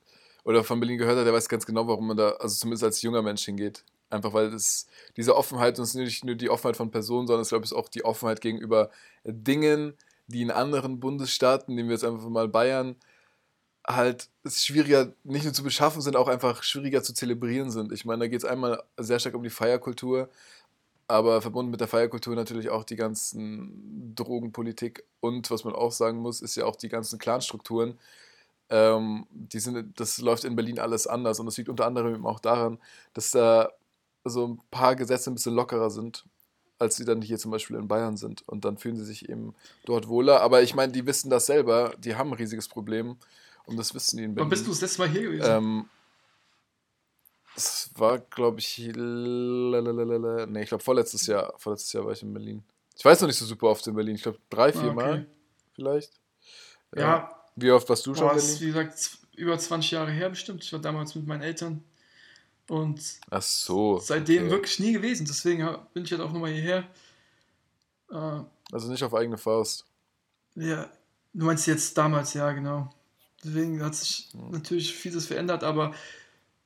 oder 0.44 0.64
von 0.64 0.80
Berlin 0.80 0.98
gehört 0.98 1.18
hat, 1.18 1.26
der 1.26 1.34
weiß 1.34 1.50
ganz 1.50 1.66
genau, 1.66 1.88
warum 1.88 2.08
man 2.08 2.18
da, 2.18 2.30
also 2.32 2.56
zumindest 2.56 2.84
als 2.84 3.02
junger 3.02 3.22
Mensch 3.22 3.44
hingeht. 3.46 3.84
Einfach 4.10 4.34
weil 4.34 4.50
das, 4.50 4.88
diese 5.18 5.36
Offenheit, 5.36 5.78
und 5.78 5.84
es 5.84 5.90
ist 5.90 5.96
nicht 5.96 6.24
nur 6.24 6.36
die 6.36 6.50
Offenheit 6.50 6.78
von 6.78 6.90
Personen, 6.90 7.28
sondern 7.28 7.42
es 7.42 7.50
glaube 7.50 7.66
ich 7.66 7.74
auch 7.74 7.90
die 7.90 8.06
Offenheit 8.06 8.42
gegenüber 8.42 8.90
Dingen, 9.24 9.94
die 10.28 10.42
in 10.42 10.52
anderen 10.52 11.00
Bundesstaaten, 11.00 11.76
nehmen 11.76 11.90
wir 11.90 11.96
jetzt 11.96 12.06
einfach 12.06 12.28
mal 12.30 12.48
Bayern, 12.48 12.96
halt 13.88 14.30
es 14.44 14.66
schwieriger 14.66 15.14
nicht 15.24 15.46
nur 15.46 15.54
zu 15.54 15.64
beschaffen 15.64 16.02
sind, 16.02 16.16
auch 16.16 16.28
einfach 16.28 16.64
schwieriger 16.64 17.04
zu 17.04 17.14
zelebrieren 17.14 17.72
sind. 17.72 17.92
Ich 17.92 18.06
meine, 18.06 18.20
da 18.20 18.28
geht 18.28 18.40
es 18.40 18.46
einmal 18.46 18.84
sehr 18.98 19.20
stark 19.20 19.36
um 19.36 19.44
die 19.44 19.50
Feierkultur, 19.50 20.30
aber 21.08 21.42
verbunden 21.42 21.72
mit 21.72 21.80
der 21.80 21.88
Feierkultur 21.88 22.36
natürlich 22.36 22.70
auch 22.70 22.84
die 22.84 22.96
ganzen 22.96 24.14
Drogenpolitik 24.16 25.04
und 25.20 25.50
was 25.50 25.64
man 25.64 25.74
auch 25.74 25.92
sagen 25.92 26.20
muss, 26.20 26.42
ist 26.42 26.56
ja 26.56 26.66
auch 26.66 26.76
die 26.76 26.90
ganzen 26.90 27.20
Clanstrukturen. 27.20 27.98
ähm, 28.70 29.26
die 29.32 29.60
sind, 29.60 30.00
das 30.00 30.20
läuft 30.20 30.44
in 30.44 30.56
Berlin 30.56 30.80
alles 30.80 31.08
anders 31.08 31.40
und 31.40 31.46
das 31.46 31.58
liegt 31.58 31.70
unter 31.70 31.86
anderem 31.86 32.14
eben 32.14 32.26
auch 32.26 32.40
daran, 32.40 32.80
dass 33.14 33.32
da 33.32 33.72
so 34.26 34.48
ein 34.48 34.62
paar 34.72 34.96
Gesetze 34.96 35.32
ein 35.32 35.36
bisschen 35.36 35.56
lockerer 35.56 35.90
sind, 35.90 36.26
als 36.80 36.98
sie 36.98 37.06
dann 37.06 37.22
hier 37.22 37.38
zum 37.38 37.52
Beispiel 37.52 37.78
in 37.78 37.88
Bayern 37.88 38.18
sind. 38.18 38.48
Und 38.48 38.66
dann 38.66 38.78
fühlen 38.78 38.98
sie 38.98 39.06
sich 39.06 39.30
eben 39.30 39.56
dort 39.86 40.08
wohler. 40.08 40.42
Aber 40.42 40.62
ich 40.62 40.76
meine, 40.76 40.92
die 40.92 41.06
wissen 41.06 41.30
das 41.30 41.46
selber, 41.46 41.94
die 41.98 42.16
haben 42.16 42.32
ein 42.32 42.38
riesiges 42.38 42.68
Problem 42.68 43.18
und 43.66 43.78
das 43.78 43.94
wissen 43.94 44.18
die 44.18 44.24
in 44.24 44.36
Berlin. 44.36 44.46
Wann 44.46 44.50
bist 44.50 44.66
du 44.66 44.72
das 44.72 44.82
letzte 44.82 45.02
Mal 45.02 45.10
hier 45.10 45.22
gewesen? 45.24 45.46
Ähm, 45.48 45.86
es 47.58 47.90
war, 47.96 48.20
glaube 48.20 48.60
ich, 48.60 48.78
nee, 48.78 50.62
ich 50.62 50.70
glaube 50.70 50.84
vorletztes 50.84 51.26
Jahr. 51.28 51.54
Vorletztes 51.58 51.92
Jahr 51.94 52.06
war 52.06 52.14
ich 52.14 52.22
in 52.24 52.32
Berlin. 52.34 52.64
Ich 52.96 53.04
weiß 53.04 53.20
noch 53.22 53.28
nicht 53.28 53.38
so 53.38 53.46
super 53.46 53.68
oft 53.68 53.86
in 53.88 53.96
Berlin. 53.96 54.16
Ich 54.16 54.24
glaube 54.24 54.40
drei, 54.50 54.72
vier 54.72 54.92
Ah, 54.92 54.94
Mal 54.94 55.12
okay. 55.14 55.26
vielleicht. 55.76 56.12
ja, 56.96 57.32
Wie 57.56 57.72
oft 57.72 57.88
warst 57.90 58.06
du 58.06 58.16
schon 58.16 58.26
boah, 58.28 58.32
in 58.34 58.38
ist, 58.38 58.60
Berlin? 58.60 58.76
wie 58.76 58.80
gesagt, 58.80 59.18
über 59.36 59.58
20 59.58 59.92
Jahre 59.92 60.12
her 60.12 60.30
bestimmt. 60.30 60.64
Ich 60.64 60.72
war 60.74 60.80
damals 60.80 61.14
mit 61.16 61.28
meinen 61.28 61.42
Eltern. 61.42 61.84
Und 62.70 63.02
Ach 63.30 63.42
so. 63.42 63.98
seitdem 64.00 64.44
okay. 64.44 64.52
wirklich 64.52 64.80
nie 64.80 64.94
gewesen. 64.94 65.26
Deswegen 65.26 65.68
bin 65.94 66.04
ich 66.04 66.12
halt 66.12 66.22
auch 66.22 66.32
nochmal 66.34 66.52
hierher. 66.52 66.88
Äh, 68.12 68.42
Also 68.72 68.92
nicht 68.92 69.04
auf 69.04 69.14
eigene 69.14 69.38
Faust. 69.38 69.86
ja, 70.56 70.90
du 71.34 71.46
meinst 71.46 71.68
jetzt 71.68 71.98
damals, 71.98 72.34
ja, 72.34 72.52
genau. 72.52 72.90
Deswegen 73.44 73.82
hat 73.84 73.96
sich 73.96 74.30
Hm. 74.34 74.52
natürlich 74.52 74.94
vieles 74.94 75.28
verändert, 75.28 75.64
aber 75.64 75.94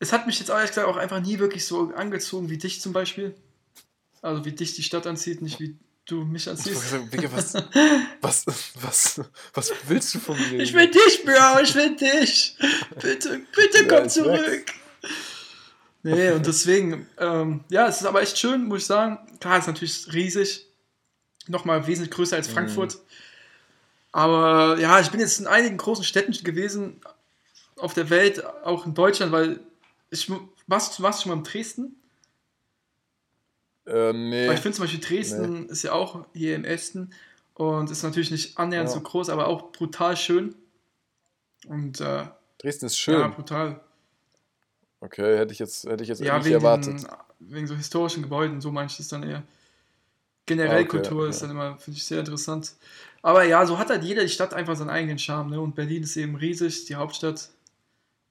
es 0.02 0.12
hat 0.12 0.26
mich 0.26 0.40
jetzt 0.40 0.50
ehrlich 0.50 0.72
gesagt 0.72 0.88
auch 0.88 0.98
einfach 0.98 1.22
nie 1.22 1.38
wirklich 1.38 1.66
so 1.66 1.94
angezogen 1.96 2.50
wie 2.50 2.58
dich 2.58 2.82
zum 2.82 2.92
Beispiel. 2.92 3.36
Also 4.24 4.44
wie 4.44 4.52
dich 4.52 4.74
die 4.74 4.82
Stadt 4.82 5.06
anzieht, 5.06 5.44
nicht 5.44 5.60
wie 5.60 5.78
du 6.06 6.26
mich 6.26 6.50
anziehst. 6.50 6.92
Digga, 7.14 7.32
was, 7.32 7.54
was, 8.22 8.46
was, 8.82 9.22
was 9.54 9.72
willst 9.88 10.16
du 10.16 10.20
von 10.20 10.38
mir? 10.38 10.60
Ich 10.60 10.74
will 10.74 10.90
dich, 10.90 11.24
Bro, 11.24 11.62
ich 11.62 11.76
will 11.76 11.96
dich. 11.96 12.58
Bitte, 13.00 13.42
bitte 13.56 13.84
Ja, 13.84 13.88
komm 13.88 14.08
ich 14.08 14.12
zurück. 14.12 14.66
Nee, 16.02 16.32
und 16.32 16.48
deswegen, 16.48 17.08
ähm, 17.20 17.64
ja, 17.70 17.88
es 17.88 18.02
ist 18.02 18.08
aber 18.08 18.24
echt 18.24 18.40
schön, 18.40 18.64
muss 18.66 18.82
ich 18.82 18.88
sagen. 18.88 19.20
Klar, 19.40 19.60
es 19.60 19.66
ist 19.66 19.68
natürlich 19.68 20.14
riesig. 20.14 20.66
Nochmal 21.48 21.86
wesentlich 21.86 22.12
größer 22.12 22.38
als 22.38 22.48
Frankfurt. 22.48 22.98
Aber 24.12 24.80
ja, 24.80 25.00
ich 25.00 25.12
bin 25.12 25.20
jetzt 25.20 25.40
in 25.40 25.46
einigen 25.46 25.78
großen 25.78 26.04
Städten 26.04 26.34
gewesen 26.44 27.02
auf 27.78 27.94
der 27.94 28.10
Welt, 28.10 28.44
auch 28.64 28.88
in 28.88 28.96
Deutschland, 28.96 29.32
weil 29.32 29.60
ich 30.12 30.30
warst, 30.68 31.02
warst 31.02 31.20
du 31.20 31.24
schon 31.24 31.32
mal 31.32 31.38
in 31.40 31.44
Dresden? 31.44 31.96
Äh, 33.88 34.14
nee. 34.14 34.48
Weil 34.48 34.56
ich 34.56 34.62
finde 34.62 34.76
zum 34.78 34.84
Beispiel 34.86 35.00
Dresden 35.02 35.70
ist 35.70 35.84
ja 35.84 35.94
auch 35.94 36.26
hier 36.34 36.56
im 36.56 36.66
Osten 36.66 37.12
und 37.56 37.90
ist 37.90 38.04
natürlich 38.04 38.32
nicht 38.32 38.58
annähernd 38.58 38.90
Ja. 38.90 38.96
so 38.96 39.02
groß, 39.02 39.30
aber 39.30 39.48
auch 39.48 39.72
brutal 39.72 40.16
schön. 40.16 40.56
Und 41.68 42.00
äh, 42.02 42.26
Dresden 42.60 42.86
ist 42.86 42.98
schön. 42.98 43.20
ja, 43.20 43.28
brutal. 43.28 43.82
Okay, 45.00 45.38
hätte 45.38 45.52
ich 45.52 45.60
jetzt, 45.60 45.86
hätte 45.86 46.04
ich 46.04 46.10
jetzt 46.10 46.22
Ja, 46.22 46.38
nicht 46.38 46.52
erwartet. 46.52 47.04
den, 47.04 47.08
wegen 47.40 47.66
so 47.68 47.76
historischen 47.76 48.22
Gebäuden, 48.22 48.62
so 48.62 48.72
manches 48.72 49.08
dann 49.08 49.24
eher. 49.24 49.44
Generell 50.46 50.70
Ah, 50.70 50.80
okay, 50.82 50.88
Kultur 50.88 51.22
okay. 51.22 51.30
ist 51.30 51.42
dann 51.42 51.52
immer, 51.52 51.78
finde 51.80 51.98
ich, 51.98 52.04
sehr 52.04 52.20
interessant. 52.20 52.74
Aber 53.24 53.44
ja, 53.44 53.66
so 53.66 53.78
hat 53.80 53.90
halt 53.90 54.04
jeder 54.04 54.22
die 54.24 54.30
Stadt 54.30 54.54
einfach 54.54 54.76
seinen 54.76 54.90
eigenen 54.90 55.18
Charme, 55.18 55.52
ne? 55.52 55.62
Und 55.62 55.76
Berlin 55.76 56.04
ist 56.04 56.18
eben 56.18 56.36
riesig, 56.36 56.86
die 56.86 56.96
Hauptstadt, 56.96 57.50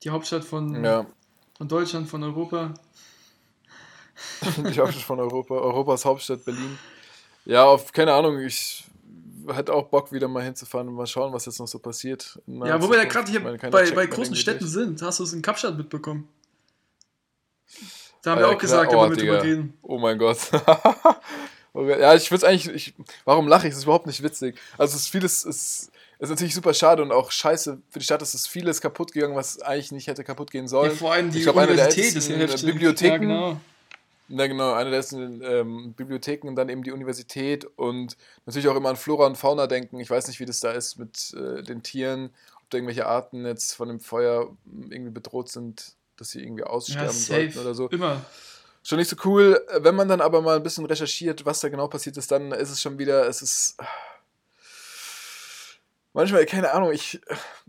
die 0.03 0.11
Hauptstadt 0.11 0.45
von, 0.45 0.85
Ja, 0.85 1.07
von 1.61 1.69
Deutschland, 1.69 2.09
von 2.09 2.23
Europa. 2.23 2.73
die 4.57 4.81
Hauptstadt 4.81 5.05
von 5.05 5.21
Europa, 5.21 5.53
Europas 5.55 6.07
Hauptstadt 6.07 6.43
Berlin. 6.47 6.79
Ja, 7.45 7.65
auf, 7.67 7.93
keine 7.93 8.15
Ahnung, 8.15 8.41
ich 8.41 8.85
hätte 9.47 9.75
auch 9.75 9.89
Bock, 9.89 10.11
wieder 10.11 10.27
mal 10.27 10.43
hinzufahren 10.43 10.89
und 10.89 10.95
mal 10.95 11.07
schauen, 11.07 11.35
was 11.35 11.45
jetzt 11.45 11.59
noch 11.61 11.69
so 11.69 11.79
passiert. 11.79 12.41
Ja, 12.47 12.81
wo 12.81 12.89
wir 12.91 12.97
ja 12.97 13.05
gerade 13.05 13.31
hier 13.31 13.41
meine, 13.41 13.59
bei, 13.59 13.91
bei 13.91 14.07
großen 14.07 14.35
Städten 14.37 14.61
durch. 14.61 14.71
sind, 14.71 15.03
hast 15.03 15.19
du 15.21 15.25
es 15.25 15.35
in 15.35 15.43
Kapstadt 15.43 15.77
mitbekommen? 15.77 16.27
Da 18.23 18.31
haben 18.31 18.39
Ah, 18.39 18.41
wir 18.41 18.49
ja, 18.49 18.55
auch 18.55 18.59
gesagt, 18.59 18.91
wollen 18.95 19.11
wir 19.11 19.17
Oh, 19.19 19.21
drüber 19.21 19.43
reden. 19.43 19.75
Oh 19.83 19.99
mein 19.99 20.17
Gott. 20.19 20.39
Oh 21.73 21.85
ja, 21.85 22.17
ich 22.17 22.29
würde 22.33 22.49
eigentlich. 22.49 22.75
Ich, 22.75 22.95
warum 23.25 23.47
lache 23.47 23.69
ich? 23.69 23.71
Das 23.73 23.79
ist 23.79 23.85
überhaupt 23.85 24.07
nicht 24.09 24.25
witzig. 24.25 24.59
Also, 24.77 24.97
es 24.97 25.03
ist 25.03 25.09
vieles. 25.09 25.45
Es 25.45 25.93
ist 26.21 26.31
natürlich 26.31 26.55
super 26.55 26.75
schade 26.75 27.03
und 27.03 27.13
auch 27.13 27.31
scheiße 27.31 27.81
für 27.89 27.99
die 27.99 28.05
Stadt. 28.05 28.21
Es 28.23 28.35
ist 28.35 28.47
vieles 28.47 28.81
kaputt 28.81 29.13
gegangen, 29.13 29.35
was 29.37 29.61
eigentlich 29.63 29.93
nicht 29.93 30.07
hätte 30.07 30.23
kaputt 30.25 30.51
gehen 30.51 30.65
Ja, 30.65 30.69
sollen. 30.69 30.93
vor 30.97 31.13
allem 31.13 31.31
die 31.31 31.39
ich 31.39 31.45
glaube, 31.45 31.61
eine 31.63 31.75
der 31.75 31.87
Universität 31.87 32.15
ist 32.17 32.29
ja 32.29 32.37
äh. 32.37 32.73
Bibliotheken. 32.73 33.13
Ja, 33.13 33.17
genau. 33.19 33.61
Na 34.33 34.47
genau, 34.47 34.75
eine 34.75 34.91
der 34.91 34.99
ersten 34.99 35.43
ähm, 35.43 35.93
Bibliotheken 35.95 36.47
und 36.47 36.55
dann 36.55 36.69
eben 36.69 36.85
die 36.85 36.93
Universität 36.93 37.65
und 37.77 38.17
natürlich 38.47 38.69
auch 38.69 38.77
immer 38.77 38.91
an 38.91 38.97
Flora 38.97 39.27
und 39.27 39.37
Fauna 39.37 39.67
denken. 39.67 39.99
Ich 39.99 40.09
weiß 40.09 40.29
nicht, 40.29 40.39
wie 40.39 40.45
das 40.45 40.61
da 40.61 40.71
ist 40.71 40.99
mit 40.99 41.35
äh, 41.35 41.65
den 41.65 41.83
Tieren, 41.83 42.27
ob 42.63 42.71
da 42.71 42.79
irgendwelche 42.79 43.07
Arten 43.07 43.45
jetzt 43.45 43.75
von 43.75 43.89
dem 43.89 43.99
Feuer 43.99 44.51
m, 44.67 44.93
irgendwie 44.93 45.11
bedroht 45.11 45.49
sind, 45.49 45.95
dass 46.17 46.31
sie 46.31 46.43
irgendwie 46.45 46.63
Ja, 46.63 46.69
aussterben 46.69 47.11
safe. 47.11 47.51
sollten 47.51 47.59
oder 47.59 47.75
so. 47.75 47.89
Immer. 47.89 48.25
Schon 48.85 48.99
nicht 48.99 49.09
so 49.11 49.17
cool. 49.25 49.61
Wenn 49.79 49.97
man 49.97 50.07
dann 50.09 50.21
aber 50.21 50.41
mal 50.43 50.55
ein 50.57 50.63
bisschen 50.63 50.87
recherchiert, 50.87 51.45
was 51.45 51.59
da 51.61 51.69
genau 51.69 51.89
passiert 51.89 52.17
ist, 52.17 52.31
dann 52.31 52.53
ist 52.53 52.71
es 52.71 52.81
schon 52.81 52.99
wieder, 52.99 53.27
es 53.27 53.43
ist. 53.43 53.77
Manchmal, 56.13 56.45
keine 56.47 56.73
Ahnung, 56.73 56.93
ich, 56.93 57.21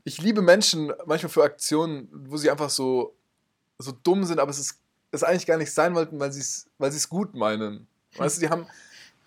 ich 0.04 0.22
liebe 0.22 0.42
Menschen 0.42 0.92
manchmal 1.06 1.30
für 1.30 1.44
Aktionen, 1.44 2.10
wo 2.12 2.38
sie 2.38 2.50
einfach 2.50 2.70
so, 2.70 3.16
so 3.78 3.92
dumm 3.92 4.24
sind, 4.24 4.40
aber 4.40 4.52
es 4.52 4.60
ist, 4.60 4.80
es 5.12 5.24
eigentlich 5.24 5.46
gar 5.46 5.58
nicht 5.58 5.72
sein 5.72 5.94
wollten, 5.94 6.20
weil 6.20 6.32
sie 6.32 6.42
es 6.42 6.68
weil 6.78 6.90
es 6.90 7.10
gut 7.10 7.36
meinen. 7.36 7.88
Weißt 8.18 8.38
du, 8.38 8.42
die 8.42 8.50
haben, 8.50 8.66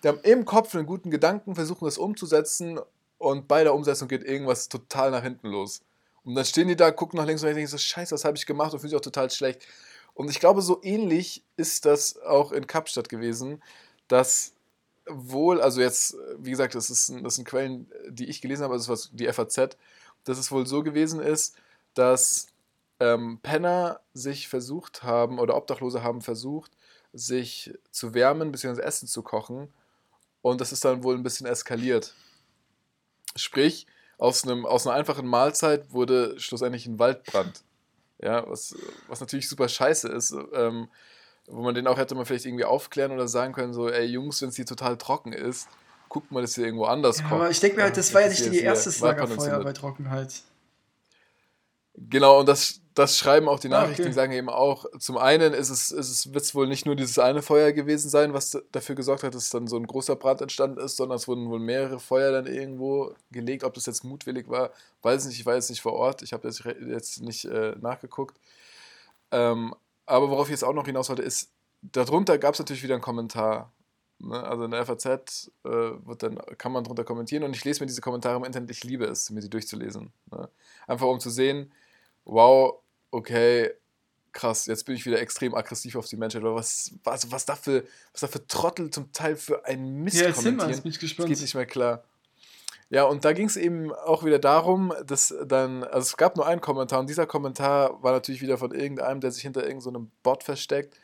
die 0.02 0.08
haben 0.08 0.20
im 0.22 0.44
Kopf 0.44 0.74
einen 0.74 0.86
guten 0.86 1.10
Gedanken, 1.10 1.54
versuchen 1.54 1.86
es 1.86 1.98
umzusetzen 1.98 2.80
und 3.18 3.48
bei 3.48 3.62
der 3.62 3.74
Umsetzung 3.74 4.08
geht 4.08 4.24
irgendwas 4.24 4.68
total 4.68 5.10
nach 5.10 5.22
hinten 5.22 5.48
los. 5.48 5.82
Und 6.24 6.34
dann 6.34 6.44
stehen 6.44 6.68
die 6.68 6.76
da, 6.76 6.90
gucken 6.90 7.18
nach 7.18 7.26
links 7.26 7.42
und 7.42 7.48
und 7.48 7.54
denken 7.54 7.70
so, 7.70 7.78
scheiße, 7.78 8.14
was 8.14 8.24
habe 8.24 8.36
ich 8.36 8.46
gemacht 8.46 8.72
und 8.72 8.80
fühlen 8.80 8.90
sich 8.90 8.96
auch 8.96 9.02
total 9.02 9.30
schlecht. 9.30 9.66
Und 10.14 10.30
ich 10.30 10.40
glaube, 10.40 10.62
so 10.62 10.80
ähnlich 10.82 11.44
ist 11.56 11.84
das 11.84 12.18
auch 12.22 12.52
in 12.52 12.66
Kapstadt 12.66 13.08
gewesen, 13.08 13.62
dass 14.08 14.53
wohl, 15.06 15.60
also 15.60 15.80
jetzt, 15.80 16.16
wie 16.38 16.50
gesagt, 16.50 16.74
das, 16.74 16.90
ist, 16.90 17.12
das 17.22 17.34
sind 17.36 17.44
Quellen, 17.46 17.90
die 18.08 18.26
ich 18.26 18.40
gelesen 18.40 18.64
habe, 18.64 18.74
also 18.74 18.92
war 18.92 18.98
die 19.12 19.30
FAZ, 19.32 19.76
dass 20.24 20.38
es 20.38 20.50
wohl 20.50 20.66
so 20.66 20.82
gewesen 20.82 21.20
ist, 21.20 21.56
dass 21.94 22.48
ähm, 23.00 23.38
Penner 23.42 24.00
sich 24.14 24.48
versucht 24.48 25.02
haben, 25.02 25.38
oder 25.38 25.56
Obdachlose 25.56 26.02
haben 26.02 26.22
versucht, 26.22 26.72
sich 27.12 27.72
zu 27.90 28.14
wärmen 28.14 28.50
bzw. 28.50 28.80
Essen 28.80 29.08
zu 29.08 29.22
kochen. 29.22 29.72
Und 30.42 30.60
das 30.60 30.72
ist 30.72 30.84
dann 30.84 31.02
wohl 31.02 31.14
ein 31.14 31.22
bisschen 31.22 31.46
eskaliert. 31.46 32.14
Sprich, 33.36 33.86
aus, 34.18 34.44
einem, 34.44 34.66
aus 34.66 34.86
einer 34.86 34.96
einfachen 34.96 35.26
Mahlzeit 35.26 35.92
wurde 35.92 36.38
schlussendlich 36.38 36.86
ein 36.86 36.98
Waldbrand. 36.98 37.64
Ja, 38.20 38.48
was, 38.48 38.76
was 39.08 39.20
natürlich 39.20 39.48
super 39.48 39.68
scheiße 39.68 40.08
ist. 40.08 40.34
Ähm, 40.52 40.88
wo 41.46 41.62
man 41.62 41.74
den 41.74 41.86
auch 41.86 41.98
hätte 41.98 42.14
man 42.14 42.24
vielleicht 42.26 42.46
irgendwie 42.46 42.64
aufklären 42.64 43.12
oder 43.12 43.28
sagen 43.28 43.52
können, 43.52 43.72
so, 43.74 43.88
ey 43.88 44.04
Jungs, 44.06 44.40
wenn 44.42 44.48
es 44.48 44.56
hier 44.56 44.66
total 44.66 44.96
trocken 44.96 45.32
ist, 45.32 45.68
guckt 46.08 46.30
mal, 46.32 46.40
dass 46.42 46.56
ihr 46.56 46.64
irgendwo 46.64 46.84
anders 46.84 47.18
Ja, 47.18 47.24
kocht. 47.24 47.32
aber 47.34 47.50
ich 47.50 47.60
denke 47.60 47.76
mir 47.76 47.82
halt, 47.84 47.96
das 47.96 48.12
war 48.14 48.22
ja 48.22 48.28
nicht 48.28 48.44
die 48.44 48.50
hier 48.50 48.62
erste 48.62 48.90
Lagerfeuer 49.04 49.62
bei 49.62 49.72
Trockenheit. 49.72 50.42
Genau, 51.96 52.40
und 52.40 52.48
das, 52.48 52.80
das 52.94 53.16
schreiben 53.18 53.48
auch 53.48 53.60
die 53.60 53.68
Ah, 53.68 53.82
Nachrichten, 53.82 54.02
okay. 54.02 54.10
die 54.10 54.14
sagen 54.14 54.32
eben 54.32 54.48
auch, 54.48 54.84
zum 54.98 55.16
einen 55.16 55.52
ist 55.54 55.70
es, 55.70 55.92
ist 55.92 56.10
es, 56.10 56.34
wird 56.34 56.42
es 56.42 56.52
wohl 56.54 56.66
nicht 56.66 56.86
nur 56.86 56.96
dieses 56.96 57.20
eine 57.20 57.40
Feuer 57.40 57.70
gewesen 57.70 58.08
sein, 58.10 58.34
was 58.34 58.60
dafür 58.72 58.96
gesorgt 58.96 59.22
hat, 59.22 59.34
dass 59.36 59.48
dann 59.50 59.68
so 59.68 59.76
ein 59.76 59.86
großer 59.86 60.16
Brand 60.16 60.40
entstanden 60.40 60.80
ist, 60.80 60.96
sondern 60.96 61.16
es 61.16 61.28
wurden 61.28 61.48
wohl 61.50 61.60
mehrere 61.60 62.00
Feuer 62.00 62.32
dann 62.32 62.46
irgendwo 62.46 63.14
gelegt. 63.30 63.62
Ob 63.62 63.74
das 63.74 63.86
jetzt 63.86 64.02
mutwillig 64.02 64.48
war, 64.48 64.70
weiß 65.02 65.22
ich 65.22 65.28
nicht, 65.28 65.40
ich 65.40 65.46
war 65.46 65.54
jetzt 65.54 65.70
nicht 65.70 65.82
vor 65.82 65.92
Ort, 65.92 66.22
ich 66.22 66.32
habe 66.32 66.48
jetzt, 66.48 66.64
jetzt 66.64 67.20
nicht 67.22 67.44
äh, 67.44 67.76
nachgeguckt. 67.80 68.36
Ähm, 69.30 69.72
aber 70.06 70.30
worauf 70.30 70.46
ich 70.48 70.52
jetzt 70.52 70.64
auch 70.64 70.72
noch 70.74 70.86
hinaus 70.86 71.08
wollte, 71.08 71.22
ist, 71.22 71.50
darunter 71.82 72.38
gab 72.38 72.54
es 72.54 72.58
natürlich 72.58 72.82
wieder 72.82 72.94
einen 72.94 73.02
Kommentar. 73.02 73.72
Ne? 74.18 74.42
Also 74.42 74.64
in 74.64 74.70
der 74.70 74.84
FAZ 74.86 75.50
äh, 75.64 75.68
wird 75.68 76.22
dann, 76.22 76.38
kann 76.58 76.72
man 76.72 76.84
drunter 76.84 77.04
kommentieren 77.04 77.42
und 77.44 77.54
ich 77.54 77.64
lese 77.64 77.80
mir 77.80 77.86
diese 77.86 78.00
Kommentare 78.00 78.36
im 78.36 78.44
Internet, 78.44 78.70
ich 78.70 78.84
liebe 78.84 79.04
es, 79.06 79.30
mir 79.30 79.40
die 79.40 79.50
durchzulesen. 79.50 80.12
Ne? 80.30 80.48
Einfach 80.86 81.06
um 81.06 81.20
zu 81.20 81.30
sehen, 81.30 81.72
wow, 82.24 82.76
okay, 83.10 83.72
krass, 84.32 84.66
jetzt 84.66 84.84
bin 84.84 84.96
ich 84.96 85.06
wieder 85.06 85.20
extrem 85.20 85.54
aggressiv 85.54 85.96
auf 85.96 86.06
die 86.06 86.16
Menschheit. 86.16 86.42
Oder 86.42 86.54
was, 86.54 86.92
was, 87.04 87.30
was, 87.30 87.46
da 87.46 87.54
für, 87.56 87.84
was 88.12 88.20
da 88.22 88.26
für 88.26 88.46
Trottel 88.46 88.90
zum 88.90 89.12
Teil 89.12 89.36
für 89.36 89.64
ein 89.64 90.02
Mist 90.02 90.16
Ja, 90.16 90.26
erzähl 90.26 90.52
mal, 90.52 90.66
kommentieren. 90.66 90.70
jetzt 90.70 90.82
bin 90.82 90.90
ich 90.90 90.96
Das 90.96 91.00
gespannt. 91.02 91.28
geht 91.28 91.40
nicht 91.40 91.54
mehr 91.54 91.66
klar. 91.66 92.04
Ja, 92.90 93.04
und 93.04 93.24
da 93.24 93.32
ging 93.32 93.46
es 93.46 93.56
eben 93.56 93.92
auch 93.92 94.24
wieder 94.24 94.38
darum, 94.38 94.92
dass 95.06 95.34
dann, 95.46 95.84
also 95.84 96.00
es 96.00 96.16
gab 96.16 96.36
nur 96.36 96.46
einen 96.46 96.60
Kommentar 96.60 97.00
und 97.00 97.08
dieser 97.08 97.26
Kommentar 97.26 98.02
war 98.02 98.12
natürlich 98.12 98.42
wieder 98.42 98.58
von 98.58 98.72
irgendeinem, 98.72 99.20
der 99.20 99.30
sich 99.30 99.42
hinter 99.42 99.66
irgendeinem 99.66 100.04
so 100.04 100.10
Bot 100.22 100.42
versteckt. 100.42 100.96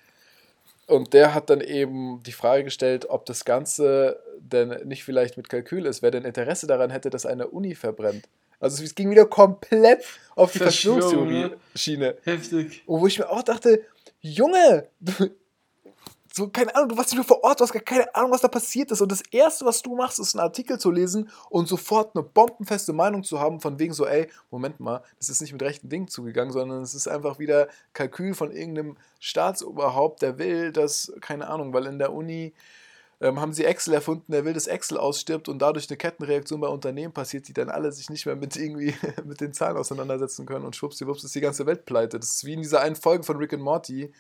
Und 0.87 1.15
der 1.15 1.35
hat 1.35 1.51
dann 1.51 1.61
eben 1.61 2.23
die 2.25 2.33
Frage 2.33 2.65
gestellt, 2.65 3.07
ob 3.09 3.25
das 3.25 3.45
Ganze 3.45 4.21
denn 4.39 4.89
nicht 4.89 5.05
vielleicht 5.05 5.37
mit 5.37 5.49
Kalkül 5.49 5.87
ist, 5.87 6.03
wer 6.03 6.11
denn 6.11 6.25
Interesse 6.25 6.67
daran 6.67 6.91
hätte, 6.91 7.11
dass 7.11 7.27
eine 7.27 7.49
Uni 7.49 7.75
verbrennt. 7.75 8.29
Also 8.59 8.83
es 8.85 8.95
ging 8.95 9.11
wieder 9.11 9.25
komplett 9.25 10.05
auf 10.35 10.53
die 10.53 10.59
Verschwörung, 10.59 11.01
Verschwörungstheorie-Schiene. 11.01 12.17
Heftig. 12.25 12.83
Und 12.87 13.01
wo 13.01 13.07
ich 13.07 13.19
mir 13.19 13.31
auch 13.31 13.43
dachte, 13.43 13.83
Junge, 14.21 14.87
du, 15.01 15.31
So, 16.41 16.49
keine 16.49 16.75
Ahnung, 16.75 16.89
du 16.89 16.97
warst 16.97 17.11
nicht 17.11 17.19
mehr 17.19 17.25
vor 17.27 17.45
Ort, 17.45 17.61
du 17.61 17.65
hast 17.65 17.73
gar 17.75 17.83
keine 17.83 18.15
Ahnung, 18.15 18.31
was 18.31 18.41
da 18.41 18.49
passiert 18.49 18.91
ist. 18.91 19.03
Und 19.03 19.13
das 19.13 19.21
Erste, 19.31 19.67
was 19.67 19.83
du 19.83 19.95
machst, 19.95 20.19
ist 20.19 20.35
einen 20.35 20.41
Artikel 20.41 20.79
zu 20.79 20.91
lesen 20.91 21.29
und 21.51 21.69
sofort 21.69 22.17
eine 22.17 22.25
bombenfeste 22.25 22.95
Meinung 22.95 23.25
zu 23.25 23.39
haben, 23.39 23.61
von 23.61 23.79
wegen 23.79 23.93
so, 23.93 24.07
ey, 24.07 24.27
Moment 24.51 24.81
mal, 24.81 25.03
das 25.19 25.29
ist 25.29 25.43
nicht 25.43 25.53
mit 25.53 25.61
rechten 25.61 25.91
Dingen 25.91 26.09
zugegangen, 26.09 26.51
sondern 26.51 26.81
es 26.81 26.95
ist 26.95 27.09
einfach 27.09 27.39
wieder 27.39 27.69
Kalkül 27.93 28.33
von 28.33 28.53
irgendeinem 28.53 28.97
Staatsoberhaupt, 29.19 30.23
der 30.23 30.39
will, 30.39 30.73
dass, 30.73 31.13
keine 31.21 31.47
Ahnung, 31.47 31.75
weil 31.75 31.85
in 31.85 31.99
der 31.99 32.11
Uni 32.11 32.55
ähm, 33.21 33.39
haben 33.39 33.53
sie 33.53 33.67
Excel 33.67 33.93
erfunden, 33.93 34.33
der 34.33 34.47
will, 34.47 34.55
dass 34.55 34.67
Excel 34.67 34.97
ausstirbt 34.97 35.47
und 35.51 35.59
dadurch 35.61 35.91
eine 35.91 35.99
Kettenreaktion 35.99 36.63
bei 36.63 36.69
Unternehmen 36.69 37.13
passiert, 37.13 37.49
die 37.49 37.53
dann 37.53 37.69
alle 37.69 37.93
sich 37.93 38.09
nicht 38.09 38.25
mehr 38.25 38.37
mit 38.37 38.57
irgendwie 38.57 38.95
mit 39.27 39.43
den 39.43 39.53
Zahlen 39.53 39.77
auseinandersetzen 39.77 40.47
können 40.47 40.65
und 40.65 40.75
schwuppsiwupps 40.75 41.25
ist 41.25 41.35
die 41.35 41.43
ganze 41.43 41.67
Welt 41.67 41.85
pleite. 41.85 42.19
Das 42.19 42.31
ist 42.31 42.45
wie 42.47 42.55
in 42.55 42.63
dieser 42.63 42.81
einen 42.81 42.97
Folge 42.97 43.25
von 43.25 43.37
Rick 43.37 43.53
and 43.53 43.63
Morty, 43.63 44.11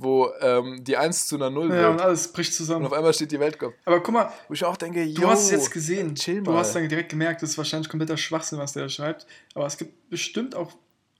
wo 0.00 0.30
ähm, 0.40 0.84
die 0.84 0.96
1 0.96 1.26
zu 1.26 1.34
einer 1.36 1.50
0 1.50 1.68
Ja, 1.70 1.74
wird. 1.74 1.90
und 1.90 2.00
alles 2.00 2.30
bricht 2.32 2.50
Und 2.52 2.56
zusammen. 2.56 2.86
auf 2.86 2.92
einmal 2.92 3.12
steht 3.12 3.32
die 3.32 3.40
Weltkopf. 3.40 3.74
Aber 3.84 4.00
guck 4.00 4.14
mal, 4.14 4.32
Wo 4.46 4.54
ich 4.54 4.64
auch 4.64 4.76
denke, 4.76 5.04
du 5.12 5.22
yo, 5.22 5.28
hast 5.28 5.44
es 5.46 5.50
jetzt 5.50 5.70
gesehen. 5.72 6.14
chill 6.14 6.42
Du 6.42 6.52
mal. 6.52 6.58
hast 6.60 6.74
dann 6.74 6.88
direkt 6.88 7.08
gemerkt, 7.10 7.42
das 7.42 7.50
ist 7.50 7.58
wahrscheinlich 7.58 7.88
kompletter 7.88 8.16
Schwachsinn, 8.16 8.58
was 8.58 8.72
der 8.74 8.84
da 8.84 8.88
schreibt. 8.88 9.26
Aber 9.54 9.66
es 9.66 9.76
gibt 9.76 10.08
bestimmt 10.08 10.54
auch 10.54 10.72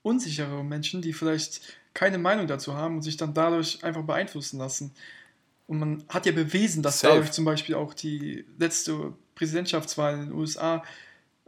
unsichere 0.02 0.62
Menschen, 0.62 1.02
die 1.02 1.12
vielleicht 1.12 1.60
keine 1.92 2.18
Meinung 2.18 2.46
dazu 2.46 2.74
haben 2.74 2.96
und 2.96 3.02
sich 3.02 3.16
dann 3.16 3.34
dadurch 3.34 3.82
einfach 3.82 4.02
beeinflussen 4.04 4.58
lassen. 4.58 4.94
Und 5.66 5.80
man 5.80 6.04
hat 6.08 6.24
ja 6.26 6.32
bewiesen, 6.32 6.82
dass 6.82 7.00
Safe. 7.00 7.14
dadurch 7.14 7.32
zum 7.32 7.44
Beispiel 7.44 7.74
auch 7.74 7.92
die 7.94 8.44
letzte 8.58 9.12
Präsidentschaftswahl 9.34 10.14
in 10.14 10.20
den 10.26 10.32
USA 10.32 10.84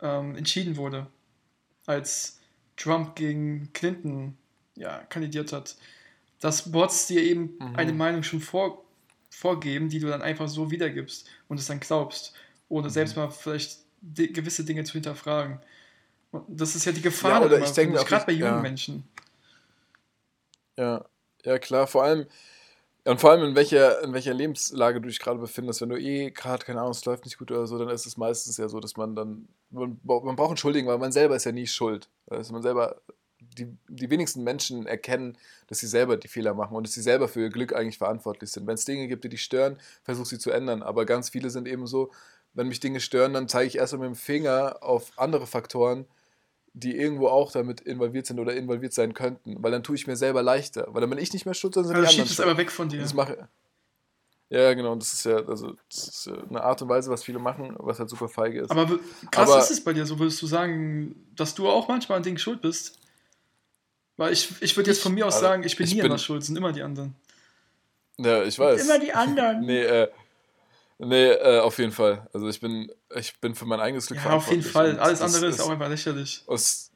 ähm, 0.03 0.35
entschieden 0.35 0.77
wurde, 0.77 1.07
als 1.87 2.39
Trump 2.77 3.15
gegen 3.15 3.71
Clinton 3.73 4.37
ja, 4.75 4.99
kandidiert 5.09 5.53
hat. 5.53 5.77
Dass 6.41 6.71
Bots 6.73 7.07
dir 7.07 7.23
eben 7.23 7.55
Mhm. 7.61 7.77
eine 7.77 7.93
Meinung 7.93 8.23
schon 8.23 8.41
vor, 8.41 8.85
vorgeben, 9.31 9.89
die 9.89 9.99
du 9.99 10.09
dann 10.09 10.23
einfach 10.23 10.49
so 10.49 10.71
wiedergibst 10.71 11.29
und 11.49 11.59
es 11.59 11.67
dann 11.67 11.81
glaubst, 11.81 12.35
ohne 12.69 12.89
Mhm. 12.89 12.93
selbst 12.93 13.17
mal 13.17 13.31
vielleicht 13.31 13.79
gewisse 14.03 14.65
Dinge 14.65 14.85
zu 14.85 14.93
hinterfragen. 14.95 15.61
Und 16.33 16.45
das 16.49 16.75
ist 16.75 16.85
ja 16.85 16.93
die 16.93 17.03
Gefahr, 17.03 17.41
Ja, 17.41 17.47
oder 17.47 17.61
ich 17.61 17.73
denke 17.73 18.03
gerade 18.05 18.27
bei 18.27 18.33
jungen 18.33 18.55
ja. 18.57 18.63
Menschen. 18.63 19.05
Ja, 20.79 21.05
ja 21.45 21.59
klar, 21.59 21.87
vor 21.87 22.05
allem, 22.05 22.27
und 23.05 23.21
vor 23.21 23.31
allem 23.31 23.45
in 23.51 23.55
welcher, 23.57 24.03
in 24.03 24.13
welcher 24.13 24.35
Lebenslage 24.35 25.01
du 25.01 25.09
dich 25.09 25.19
gerade 25.21 25.39
befindest. 25.41 25.81
Wenn 25.81 25.89
du 25.91 25.99
eh 26.01 26.31
gerade, 26.31 26.65
keine 26.65 26.81
Ahnung, 26.81 26.93
es 26.93 27.05
läuft 27.05 27.25
nicht 27.25 27.39
gut 27.39 27.51
oder 27.51 27.67
so, 27.67 27.79
dann 27.79 27.89
ist 27.89 28.07
es 28.07 28.17
meistens 28.17 28.57
ja 28.59 28.69
so, 28.69 28.81
dass 28.81 28.97
man 28.97 29.17
dann, 29.17 29.49
man, 29.71 29.99
man 30.05 30.37
braucht 30.37 30.51
einen 30.51 30.57
Schuldigen, 30.59 30.89
weil 30.89 30.99
man 30.99 31.13
selber 31.13 31.37
ist 31.37 31.45
ja 31.45 31.53
nie 31.53 31.67
schuld. 31.67 32.09
Also 32.29 32.53
man 32.53 32.63
selber, 32.63 33.01
die, 33.59 33.69
die 33.89 34.11
wenigsten 34.11 34.43
Menschen 34.45 34.87
erkennen, 34.87 35.37
dass 35.69 35.79
sie 35.81 35.87
selber 35.87 36.17
die 36.17 36.29
Fehler 36.29 36.55
machen 36.55 36.77
und 36.77 36.87
dass 36.87 36.95
sie 36.95 37.03
selber 37.03 37.29
für 37.29 37.41
ihr 37.41 37.51
Glück 37.51 37.75
eigentlich 37.75 37.99
verantwortlich 37.99 38.51
sind. 38.51 38.67
Wenn 38.67 38.75
es 38.75 38.85
Dinge 38.85 39.09
gibt, 39.09 39.25
die 39.25 39.29
dich 39.29 39.43
stören, 39.43 39.79
versuch 40.03 40.27
sie 40.27 40.39
zu 40.39 40.51
ändern. 40.51 40.83
Aber 40.83 41.05
ganz 41.07 41.31
viele 41.31 41.51
sind 41.51 41.67
eben 41.69 41.87
so, 41.87 42.11
wenn 42.55 42.69
mich 42.69 42.81
Dinge 42.81 43.01
stören, 43.01 43.33
dann 43.33 43.49
zeige 43.49 43.67
ich 43.69 43.77
erstmal 43.77 44.09
mit 44.09 44.17
dem 44.17 44.21
Finger 44.21 44.79
auf 44.83 45.13
andere 45.17 45.47
Faktoren, 45.47 46.07
die 46.73 46.97
irgendwo 46.97 47.29
auch 47.29 47.51
damit 47.53 47.81
involviert 47.81 48.27
sind 48.27 48.39
oder 48.39 48.55
involviert 48.55 48.93
sein 48.93 49.15
könnten. 49.15 49.63
Weil 49.63 49.73
dann 49.73 49.83
tue 49.83 49.97
ich 49.97 50.07
mir 50.07 50.17
selber 50.17 50.43
leichter. 50.43 50.87
Weil 50.91 51.01
dann 51.01 51.11
bin 51.11 51.19
ich 51.19 51.33
nicht 51.33 51.45
mehr 51.45 51.55
schuld, 51.55 51.75
sondern 51.75 51.89
sind 51.91 51.97
Also 51.97 52.07
die 52.15 52.21
anderen 52.21 52.31
es 52.31 52.37
schuld. 52.37 52.49
aber 52.49 52.59
weg 52.59 52.71
von 52.71 52.89
dir. 52.89 53.01
Das 53.01 53.15
mache 53.15 53.49
ja, 54.53 54.75
genau. 54.75 54.91
Und 54.93 55.01
das 55.03 55.13
ist 55.13 55.25
ja, 55.25 55.37
also, 55.47 55.77
das 55.89 56.09
ist 56.09 56.27
ja 56.27 56.35
eine 56.49 56.61
Art 56.65 56.83
und 56.83 56.89
Weise, 56.89 57.09
was 57.09 57.23
viele 57.23 57.39
machen, 57.39 57.77
was 57.79 58.01
halt 58.01 58.11
super 58.11 58.29
feige 58.29 58.61
ist. 58.63 58.71
Aber 58.73 58.99
krass 59.31 59.49
Aber- 59.49 59.61
ist 59.61 59.71
es 59.71 59.83
bei 59.85 59.93
dir, 59.93 60.05
so 60.05 60.19
würdest 60.19 60.43
du 60.43 60.47
sagen, 60.49 61.15
dass 61.37 61.55
du 61.55 61.69
auch 61.69 61.87
manchmal 61.87 62.17
an 62.19 62.25
Dingen 62.25 62.39
schuld 62.39 62.61
bist? 62.61 62.99
Weil 64.21 64.35
ich, 64.35 64.53
ich 64.61 64.77
würde 64.77 64.91
jetzt 64.91 65.01
von 65.01 65.15
mir 65.15 65.27
aus 65.27 65.37
Also, 65.37 65.47
sagen, 65.47 65.63
ich 65.65 65.75
bin 65.79 65.87
ich 65.87 65.95
nie 65.95 66.03
bin- 66.03 66.11
an 66.11 66.19
der 66.19 66.23
Schuld, 66.23 66.45
sind 66.45 66.55
immer 66.55 66.73
die 66.73 66.83
anderen. 66.83 67.15
ja, 68.19 68.43
ich 68.43 68.59
weiß. 68.59 68.85
Immer 68.85 68.99
die 68.99 69.15
anderen. 69.15 69.61
Nee, 69.65 69.81
äh, 69.81 70.11
nee 70.99 71.31
äh, 71.31 71.61
auf 71.61 71.79
jeden 71.79 71.93
Fall. 71.93 72.29
Also 72.35 72.47
ich 72.51 72.61
bin, 72.61 72.93
ich 73.17 73.41
bin 73.41 73.55
für 73.55 73.65
mein 73.65 73.81
eigenes 73.81 74.09
Glück 74.09 74.19
Ja, 74.23 74.33
auf 74.33 74.51
jeden 74.51 74.61
verantwortlich. 74.63 74.73
Fall. 74.73 74.91
Und 74.91 74.99
Alles 74.99 75.23
andere 75.23 75.47
ist 75.47 75.61
auch 75.61 75.71
einfach 75.71 75.89
lächerlich. 75.89 76.45
Es, 76.49 76.91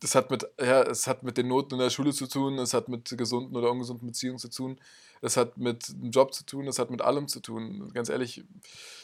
das 0.00 0.16
hat 0.16 0.32
mit, 0.32 0.44
ja, 0.60 0.82
es 0.82 1.06
hat 1.06 1.22
mit 1.22 1.36
den 1.38 1.46
Noten 1.46 1.74
in 1.74 1.78
der 1.80 1.90
Schule 1.90 2.12
zu 2.12 2.26
tun, 2.26 2.58
es 2.58 2.74
hat 2.74 2.88
mit 2.88 3.16
gesunden 3.16 3.54
oder 3.56 3.70
ungesunden 3.70 4.08
Beziehungen 4.08 4.40
zu 4.40 4.48
tun, 4.48 4.76
es 5.22 5.36
hat 5.36 5.56
mit 5.56 5.88
einem 5.90 6.10
Job 6.10 6.34
zu 6.34 6.44
tun, 6.44 6.66
es 6.66 6.80
hat 6.80 6.90
mit 6.90 7.02
allem 7.02 7.28
zu 7.28 7.38
tun. 7.38 7.92
Ganz 7.94 8.08
ehrlich, 8.08 8.42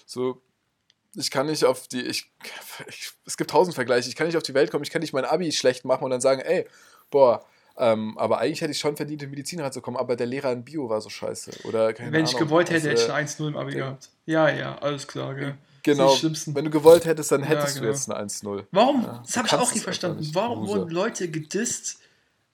so, 0.07 0.43
ich 1.15 1.31
kann 1.31 1.47
nicht 1.47 1.65
auf 1.65 1.87
die, 1.87 2.01
ich, 2.03 2.33
ich 2.89 3.13
es 3.25 3.37
gibt 3.37 3.51
tausend 3.51 3.77
Vergleiche, 3.77 4.09
ich 4.09 4.17
kann 4.17 4.27
nicht 4.27 4.37
auf 4.37 4.43
die 4.43 4.55
Welt 4.55 4.73
kommen, 4.73 4.83
ich 4.83 4.91
kann 4.91 5.03
nicht 5.03 5.13
mein 5.13 5.25
Abi 5.25 5.53
schlecht 5.53 5.85
machen 5.85 6.03
und 6.03 6.11
dann 6.11 6.21
sagen, 6.21 6.41
ey, 6.41 6.67
boah, 7.13 7.47
ähm, 7.81 8.17
aber 8.19 8.39
eigentlich 8.39 8.61
hätte 8.61 8.73
ich 8.73 8.79
schon 8.79 8.97
verdient, 8.97 9.23
in 9.23 9.31
Medizin 9.31 9.59
reinzukommen, 9.61 9.99
aber 9.99 10.15
der 10.17 10.27
Lehrer 10.27 10.53
in 10.53 10.65
Bio 10.65 10.89
war 10.89 11.01
so 11.01 11.09
scheiße. 11.09 11.51
Oder 11.65 11.89
Wenn 11.99 12.25
ich 12.25 12.35
Ahnung, 12.37 12.47
gewollt 12.49 12.71
hätte, 12.71 12.85
was, 12.93 13.01
hätte 13.01 13.01
äh, 13.01 13.05
ich 13.07 13.11
eine 13.13 13.29
1-0 13.29 13.49
im 13.49 13.57
Abi 13.57 13.71
der- 13.73 13.81
gehabt. 13.81 14.09
Ja, 14.27 14.49
ja, 14.49 14.79
alles 14.79 15.07
klar, 15.09 15.35
gell. 15.35 15.55
Genau, 15.83 16.15
wenn 16.23 16.65
du 16.67 16.71
gewollt 16.71 17.07
hättest, 17.07 17.33
dann 17.33 17.41
Ja, 17.41 17.47
hättest 17.49 17.75
genau. 17.77 17.87
du 17.87 17.93
jetzt 17.93 18.11
eine 18.11 18.21
1-0. 18.21 18.65
Warum? 18.71 19.03
Ja, 19.03 19.23
das 19.27 19.37
habe 19.39 19.49
ich 19.49 19.55
auch 19.55 19.75
nie 19.75 19.81
verstanden. 19.81 20.29
Warum 20.35 20.67
wurden 20.69 20.91
Leute 20.91 21.31
gedisst, 21.31 21.99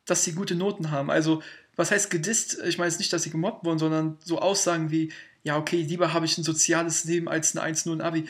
dass 0.05 0.23
sie 0.23 0.33
gute 0.33 0.55
Noten 0.55 0.93
haben? 0.93 1.11
Also, 1.11 1.43
was 1.75 1.91
heißt 1.91 2.09
gedisst? 2.11 2.59
Ich 2.65 2.79
meine 2.79 2.89
jetzt 2.89 2.99
nicht, 3.01 3.13
dass 3.13 3.25
sie 3.25 3.31
gemobbt 3.31 3.65
wurden, 3.65 3.79
sondern 3.81 4.17
so 4.25 4.39
Aussagen 4.39 4.93
wie, 4.93 5.13
ja, 5.43 5.59
okay, 5.59 5.83
lieber 5.83 6.13
habe 6.13 6.25
ich 6.25 6.39
ein 6.39 6.45
soziales 6.45 7.05
Leben 7.05 7.29
als 7.29 7.57
eine 7.57 7.67
1-0 7.75 7.93
in 7.95 8.01
Abi. 8.01 8.27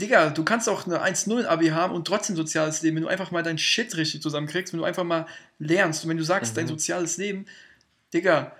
Digga, 0.00 0.30
du 0.30 0.44
kannst 0.44 0.68
auch 0.68 0.86
eine 0.86 1.02
1-0 1.02 1.40
in 1.40 1.46
Abi 1.46 1.68
haben 1.68 1.94
und 1.94 2.06
trotzdem 2.06 2.36
soziales 2.36 2.82
Leben, 2.82 2.96
wenn 2.96 3.04
du 3.04 3.08
einfach 3.08 3.30
mal 3.30 3.42
dein 3.42 3.56
Shit 3.58 3.96
richtig 3.96 4.20
zusammenkriegst, 4.22 4.72
wenn 4.72 4.78
du 4.80 4.84
einfach 4.84 5.04
mal 5.04 5.26
lernst 5.58 6.04
und 6.04 6.10
wenn 6.10 6.18
du 6.18 6.24
sagst, 6.24 6.52
Mhm. 6.52 6.56
dein 6.56 6.68
soziales 6.68 7.16
Leben, 7.16 7.46
Digga, 8.12 8.54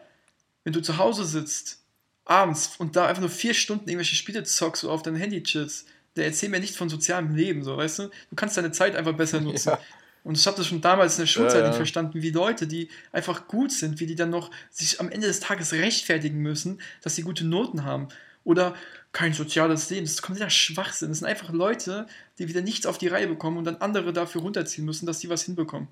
wenn 0.65 0.73
du 0.73 0.81
zu 0.81 0.97
Hause 0.97 1.25
sitzt, 1.25 1.81
abends 2.25 2.73
und 2.79 2.97
da 2.97 3.07
einfach 3.07 3.21
nur 3.21 3.31
vier 3.31 3.55
Stunden 3.55 3.89
irgendwelche 3.89 4.17
Spiele 4.17 4.43
zockst 4.45 4.85
oder 4.85 4.95
auf 4.95 5.03
dein 5.03 5.15
Handy 5.15 5.43
chillst, 5.43 5.87
der 6.17 6.25
erzählt 6.25 6.51
mir 6.53 6.59
nicht 6.61 6.75
von 6.75 6.89
sozialem 6.89 7.37
Leben, 7.37 7.63
so, 7.63 7.77
weißt 7.77 7.99
du? 8.01 8.03
Du 8.31 8.37
kannst 8.37 8.57
deine 8.57 8.73
Zeit 8.73 8.97
einfach 8.97 9.13
besser 9.15 9.41
nutzen. 9.43 9.69
Ja. 9.71 9.79
Und 10.25 10.37
ich 10.37 10.45
habe 10.47 10.57
das 10.57 10.67
schon 10.67 10.81
damals 10.81 11.19
in 11.19 11.23
der 11.23 11.27
Schulzeit 11.29 11.59
Ja, 11.59 11.61
ja. 11.65 11.69
nicht 11.69 11.77
verstanden, 11.77 12.21
wie 12.23 12.31
Leute, 12.31 12.67
die 12.67 12.89
einfach 13.13 13.47
gut 13.47 13.71
sind, 13.71 14.01
wie 14.01 14.07
die 14.07 14.17
dann 14.17 14.31
noch 14.31 14.51
sich 14.71 14.99
am 14.99 15.09
Ende 15.11 15.29
des 15.29 15.39
Tages 15.39 15.73
rechtfertigen 15.75 16.39
müssen, 16.39 16.81
dass 17.03 17.15
sie 17.15 17.23
gute 17.23 17.45
Noten 17.47 17.85
haben. 17.85 18.09
Oder 18.47 18.77
kein 19.11 19.33
soziales 19.35 19.91
Leben. 19.91 20.07
Das 20.07 20.13
ist 20.15 20.23
kompletter 20.23 20.51
Schwachsinn. 20.51 21.09
Das 21.09 21.19
sind 21.19 21.27
einfach 21.27 21.51
Leute, 21.53 22.07
die 22.39 22.47
wieder 22.49 22.61
nichts 22.61 22.87
auf 22.87 22.97
die 22.97 23.09
Reihe 23.09 23.27
bekommen 23.27 23.57
und 23.59 23.65
dann 23.65 23.77
andere 23.79 24.13
dafür 24.13 24.41
runterziehen 24.43 24.85
müssen, 24.87 25.05
dass 25.05 25.19
die 25.19 25.29
was 25.29 25.43
hinbekommen. 25.43 25.89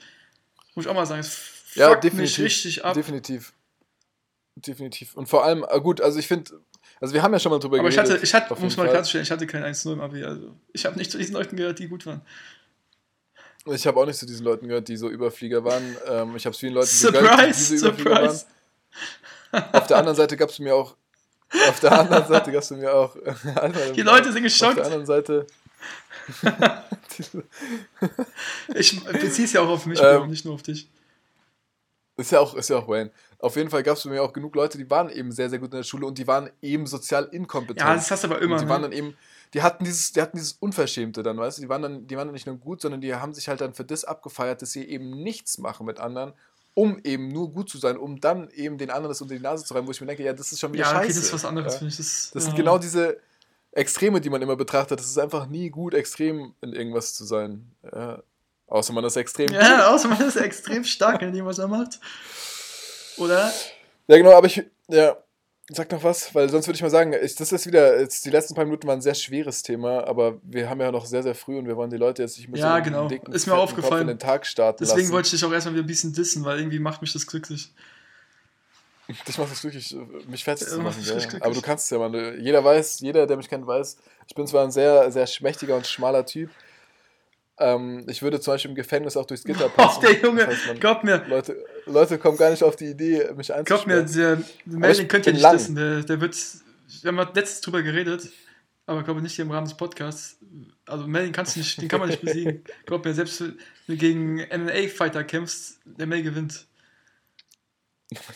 Muss 0.76 0.84
ich 0.84 0.90
auch 0.90 0.94
mal 0.94 1.04
sagen, 1.04 1.20
es 1.20 1.40
Ja, 1.74 1.90
mich 1.90 2.00
definitiv. 2.00 2.44
richtig 2.44 2.84
ab. 2.84 2.94
Definitiv. 2.94 3.52
Definitiv. 4.54 5.16
Und 5.16 5.28
vor 5.28 5.44
allem, 5.44 5.66
äh, 5.68 5.80
gut, 5.80 6.00
also 6.00 6.16
ich 6.20 6.28
finde, 6.28 6.52
also 7.00 7.12
wir 7.12 7.22
haben 7.24 7.32
ja 7.32 7.40
schon 7.40 7.50
mal 7.50 7.58
drüber 7.58 7.80
Aber 7.80 7.88
ich 7.88 7.96
geredet. 7.96 8.12
hatte, 8.14 8.24
ich 8.24 8.32
hatte, 8.34 8.54
um 8.54 8.64
es 8.66 8.74
jeden 8.74 8.84
mal 8.86 8.90
klarzustellen, 8.92 9.24
ich 9.24 9.30
hatte 9.32 9.46
kein 9.48 9.64
1-0 9.64 9.92
im 9.92 10.00
Abi. 10.00 10.22
Also 10.24 10.54
ich 10.72 10.86
habe 10.86 10.96
nicht 10.96 11.10
zu 11.10 11.18
diesen 11.18 11.34
Leuten 11.34 11.56
gehört, 11.56 11.80
die 11.80 11.88
gut 11.88 12.06
waren. 12.06 12.20
Ich 13.66 13.84
habe 13.86 13.98
auch 14.00 14.06
nicht 14.06 14.18
zu 14.18 14.26
diesen 14.26 14.44
Leuten 14.44 14.68
gehört, 14.68 14.86
die 14.86 14.96
so 14.96 15.08
Überflieger 15.08 15.64
waren. 15.64 15.96
Ähm, 16.06 16.36
ich 16.36 16.46
habe 16.46 16.52
es 16.54 16.58
vielen 16.60 16.74
Leuten 16.74 16.86
Surprise, 16.86 17.22
gegönnt, 17.30 17.54
die 17.56 17.58
diese 17.58 17.88
Überflieger 17.88 18.10
surprise. 18.16 18.46
waren. 19.50 19.64
Auf 19.72 19.86
der 19.88 19.96
anderen 19.96 20.16
Seite 20.16 20.36
gab 20.36 20.50
es 20.50 20.58
mir 20.60 20.76
auch. 20.76 20.96
Auf 21.68 21.80
der 21.80 21.92
anderen 21.92 22.26
Seite 22.26 22.50
gab 22.52 22.62
es 22.62 22.70
mir 22.70 22.92
auch. 22.94 23.16
Die 23.94 24.02
Leute 24.02 24.32
sind 24.32 24.38
Auf 24.38 24.42
geschockt. 24.42 24.76
der 24.78 24.84
anderen 24.86 25.06
Seite. 25.06 25.46
Ich 28.74 29.04
beziehe 29.04 29.46
es 29.46 29.52
ja 29.52 29.60
auch 29.60 29.68
auf 29.68 29.86
mich, 29.86 30.00
Ähm, 30.02 30.28
nicht 30.30 30.44
nur 30.44 30.54
auf 30.54 30.62
dich. 30.62 30.88
Ist 32.16 32.30
ja 32.32 32.40
auch, 32.40 32.54
ist 32.54 32.70
ja 32.70 32.76
auch 32.78 32.88
Wayne. 32.88 33.10
Auf 33.40 33.56
jeden 33.56 33.70
Fall 33.70 33.82
gab 33.82 33.96
es 33.96 34.04
mir 34.04 34.22
auch 34.22 34.32
genug 34.32 34.54
Leute, 34.54 34.78
die 34.78 34.88
waren 34.88 35.10
eben 35.10 35.32
sehr, 35.32 35.50
sehr 35.50 35.58
gut 35.58 35.72
in 35.72 35.78
der 35.78 35.82
Schule 35.84 36.06
und 36.06 36.16
die 36.16 36.26
waren 36.26 36.48
eben 36.62 36.86
sozial 36.86 37.24
inkompetent. 37.32 37.80
Ja, 37.80 37.94
das 37.94 38.10
hast 38.10 38.22
du 38.24 38.28
aber 38.28 38.40
immer. 38.40 38.54
Und 38.54 38.62
die 38.62 38.68
waren 38.68 38.82
Ne? 38.82 38.88
dann 38.90 38.96
eben, 38.96 39.16
die 39.52 39.62
hatten 39.62 39.84
dieses, 39.84 40.12
die 40.12 40.22
hatten 40.22 40.36
dieses 40.36 40.52
Unverschämte 40.54 41.22
dann, 41.24 41.36
weißt 41.36 41.58
du, 41.58 41.62
die 41.62 41.68
waren 41.68 41.82
dann, 41.82 42.06
die 42.06 42.16
waren 42.16 42.28
dann 42.28 42.34
nicht 42.34 42.46
nur 42.46 42.56
gut, 42.56 42.80
sondern 42.80 43.00
die 43.00 43.14
haben 43.14 43.34
sich 43.34 43.48
halt 43.48 43.60
dann 43.60 43.74
für 43.74 43.84
das 43.84 44.04
abgefeiert, 44.04 44.62
dass 44.62 44.70
sie 44.72 44.84
eben 44.88 45.10
nichts 45.22 45.58
machen 45.58 45.86
mit 45.86 45.98
anderen, 45.98 46.32
um 46.74 46.98
eben 47.04 47.28
nur 47.28 47.50
gut 47.52 47.70
zu 47.70 47.78
sein, 47.78 47.96
um 47.96 48.20
dann 48.20 48.50
eben 48.50 48.78
den 48.78 48.90
anderen 48.90 49.08
das 49.10 49.20
unter 49.22 49.34
die 49.34 49.40
Nase 49.40 49.64
zu 49.64 49.74
reiben, 49.74 49.86
wo 49.86 49.90
ich 49.92 50.00
mir 50.00 50.06
denke, 50.08 50.22
ja, 50.24 50.32
das 50.32 50.50
ist 50.52 50.58
schon 50.60 50.72
wieder 50.72 50.84
Ja, 50.84 50.90
scheiße. 50.90 50.98
okay, 51.04 51.08
das 51.08 51.16
ist 51.18 51.32
was 51.32 51.44
anderes, 51.44 51.72
Ja? 51.74 51.78
finde 51.78 51.92
ich. 51.92 51.96
Das, 51.98 52.30
Das 52.32 52.42
ja. 52.42 52.48
sind 52.50 52.56
genau 52.56 52.78
diese 52.78 53.18
Extreme, 53.72 54.20
die 54.20 54.30
man 54.30 54.42
immer 54.42 54.56
betrachtet. 54.56 55.00
Es 55.00 55.06
ist 55.06 55.18
einfach 55.18 55.46
nie 55.46 55.70
gut, 55.70 55.94
extrem 55.94 56.54
in 56.60 56.72
irgendwas 56.72 57.14
zu 57.14 57.24
sein. 57.24 57.70
Ja. 57.92 58.22
Außer 58.66 58.92
man 58.92 59.04
ist 59.04 59.16
extrem. 59.16 59.48
Ja, 59.52 59.88
außer 59.94 60.08
man 60.08 60.20
ist 60.20 60.36
extrem 60.36 60.84
stark 60.84 61.22
in 61.22 61.32
dem, 61.32 61.44
was 61.44 61.58
er 61.58 61.68
macht. 61.68 62.00
Oder? 63.18 63.52
Ja, 64.08 64.16
genau, 64.16 64.32
aber 64.32 64.46
ich, 64.46 64.62
ja, 64.88 65.16
sag 65.70 65.90
noch 65.92 66.02
was, 66.02 66.34
weil 66.34 66.50
sonst 66.50 66.66
würde 66.66 66.76
ich 66.76 66.82
mal 66.82 66.90
sagen, 66.90 67.14
ich, 67.22 67.34
das 67.36 67.50
ist 67.52 67.66
wieder, 67.66 67.98
jetzt, 68.00 68.24
die 68.26 68.30
letzten 68.30 68.54
paar 68.54 68.64
Minuten 68.64 68.86
waren 68.86 68.98
ein 68.98 69.02
sehr 69.02 69.14
schweres 69.14 69.62
Thema, 69.62 70.06
aber 70.06 70.38
wir 70.42 70.68
haben 70.68 70.80
ja 70.80 70.92
noch 70.92 71.06
sehr, 71.06 71.22
sehr 71.22 71.34
früh 71.34 71.56
und 71.58 71.66
wir 71.66 71.76
wollen 71.76 71.90
die 71.90 71.96
Leute 71.96 72.22
jetzt 72.22 72.36
nicht 72.36 72.48
mit 72.48 72.60
Ja, 72.60 72.76
so 72.78 72.82
genau. 72.84 73.08
dicken, 73.08 73.32
Ist 73.32 73.46
mir 73.46 73.54
aufgefallen. 73.54 74.02
In 74.02 74.08
den 74.08 74.18
Tag 74.18 74.46
starten 74.46 74.78
Deswegen 74.84 75.00
lassen. 75.02 75.12
wollte 75.12 75.26
ich 75.26 75.30
dich 75.32 75.44
auch 75.44 75.52
erstmal 75.52 75.74
wieder 75.74 75.84
ein 75.84 75.86
bisschen 75.86 76.12
dissen, 76.12 76.44
weil 76.44 76.58
irgendwie 76.58 76.78
macht 76.78 77.00
mich 77.00 77.12
das 77.12 77.26
glücklich. 77.26 77.72
Dich 79.28 79.36
macht 79.36 79.50
das 79.52 79.60
glücklich, 79.60 79.94
mich 80.28 80.44
fertig 80.44 80.66
Ja, 80.66 80.74
zu 80.74 80.80
macht 80.80 80.98
machen, 80.98 81.02
glücklich. 81.04 81.42
aber 81.42 81.54
du 81.54 81.60
kannst 81.60 81.84
es 81.84 81.90
ja, 81.90 81.98
Mann. 81.98 82.14
Jeder 82.40 82.64
weiß, 82.64 83.00
jeder, 83.00 83.26
der 83.26 83.36
mich 83.36 83.48
kennt, 83.48 83.66
weiß, 83.66 83.98
ich 84.26 84.34
bin 84.34 84.46
zwar 84.46 84.64
ein 84.64 84.70
sehr, 84.70 85.10
sehr 85.12 85.26
schmächtiger 85.26 85.76
und 85.76 85.86
schmaler 85.86 86.24
Typ, 86.24 86.50
Ähm, 87.58 88.04
ich 88.08 88.20
würde 88.22 88.40
zum 88.40 88.54
Beispiel 88.54 88.70
im 88.70 88.74
Gefängnis 88.74 89.16
auch 89.16 89.26
durchs 89.26 89.44
Gitter 89.44 89.66
Oh, 89.76 89.76
passen. 89.76 90.00
der 90.02 90.20
Junge, 90.20 90.44
Das 90.46 90.66
heißt, 90.66 90.80
glaub 90.80 91.04
mir, 91.04 91.24
Leute, 91.28 91.64
Leute 91.86 92.18
kommen 92.18 92.36
gar 92.36 92.50
nicht 92.50 92.62
auf 92.64 92.74
die 92.76 92.86
Idee, 92.86 93.30
mich 93.36 93.52
glaub 93.64 93.86
mir, 93.86 94.02
der 94.02 94.42
Melvin 94.64 95.02
ich 95.02 95.08
könnte 95.08 95.30
ja 95.30 95.34
nicht 95.34 95.42
lang. 95.42 95.54
wissen. 95.54 95.76
Der, 95.76 96.02
der 96.02 96.20
wird, 96.20 96.36
wir 97.02 97.08
haben 97.12 97.16
letztens 97.34 97.60
drüber 97.60 97.82
geredet, 97.82 98.28
aber 98.86 98.98
ich 99.00 99.04
glaube 99.04 99.22
nicht 99.22 99.36
hier 99.36 99.44
im 99.44 99.52
Rahmen 99.52 99.66
des 99.68 99.76
Podcasts. 99.76 100.36
Also 100.86 101.06
Melvin 101.06 101.32
kannst 101.32 101.54
du 101.54 101.60
nicht, 101.60 101.80
den 101.80 101.88
kann 101.88 102.00
man 102.00 102.08
nicht 102.10 102.20
besiegen. 102.20 102.64
Glaub 102.86 103.04
mir, 103.04 103.14
selbst 103.14 103.40
wenn 103.40 103.56
du 103.86 103.96
gegen 103.96 104.34
MMA-Fighter 104.36 105.24
kämpfst, 105.24 105.78
der 105.84 106.06
Mel 106.06 106.22
gewinnt. 106.22 106.66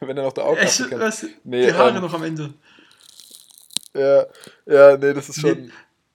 Wenn 0.00 0.16
er 0.16 0.24
noch 0.24 0.32
der 0.32 0.44
Auge 0.44 0.60
Echt, 0.60 0.80
abbekommt. 0.80 1.02
was, 1.02 1.26
Nee, 1.44 1.66
die 1.66 1.72
Haare 1.74 1.96
ähm, 1.96 2.02
noch 2.02 2.14
am 2.14 2.22
Ende. 2.22 2.54
Ja, 3.94 4.26
ja, 4.66 4.96
nee, 4.96 5.12
das 5.12 5.28
ist 5.28 5.40
schon. 5.40 5.66
Nee. 5.66 5.70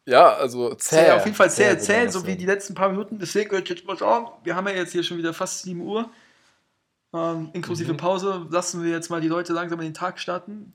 Ja, 0.05 0.33
also 0.33 0.73
zäh. 0.75 1.11
Auf 1.11 1.25
jeden 1.25 1.35
Fall 1.35 1.49
zäh, 1.49 1.77
zäh, 1.79 2.07
so 2.09 2.25
wie 2.27 2.35
die 2.35 2.45
letzten 2.45 2.75
paar 2.75 2.89
Minuten. 2.89 3.17
Deswegen 3.17 3.49
würde 3.51 3.63
ich 3.63 3.69
jetzt 3.69 3.85
mal 3.87 3.97
sagen, 3.97 4.27
wir 4.43 4.55
haben 4.55 4.67
ja 4.67 4.73
jetzt 4.75 4.91
hier 4.91 5.03
schon 5.03 5.17
wieder 5.17 5.33
fast 5.33 5.63
7 5.63 5.81
Uhr. 5.81 6.09
Ähm, 7.13 7.49
inklusive 7.53 7.93
Mhm. 7.93 7.97
Pause 7.97 8.45
lassen 8.49 8.83
wir 8.83 8.91
jetzt 8.91 9.09
mal 9.09 9.21
die 9.21 9.27
Leute 9.27 9.53
langsam 9.53 9.79
in 9.79 9.87
den 9.87 9.93
Tag 9.93 10.19
starten. 10.19 10.73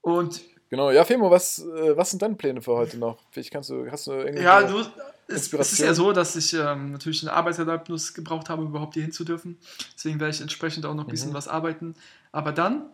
Und 0.00 0.40
Genau, 0.70 0.90
ja, 0.90 1.04
Femo, 1.04 1.30
was, 1.30 1.58
äh, 1.58 1.94
was 1.98 2.08
sind 2.10 2.22
deine 2.22 2.34
Pläne 2.36 2.62
für 2.62 2.72
heute 2.72 2.96
noch? 2.96 3.18
Vielleicht 3.30 3.50
kannst 3.50 3.68
du, 3.68 3.90
hast 3.90 4.06
du 4.06 4.12
irgendwie. 4.12 4.42
ja, 4.42 4.62
du, 4.62 4.78
es, 5.28 5.52
es 5.52 5.72
ist 5.74 5.80
ja 5.80 5.92
so, 5.92 6.12
dass 6.12 6.34
ich 6.34 6.54
ähm, 6.54 6.92
natürlich 6.92 7.20
eine 7.22 7.34
Arbeitserlaubnis 7.34 8.14
gebraucht 8.14 8.48
habe, 8.48 8.62
um 8.62 8.68
überhaupt 8.68 8.94
hier 8.94 9.02
hinzudürfen. 9.02 9.58
Deswegen 9.94 10.18
werde 10.18 10.34
ich 10.34 10.40
entsprechend 10.40 10.86
auch 10.86 10.94
noch 10.94 11.04
ein 11.04 11.10
bisschen 11.10 11.30
Mhm. 11.30 11.34
was 11.34 11.46
arbeiten. 11.48 11.94
Aber 12.32 12.52
dann, 12.52 12.86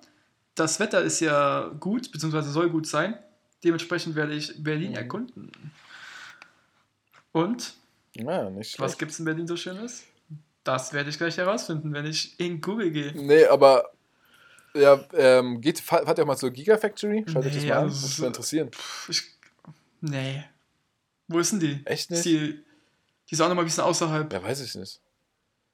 das 0.56 0.80
Wetter 0.80 1.02
ist 1.02 1.20
ja 1.20 1.68
gut, 1.78 2.10
beziehungsweise 2.10 2.50
soll 2.50 2.68
gut 2.68 2.88
sein. 2.88 3.16
Dementsprechend 3.64 4.14
werde 4.14 4.34
ich 4.34 4.62
Berlin 4.62 4.90
Mhm. 4.92 4.96
erkunden. 4.96 5.52
Und 7.32 7.74
Ja, 8.14 8.48
nicht 8.50 8.70
schlecht. 8.70 8.80
Was 8.80 8.98
gibt's 8.98 9.18
in 9.18 9.24
Berlin 9.24 9.46
so 9.46 9.56
Schönes? 9.56 10.04
Das 10.64 10.92
werde 10.92 11.10
ich 11.10 11.18
gleich 11.18 11.36
herausfinden, 11.36 11.92
wenn 11.92 12.04
ich 12.06 12.38
in 12.40 12.60
Google 12.60 12.90
gehe. 12.90 13.12
Nee, 13.14 13.44
aber. 13.46 13.90
Ja, 14.74 15.02
ähm, 15.14 15.60
geht, 15.60 15.80
fahrt 15.80 16.18
ihr 16.18 16.22
auch 16.22 16.26
mal 16.26 16.36
zur 16.36 16.50
Gigafactory? 16.50 17.24
Schaut 17.26 17.44
euch 17.46 17.54
das 17.54 17.62
Nee, 17.62 17.68
mal 17.70 17.76
an. 17.78 17.84
also 17.84 18.00
Muss 18.00 18.16
so- 18.16 18.22
mich 18.22 18.26
interessieren. 18.28 18.70
Ich, 19.08 19.22
nee. 20.02 20.44
Wo 21.26 21.38
ist 21.38 21.52
denn 21.52 21.60
die? 21.60 21.80
Echt 21.86 22.10
Ist 22.10 22.10
nicht? 22.10 22.24
die, 22.26 22.64
die 23.28 23.32
ist 23.34 23.40
auch 23.40 23.48
noch 23.48 23.54
mal 23.54 23.62
ein 23.62 23.66
bisschen 23.66 23.84
außerhalb. 23.84 24.30
Ja, 24.32 24.42
weiß 24.42 24.60
ich 24.60 24.74
nicht. 24.74 25.00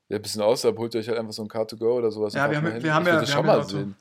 Ja, 0.08 0.16
ein 0.16 0.22
bisschen 0.22 0.42
außerhalb, 0.42 0.78
holt 0.78 0.94
ihr 0.94 1.00
euch 1.00 1.08
halt 1.08 1.18
einfach 1.18 1.32
so 1.32 1.42
ein 1.42 1.48
Car2Go 1.48 1.96
oder 1.96 2.10
sowas. 2.12 2.34
Ja, 2.34 2.48
wir 2.50 2.58
haben- 2.58 2.82
wir 2.82 2.94
haben 2.94 3.06
ja- 3.06 3.12
das 3.14 3.22
wir 3.22 3.26
schon 3.28 3.36
haben 3.38 3.46
ja 3.46 3.52
mal 3.52 3.58
ein 3.58 3.64
Auto. 3.64 3.76
sehen. 3.78 3.96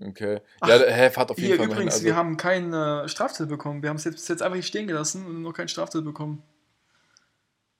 Okay. 0.00 0.40
Ach, 0.60 0.68
ja, 0.68 0.78
hä, 0.78 1.10
fahrt 1.10 1.30
auf 1.30 1.38
jeden 1.38 1.48
Hier 1.48 1.56
Fall 1.56 1.66
hin. 1.66 1.72
übrigens, 1.74 1.94
Also, 1.94 2.04
wir 2.04 2.16
haben 2.16 2.36
keinen 2.36 2.72
äh, 2.72 3.08
Strafzettel 3.08 3.46
bekommen. 3.46 3.82
Wir 3.82 3.88
haben 3.88 3.96
es 3.96 4.04
jetzt, 4.04 4.14
bis 4.16 4.28
jetzt 4.28 4.42
einfach 4.42 4.56
hier 4.56 4.62
stehen 4.62 4.86
gelassen 4.86 5.24
und 5.26 5.40
noch 5.42 5.52
keinen 5.54 5.68
Strafzettel 5.68 6.02
bekommen. 6.02 6.42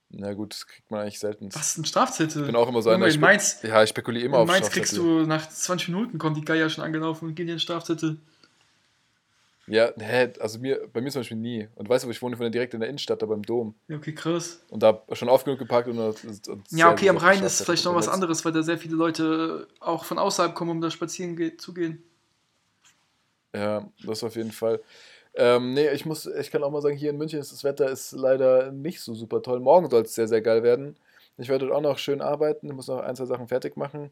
na 0.08 0.32
gut, 0.32 0.54
das 0.54 0.66
kriegt 0.66 0.90
man 0.90 1.00
eigentlich 1.02 1.18
selten. 1.18 1.54
Was 1.54 1.72
ist 1.72 1.78
ein 1.78 1.84
Strafzettel? 1.84 2.42
Ich 2.42 2.46
bin 2.46 2.56
auch 2.56 2.68
immer 2.68 2.80
so 2.80 2.88
einer. 2.90 3.04
in 3.04 3.10
Ich, 3.10 3.18
Mainz, 3.18 3.58
ja, 3.62 3.82
ich 3.82 3.90
spekuliere 3.90 4.24
immer 4.24 4.38
auf 4.38 4.48
Mainz 4.48 4.70
kriegst 4.70 4.92
Strafzettel. 4.94 5.22
du 5.24 5.26
nach 5.26 5.46
20 5.48 5.88
Minuten, 5.88 6.18
kommt 6.18 6.36
die 6.38 6.44
Geier 6.44 6.70
schon 6.70 6.84
angelaufen 6.84 7.26
und 7.28 7.34
gehen 7.34 7.46
dir 7.48 7.52
einen 7.52 7.60
Strafzettel. 7.60 8.18
Ja, 9.68 9.92
hä, 9.98 10.32
also 10.38 10.60
mir, 10.60 10.88
bei 10.92 11.00
mir 11.00 11.10
zum 11.10 11.20
Beispiel 11.20 11.36
nie. 11.36 11.68
Und 11.74 11.88
weißt 11.88 12.04
du, 12.04 12.10
ich 12.10 12.22
wohne, 12.22 12.50
direkt 12.50 12.74
in 12.74 12.80
der 12.80 12.88
Innenstadt, 12.88 13.20
da 13.20 13.26
beim 13.26 13.42
Dom. 13.42 13.74
Ja, 13.88 13.96
okay, 13.96 14.14
krass. 14.14 14.64
Und 14.70 14.82
da 14.82 15.02
schon 15.12 15.28
oft 15.28 15.44
genug 15.44 15.58
geparkt 15.58 15.88
und, 15.88 15.98
und, 15.98 16.48
und 16.48 16.70
Ja, 16.70 16.92
okay, 16.92 17.08
am 17.08 17.16
Rhein 17.16 17.42
ist 17.42 17.64
vielleicht 17.64 17.84
noch 17.84 17.94
was 17.94 18.08
anderes, 18.08 18.44
weil 18.44 18.52
da 18.52 18.62
sehr 18.62 18.78
viele 18.78 18.94
Leute 18.94 19.66
auch 19.80 20.04
von 20.04 20.18
außerhalb 20.18 20.54
kommen, 20.54 20.70
um 20.70 20.80
da 20.80 20.90
spazieren 20.90 21.58
zu 21.58 21.74
gehen. 21.74 22.04
Ja, 23.54 23.90
das 24.04 24.22
auf 24.22 24.36
jeden 24.36 24.52
Fall. 24.52 24.80
Ähm, 25.34 25.74
nee, 25.74 25.90
ich 25.90 26.06
muss, 26.06 26.26
ich 26.26 26.50
kann 26.50 26.62
auch 26.62 26.70
mal 26.70 26.80
sagen, 26.80 26.96
hier 26.96 27.10
in 27.10 27.18
München 27.18 27.40
ist 27.40 27.52
das 27.52 27.64
Wetter 27.64 27.90
ist 27.90 28.12
leider 28.12 28.70
nicht 28.70 29.00
so 29.00 29.14
super 29.14 29.42
toll. 29.42 29.60
Morgen 29.60 29.90
soll 29.90 30.02
es 30.02 30.14
sehr, 30.14 30.28
sehr 30.28 30.42
geil 30.42 30.62
werden. 30.62 30.96
Ich 31.38 31.48
werde 31.48 31.66
dort 31.66 31.76
auch 31.76 31.82
noch 31.82 31.98
schön 31.98 32.22
arbeiten, 32.22 32.68
ich 32.68 32.72
muss 32.72 32.88
noch 32.88 33.00
ein, 33.00 33.16
zwei 33.16 33.26
Sachen 33.26 33.48
fertig 33.48 33.76
machen. 33.76 34.10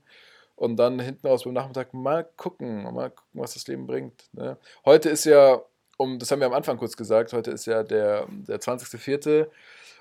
Und 0.56 0.76
dann 0.76 1.00
hinten 1.00 1.26
aus 1.26 1.44
beim 1.44 1.52
Nachmittag 1.52 1.94
mal 1.94 2.24
gucken, 2.36 2.84
mal 2.84 3.10
gucken, 3.10 3.40
was 3.40 3.54
das 3.54 3.66
Leben 3.66 3.86
bringt. 3.86 4.28
Ne? 4.32 4.56
Heute 4.84 5.08
ist 5.10 5.24
ja, 5.24 5.60
um, 5.96 6.18
das 6.18 6.30
haben 6.30 6.40
wir 6.40 6.46
am 6.46 6.52
Anfang 6.52 6.76
kurz 6.76 6.96
gesagt, 6.96 7.32
heute 7.32 7.50
ist 7.50 7.66
ja 7.66 7.82
der, 7.82 8.26
der 8.28 8.60
20.04. 8.60 9.48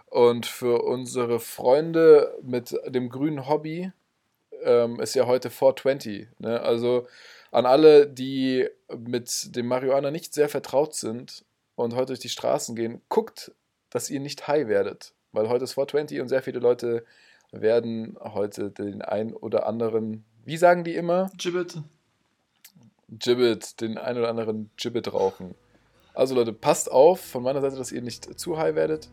Und 0.07 0.45
für 0.45 0.83
unsere 0.83 1.39
Freunde 1.39 2.37
mit 2.43 2.79
dem 2.85 3.09
grünen 3.09 3.49
Hobby 3.49 3.91
ähm, 4.61 4.99
ist 4.99 5.15
ja 5.15 5.25
heute 5.25 5.49
420. 5.49 6.27
Ne? 6.37 6.61
Also 6.61 7.07
an 7.51 7.65
alle, 7.65 8.07
die 8.07 8.67
mit 8.95 9.55
dem 9.55 9.67
Marihuana 9.67 10.11
nicht 10.11 10.33
sehr 10.33 10.49
vertraut 10.49 10.93
sind 10.93 11.45
und 11.75 11.95
heute 11.95 12.07
durch 12.07 12.19
die 12.19 12.29
Straßen 12.29 12.75
gehen, 12.75 13.01
guckt, 13.09 13.51
dass 13.89 14.09
ihr 14.09 14.19
nicht 14.19 14.47
high 14.47 14.67
werdet. 14.67 15.13
Weil 15.31 15.49
heute 15.49 15.63
ist 15.63 15.73
420 15.73 16.21
und 16.21 16.29
sehr 16.29 16.43
viele 16.43 16.59
Leute 16.59 17.05
werden 17.51 18.17
heute 18.19 18.71
den 18.71 19.01
ein 19.01 19.33
oder 19.33 19.67
anderen, 19.67 20.25
wie 20.45 20.57
sagen 20.57 20.83
die 20.83 20.95
immer? 20.95 21.29
Gibbet. 21.37 21.81
Gibbet, 23.09 23.81
den 23.81 23.97
ein 23.97 24.17
oder 24.17 24.29
anderen 24.29 24.71
Gibbet 24.77 25.13
rauchen. 25.13 25.55
Also 26.13 26.35
Leute, 26.35 26.53
passt 26.53 26.91
auf 26.91 27.19
von 27.19 27.43
meiner 27.43 27.61
Seite, 27.61 27.75
dass 27.75 27.91
ihr 27.91 28.01
nicht 28.01 28.39
zu 28.39 28.57
high 28.57 28.75
werdet. 28.75 29.09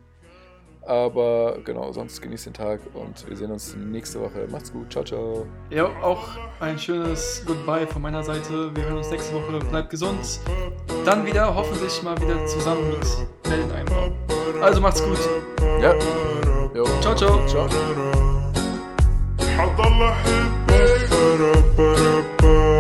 Aber 0.83 1.59
genau, 1.65 1.93
sonst 1.93 2.23
genießt 2.23 2.47
den 2.47 2.55
Tag 2.55 2.81
und 2.95 3.29
wir 3.29 3.37
sehen 3.37 3.53
uns 3.53 3.77
nächste 3.77 4.21
Woche. 4.21 4.49
Macht's 4.51 4.73
gut, 4.73 4.91
ciao, 4.91 5.05
ciao. 5.05 5.47
Ja, 5.71 5.87
auch 6.03 6.23
ein 6.61 6.79
schönes 6.79 7.43
Goodbye 7.47 7.87
von 7.87 8.01
meiner 8.03 8.25
Seite. 8.25 8.75
Wir 8.75 8.85
hören 8.85 8.97
uns 8.97 9.11
nächste 9.11 9.35
Woche. 9.35 9.59
Bleibt 9.59 9.91
gesund. 9.91 10.41
Dann 11.05 11.27
wieder 11.27 11.55
hoffentlich 11.55 12.03
mal 12.03 12.19
wieder 12.21 12.47
zusammen 12.47 12.91
mit 12.91 13.07
Melden 13.49 13.71
einbauen. 13.73 14.15
Also 14.63 14.81
macht's 14.81 15.03
gut. 15.03 15.19
Ja. 15.81 15.95
Jo. 16.75 16.85
Ciao, 17.01 17.15
ciao. 17.15 17.47
Ciao. 17.47 17.69
ba 21.21 21.37
da 21.41 21.53
ba 21.77 21.89
da 22.01 22.15
ba 22.41 22.80